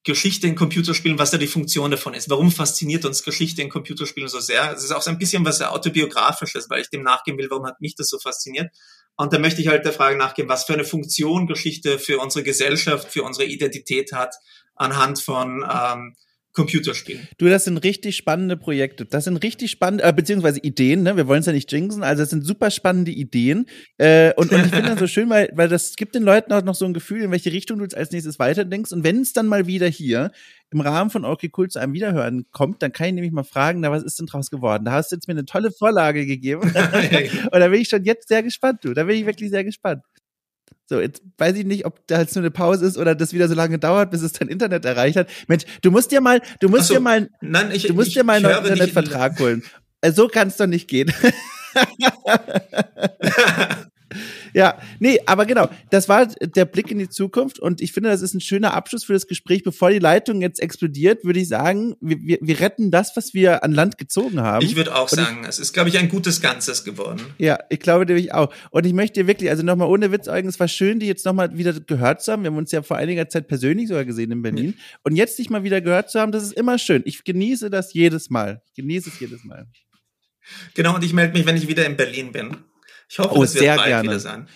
Geschichte 0.05 0.49
in 0.49 0.57
Computerspielen, 0.57 1.19
was 1.19 1.31
da 1.31 1.39
die 1.39 1.47
Funktion 1.47 1.91
davon 1.91 2.15
ist. 2.15 2.29
Warum 2.29 2.51
fasziniert 2.51 3.05
uns 3.05 3.23
Geschichte 3.23 3.63
in 3.63 3.69
Computerspielen 3.69 4.29
so 4.29 4.41
sehr? 4.41 4.73
Es 4.73 4.83
ist 4.83 4.91
auch 4.91 5.03
so 5.03 5.11
ein 5.11 5.19
bisschen 5.19 5.45
was 5.45 5.63
autobiografisches, 5.63 6.69
weil 6.69 6.81
ich 6.81 6.91
dem 6.91 7.03
nachgehen 7.03 7.39
will, 7.39 7.49
warum 7.51 7.67
hat 7.67 7.81
mich 7.81 7.95
das 7.95 8.09
so 8.09 8.19
fasziniert. 8.19 8.73
Und 9.17 9.33
da 9.33 9.39
möchte 9.39 9.61
ich 9.61 9.69
halt 9.69 9.85
der 9.85 9.93
Frage 9.93 10.17
nachgehen, 10.17 10.49
was 10.49 10.65
für 10.65 10.73
eine 10.73 10.85
Funktion 10.85 11.47
Geschichte 11.47 11.99
für 11.99 12.19
unsere 12.19 12.43
Gesellschaft, 12.43 13.13
für 13.13 13.23
unsere 13.23 13.47
Identität 13.47 14.13
hat, 14.13 14.35
anhand 14.75 15.21
von 15.21 15.65
ähm, 15.71 16.17
Computerspielen. 16.53 17.27
Du, 17.39 17.49
das 17.49 17.65
sind 17.65 17.79
richtig 17.79 18.17
spannende 18.17 18.59
Projekte. 18.59 19.07
Das 19.07 19.25
sind 19.25 19.39
richtig 19.39 19.71
spannende, 19.71 20.05
äh, 20.05 20.13
beziehungsweise 20.13 20.61
Ideen, 20.61 21.03
ne? 21.03 21.17
Wir 21.17 21.27
wollen 21.27 21.41
es 21.41 21.47
ja 21.47 21.53
nicht 21.53 21.73
jinxen, 21.73 22.03
also 22.03 22.23
es 22.23 22.31
sind 22.31 22.45
super 22.45 22.71
spannende 22.71 23.11
Ideen. 23.11 23.67
Äh, 23.97 24.35
und, 24.35 24.53
und 24.53 24.67
ich 24.67 24.73
finde 24.73 24.91
das 24.91 24.99
so 24.99 25.07
schön, 25.07 25.31
weil, 25.31 25.51
weil 25.55 25.69
das 25.69 25.97
gibt 25.97 26.15
den 26.15 26.23
Leuten 26.23 26.53
auch 26.53 26.63
noch 26.63 26.75
so 26.75 26.85
ein 26.85 26.93
Gefühl, 26.93 27.23
in 27.23 27.31
welche 27.31 27.53
Richtung 27.53 27.79
du 27.79 27.85
jetzt 27.85 27.97
als 27.97 28.11
nächstes 28.11 28.39
weiterdenkst. 28.39 28.93
Und 28.93 29.03
wenn 29.03 29.23
es 29.23 29.33
dann 29.33 29.47
mal 29.47 29.67
wieder 29.67 29.89
hier 29.89 30.31
im 30.71 30.81
Rahmen 30.81 31.11
von 31.11 31.25
Okay 31.25 31.51
Cool 31.57 31.69
zu 31.69 31.79
einem 31.79 31.95
Wiederhören 31.95 32.47
kommt, 32.51 32.83
dann 32.83 32.93
kann 32.93 33.09
ich 33.09 33.15
nämlich 33.15 33.33
mal 33.33 33.45
fragen, 33.45 33.81
na, 33.81 33.91
was 33.91 34.03
ist 34.03 34.19
denn 34.19 34.27
draus 34.27 34.51
geworden? 34.51 34.85
Da 34.85 34.93
hast 34.93 35.11
du 35.11 35.17
jetzt 35.17 35.29
mir 35.29 35.33
eine 35.33 35.47
tolle 35.47 35.71
Vorlage 35.71 36.27
gegeben. 36.27 36.63
und 36.65 36.75
da 36.75 37.69
bin 37.69 37.81
ich 37.81 37.89
schon 37.89 38.05
jetzt 38.05 38.29
sehr 38.29 38.43
gespannt, 38.43 38.81
du. 38.83 38.93
Da 38.93 39.05
bin 39.05 39.17
ich 39.17 39.27
wirklich 39.27 39.51
sehr 39.51 39.65
gespannt. 39.65 40.03
So, 40.93 41.01
jetzt 41.01 41.23
weiß 41.39 41.57
ich 41.57 41.65
nicht, 41.65 41.87
ob 41.87 42.07
da 42.07 42.21
jetzt 42.21 42.37
nur 42.37 42.43
eine 42.43 42.51
Pause 42.51 42.85
ist 42.85 42.99
oder 42.99 43.15
das 43.15 43.33
wieder 43.33 43.49
so 43.49 43.55
lange 43.55 43.79
dauert, 43.79 44.11
bis 44.11 44.21
es 44.21 44.35
dein 44.35 44.49
Internet 44.49 44.85
erreicht 44.85 45.17
hat. 45.17 45.31
Mensch, 45.49 45.65
du 45.81 45.91
musst 45.91 46.13
dir 46.13 46.21
mal, 46.21 46.43
du 46.61 46.69
musst 46.69 46.89
so, 46.89 46.95
dir 46.95 47.01
mal, 47.01 47.31
nein, 47.41 47.71
ich, 47.73 47.85
du 47.85 47.95
musst 47.95 48.09
ich, 48.09 48.15
dir 48.15 48.25
mal 48.25 48.45
einen 48.45 48.63
Internetvertrag 48.63 49.41
holen. 49.41 49.63
Äh, 50.03 50.13
so 50.13 50.29
kann 50.29 50.49
es 50.49 50.59
doch 50.59 50.67
nicht 50.67 50.89
gehen. 50.89 51.11
Ja, 54.55 54.79
nee, 54.99 55.19
aber 55.27 55.47
genau, 55.47 55.69
das 55.91 56.09
war 56.09 56.27
der 56.27 56.65
Blick 56.65 56.91
in 56.91 56.99
die 56.99 57.09
Zukunft 57.09 57.59
und 57.59 57.81
ich 57.81 57.93
finde, 57.93 58.11
das 58.11 58.23
ist 58.23 58.35
ein 58.35 58.41
schöner 58.41 58.75
Abschluss 58.75 59.05
für 59.05 59.13
das 59.13 59.27
Gespräch. 59.27 59.63
Bevor 59.63 59.91
die 59.91 59.99
Leitung 59.99 60.41
jetzt 60.41 60.61
explodiert, 60.61 61.25
würde 61.25 61.41
ich 61.41 61.49
sagen, 61.49 61.95
wir, 62.01 62.19
wir, 62.21 62.39
wir 62.41 62.61
retten 62.61 62.91
das, 62.91 63.17
was 63.17 63.35
wir 63.35 63.65
an 63.65 63.73
Land 63.73 63.99
gezogen 63.99 64.41
haben. 64.41 64.65
Ich 64.65 64.77
würde 64.77 64.95
auch 64.95 65.11
und 65.11 65.17
sagen, 65.17 65.41
ich, 65.43 65.49
es 65.49 65.59
ist, 65.59 65.73
glaube 65.73 65.89
ich, 65.89 65.99
ein 65.99 66.09
gutes 66.09 66.41
Ganzes 66.41 66.85
geworden. 66.85 67.21
Ja, 67.39 67.59
ich 67.71 67.81
glaube 67.81 68.07
nämlich 68.07 68.33
auch. 68.33 68.53
Und 68.71 68.87
ich 68.87 68.93
möchte 68.93 69.21
dir 69.21 69.27
wirklich, 69.27 69.51
also 69.51 69.63
nochmal 69.63 69.89
ohne 69.89 70.13
Witz, 70.13 70.29
Eugen, 70.29 70.49
es 70.49 70.61
war 70.61 70.69
schön, 70.69 71.01
die 71.01 71.07
jetzt 71.07 71.25
nochmal 71.25 71.57
wieder 71.57 71.73
gehört 71.73 72.23
zu 72.23 72.33
haben. 72.33 72.43
Wir 72.43 72.51
haben 72.51 72.57
uns 72.57 72.73
ja 72.73 72.83
vor 72.83 72.97
einiger 72.97 73.29
Zeit 73.29 73.49
persönlich 73.49 73.89
sogar 73.89 74.05
gesehen 74.05 74.31
in 74.31 74.43
Berlin. 74.43 74.75
Ja. 74.77 74.99
Und 75.05 75.17
jetzt 75.17 75.39
dich 75.39 75.51
mal 75.51 75.65
wieder 75.65 75.81
gehört 75.81 76.11
zu 76.11 76.21
haben, 76.21 76.33
das 76.33 76.43
ist 76.43 76.53
immer 76.53 76.79
schön. 76.79 77.03
Ich 77.05 77.25
genieße 77.25 77.71
das 77.71 77.93
jedes 77.93 78.31
Mal. 78.31 78.63
Ich 78.67 78.75
genieße 78.75 79.11
es 79.11 79.21
jedes 79.21 79.45
Mal. 79.45 79.67
Genau, 80.75 80.95
und 80.95 81.05
ich 81.05 81.13
melde 81.13 81.37
mich, 81.37 81.47
wenn 81.47 81.57
ich 81.57 81.69
wieder 81.69 81.87
in 81.87 81.97
Berlin 81.97 82.33
bin. 82.33 82.57
Ich 83.13 83.19
hoffe, 83.19 83.35
oh, 83.35 83.41
bald 83.41 83.85
gerne. 83.85 84.47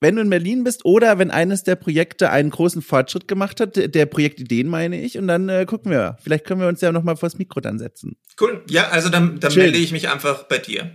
Wenn 0.00 0.16
du 0.16 0.22
in 0.22 0.30
Berlin 0.30 0.64
bist 0.64 0.86
oder 0.86 1.18
wenn 1.18 1.30
eines 1.30 1.64
der 1.64 1.76
Projekte 1.76 2.30
einen 2.30 2.48
großen 2.48 2.80
Fortschritt 2.80 3.28
gemacht 3.28 3.60
hat, 3.60 3.76
der 3.76 4.06
Projektideen 4.06 4.68
meine 4.68 4.98
ich, 5.02 5.18
und 5.18 5.28
dann 5.28 5.50
äh, 5.50 5.66
gucken 5.66 5.90
wir. 5.90 6.16
Vielleicht 6.22 6.46
können 6.46 6.62
wir 6.62 6.68
uns 6.68 6.80
ja 6.80 6.92
noch 6.92 7.02
mal 7.02 7.16
vors 7.16 7.36
Mikro 7.36 7.60
dann 7.60 7.78
setzen. 7.78 8.16
Cool. 8.40 8.64
Ja, 8.70 8.88
also 8.88 9.10
dann, 9.10 9.38
dann 9.40 9.54
melde 9.54 9.76
ich 9.76 9.92
mich 9.92 10.08
einfach 10.08 10.44
bei 10.44 10.56
dir. 10.56 10.92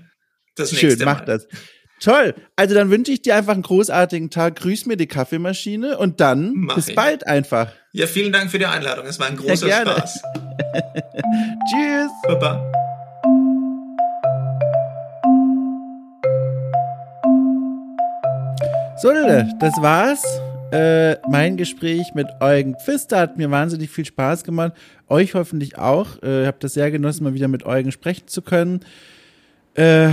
Das 0.55 0.71
nächste 0.71 0.89
Schön, 0.89 1.05
mach 1.05 1.19
Mal. 1.19 1.25
das. 1.25 1.47
Toll. 1.99 2.33
Also 2.55 2.73
dann 2.73 2.89
wünsche 2.89 3.11
ich 3.11 3.21
dir 3.21 3.35
einfach 3.35 3.53
einen 3.53 3.61
großartigen 3.61 4.31
Tag. 4.31 4.55
Grüß 4.55 4.87
mir 4.87 4.97
die 4.97 5.07
Kaffeemaschine 5.07 5.99
und 5.99 6.19
dann 6.21 6.53
Mach 6.55 6.75
bis 6.75 6.87
ich. 6.87 6.95
bald 6.95 7.27
einfach. 7.27 7.71
Ja, 7.91 8.07
vielen 8.07 8.31
Dank 8.31 8.49
für 8.49 8.57
die 8.57 8.65
Einladung. 8.65 9.05
Es 9.05 9.19
war 9.19 9.27
ein 9.27 9.37
großer 9.37 9.69
Spaß. 9.69 10.21
Tschüss. 11.69 12.11
Baba. 12.23 12.71
So, 19.01 19.11
das 19.11 19.81
war's. 19.81 20.23
Äh, 20.71 21.17
mein 21.27 21.57
Gespräch 21.57 22.13
mit 22.13 22.27
Eugen 22.39 22.75
Pfister 22.75 23.17
hat 23.17 23.35
mir 23.35 23.49
wahnsinnig 23.49 23.89
viel 23.89 24.05
Spaß 24.05 24.43
gemacht. 24.43 24.73
Euch 25.07 25.33
hoffentlich 25.33 25.79
auch. 25.79 26.21
Äh, 26.21 26.45
habt 26.45 26.63
das 26.63 26.75
sehr 26.75 26.91
genossen, 26.91 27.23
mal 27.23 27.33
wieder 27.33 27.47
mit 27.47 27.65
Eugen 27.65 27.91
sprechen 27.91 28.27
zu 28.27 28.43
können. 28.43 28.81
Äh, 29.73 30.11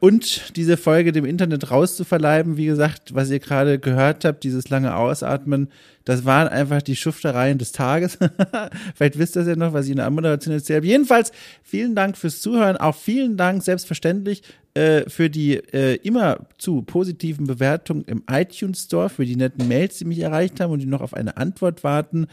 und 0.00 0.56
diese 0.56 0.76
Folge 0.76 1.12
dem 1.12 1.24
Internet 1.24 1.70
rauszuverleiben, 1.70 2.56
wie 2.56 2.66
gesagt, 2.66 3.14
was 3.14 3.30
ihr 3.30 3.38
gerade 3.38 3.78
gehört 3.78 4.24
habt, 4.24 4.42
dieses 4.42 4.68
lange 4.68 4.96
Ausatmen, 4.96 5.68
das 6.04 6.24
waren 6.24 6.48
einfach 6.48 6.82
die 6.82 6.96
Schuftereien 6.96 7.58
des 7.58 7.70
Tages. 7.70 8.18
Vielleicht 8.96 9.16
wisst 9.16 9.36
ihr 9.36 9.42
es 9.42 9.48
ja 9.48 9.54
noch, 9.54 9.74
was 9.74 9.84
ich 9.84 9.92
in 9.92 9.98
der 9.98 10.06
Anmoderation 10.06 10.54
erzählt 10.54 10.78
habe. 10.78 10.88
Jedenfalls, 10.88 11.30
vielen 11.62 11.94
Dank 11.94 12.16
fürs 12.16 12.40
Zuhören. 12.40 12.78
Auch 12.78 12.96
vielen 12.96 13.36
Dank, 13.36 13.62
selbstverständlich, 13.62 14.42
äh, 14.74 15.08
für 15.08 15.30
die 15.30 15.54
äh, 15.54 15.94
immer 16.02 16.46
zu 16.58 16.82
positiven 16.82 17.46
Bewertungen 17.46 18.04
im 18.06 18.24
iTunes 18.28 18.82
Store, 18.82 19.08
für 19.08 19.24
die 19.24 19.36
netten 19.36 19.68
Mails, 19.68 19.98
die 19.98 20.04
mich 20.04 20.18
erreicht 20.18 20.60
haben 20.60 20.72
und 20.72 20.80
die 20.80 20.86
noch 20.86 21.00
auf 21.00 21.14
eine 21.14 21.36
Antwort 21.36 21.84
warten. 21.84 22.26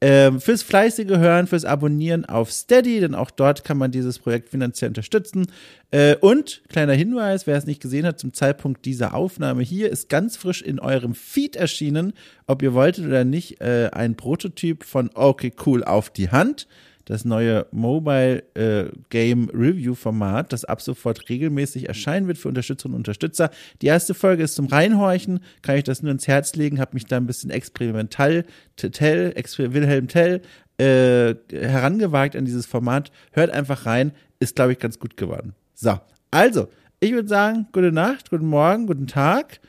Ähm, 0.00 0.40
fürs 0.40 0.62
fleißige 0.62 1.18
Hören, 1.18 1.48
fürs 1.48 1.64
Abonnieren 1.64 2.24
auf 2.24 2.52
Steady, 2.52 3.00
denn 3.00 3.16
auch 3.16 3.32
dort 3.32 3.64
kann 3.64 3.78
man 3.78 3.90
dieses 3.90 4.20
Projekt 4.20 4.48
finanziell 4.48 4.90
unterstützen. 4.90 5.46
Äh, 5.90 6.14
und 6.14 6.62
kleiner 6.68 6.92
Hinweis, 6.92 7.48
wer 7.48 7.56
es 7.56 7.66
nicht 7.66 7.82
gesehen 7.82 8.06
hat, 8.06 8.20
zum 8.20 8.32
Zeitpunkt 8.32 8.84
dieser 8.84 9.14
Aufnahme 9.14 9.64
hier 9.64 9.90
ist 9.90 10.08
ganz 10.08 10.36
frisch 10.36 10.62
in 10.62 10.78
eurem 10.78 11.16
Feed 11.16 11.56
erschienen, 11.56 12.12
ob 12.46 12.62
ihr 12.62 12.74
wolltet 12.74 13.06
oder 13.06 13.24
nicht, 13.24 13.60
äh, 13.60 13.90
ein 13.92 14.14
Prototyp 14.14 14.84
von 14.84 15.10
Okay 15.14 15.52
Cool 15.66 15.82
auf 15.82 16.10
die 16.10 16.30
Hand 16.30 16.68
das 17.08 17.24
neue 17.24 17.66
Mobile 17.70 18.42
äh, 18.54 18.90
Game 19.08 19.48
Review 19.48 19.94
Format, 19.94 20.52
das 20.52 20.66
ab 20.66 20.82
sofort 20.82 21.30
regelmäßig 21.30 21.88
erscheinen 21.88 22.28
wird 22.28 22.36
für 22.36 22.48
Unterstützerinnen 22.48 22.96
und 22.96 23.00
Unterstützer. 23.00 23.50
Die 23.80 23.86
erste 23.86 24.12
Folge 24.12 24.42
ist 24.42 24.54
zum 24.54 24.66
Reinhorchen, 24.66 25.40
kann 25.62 25.76
ich 25.76 25.84
das 25.84 26.02
nur 26.02 26.12
ins 26.12 26.28
Herz 26.28 26.54
legen, 26.54 26.78
habe 26.80 26.90
mich 26.92 27.06
da 27.06 27.16
ein 27.16 27.26
bisschen 27.26 27.48
experimental, 27.50 28.44
Tell, 28.76 29.34
Wilhelm 29.34 30.08
Tell, 30.08 30.42
äh, 30.76 31.34
herangewagt 31.50 32.36
an 32.36 32.44
dieses 32.44 32.66
Format. 32.66 33.10
Hört 33.32 33.52
einfach 33.52 33.86
rein, 33.86 34.12
ist, 34.38 34.56
glaube 34.56 34.72
ich, 34.72 34.78
ganz 34.78 34.98
gut 34.98 35.16
geworden. 35.16 35.54
So, 35.74 35.98
also, 36.30 36.68
ich 37.00 37.12
würde 37.12 37.28
sagen, 37.28 37.68
gute 37.72 37.90
Nacht, 37.90 38.28
guten 38.28 38.48
Morgen, 38.48 38.86
guten 38.86 39.06
Tag. 39.06 39.60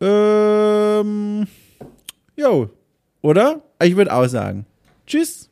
Ähm, 0.00 1.48
jo, 2.36 2.70
oder? 3.20 3.62
Ich 3.82 3.96
würde 3.96 4.14
auch 4.14 4.28
sagen. 4.28 4.64
Tschüss. 5.08 5.50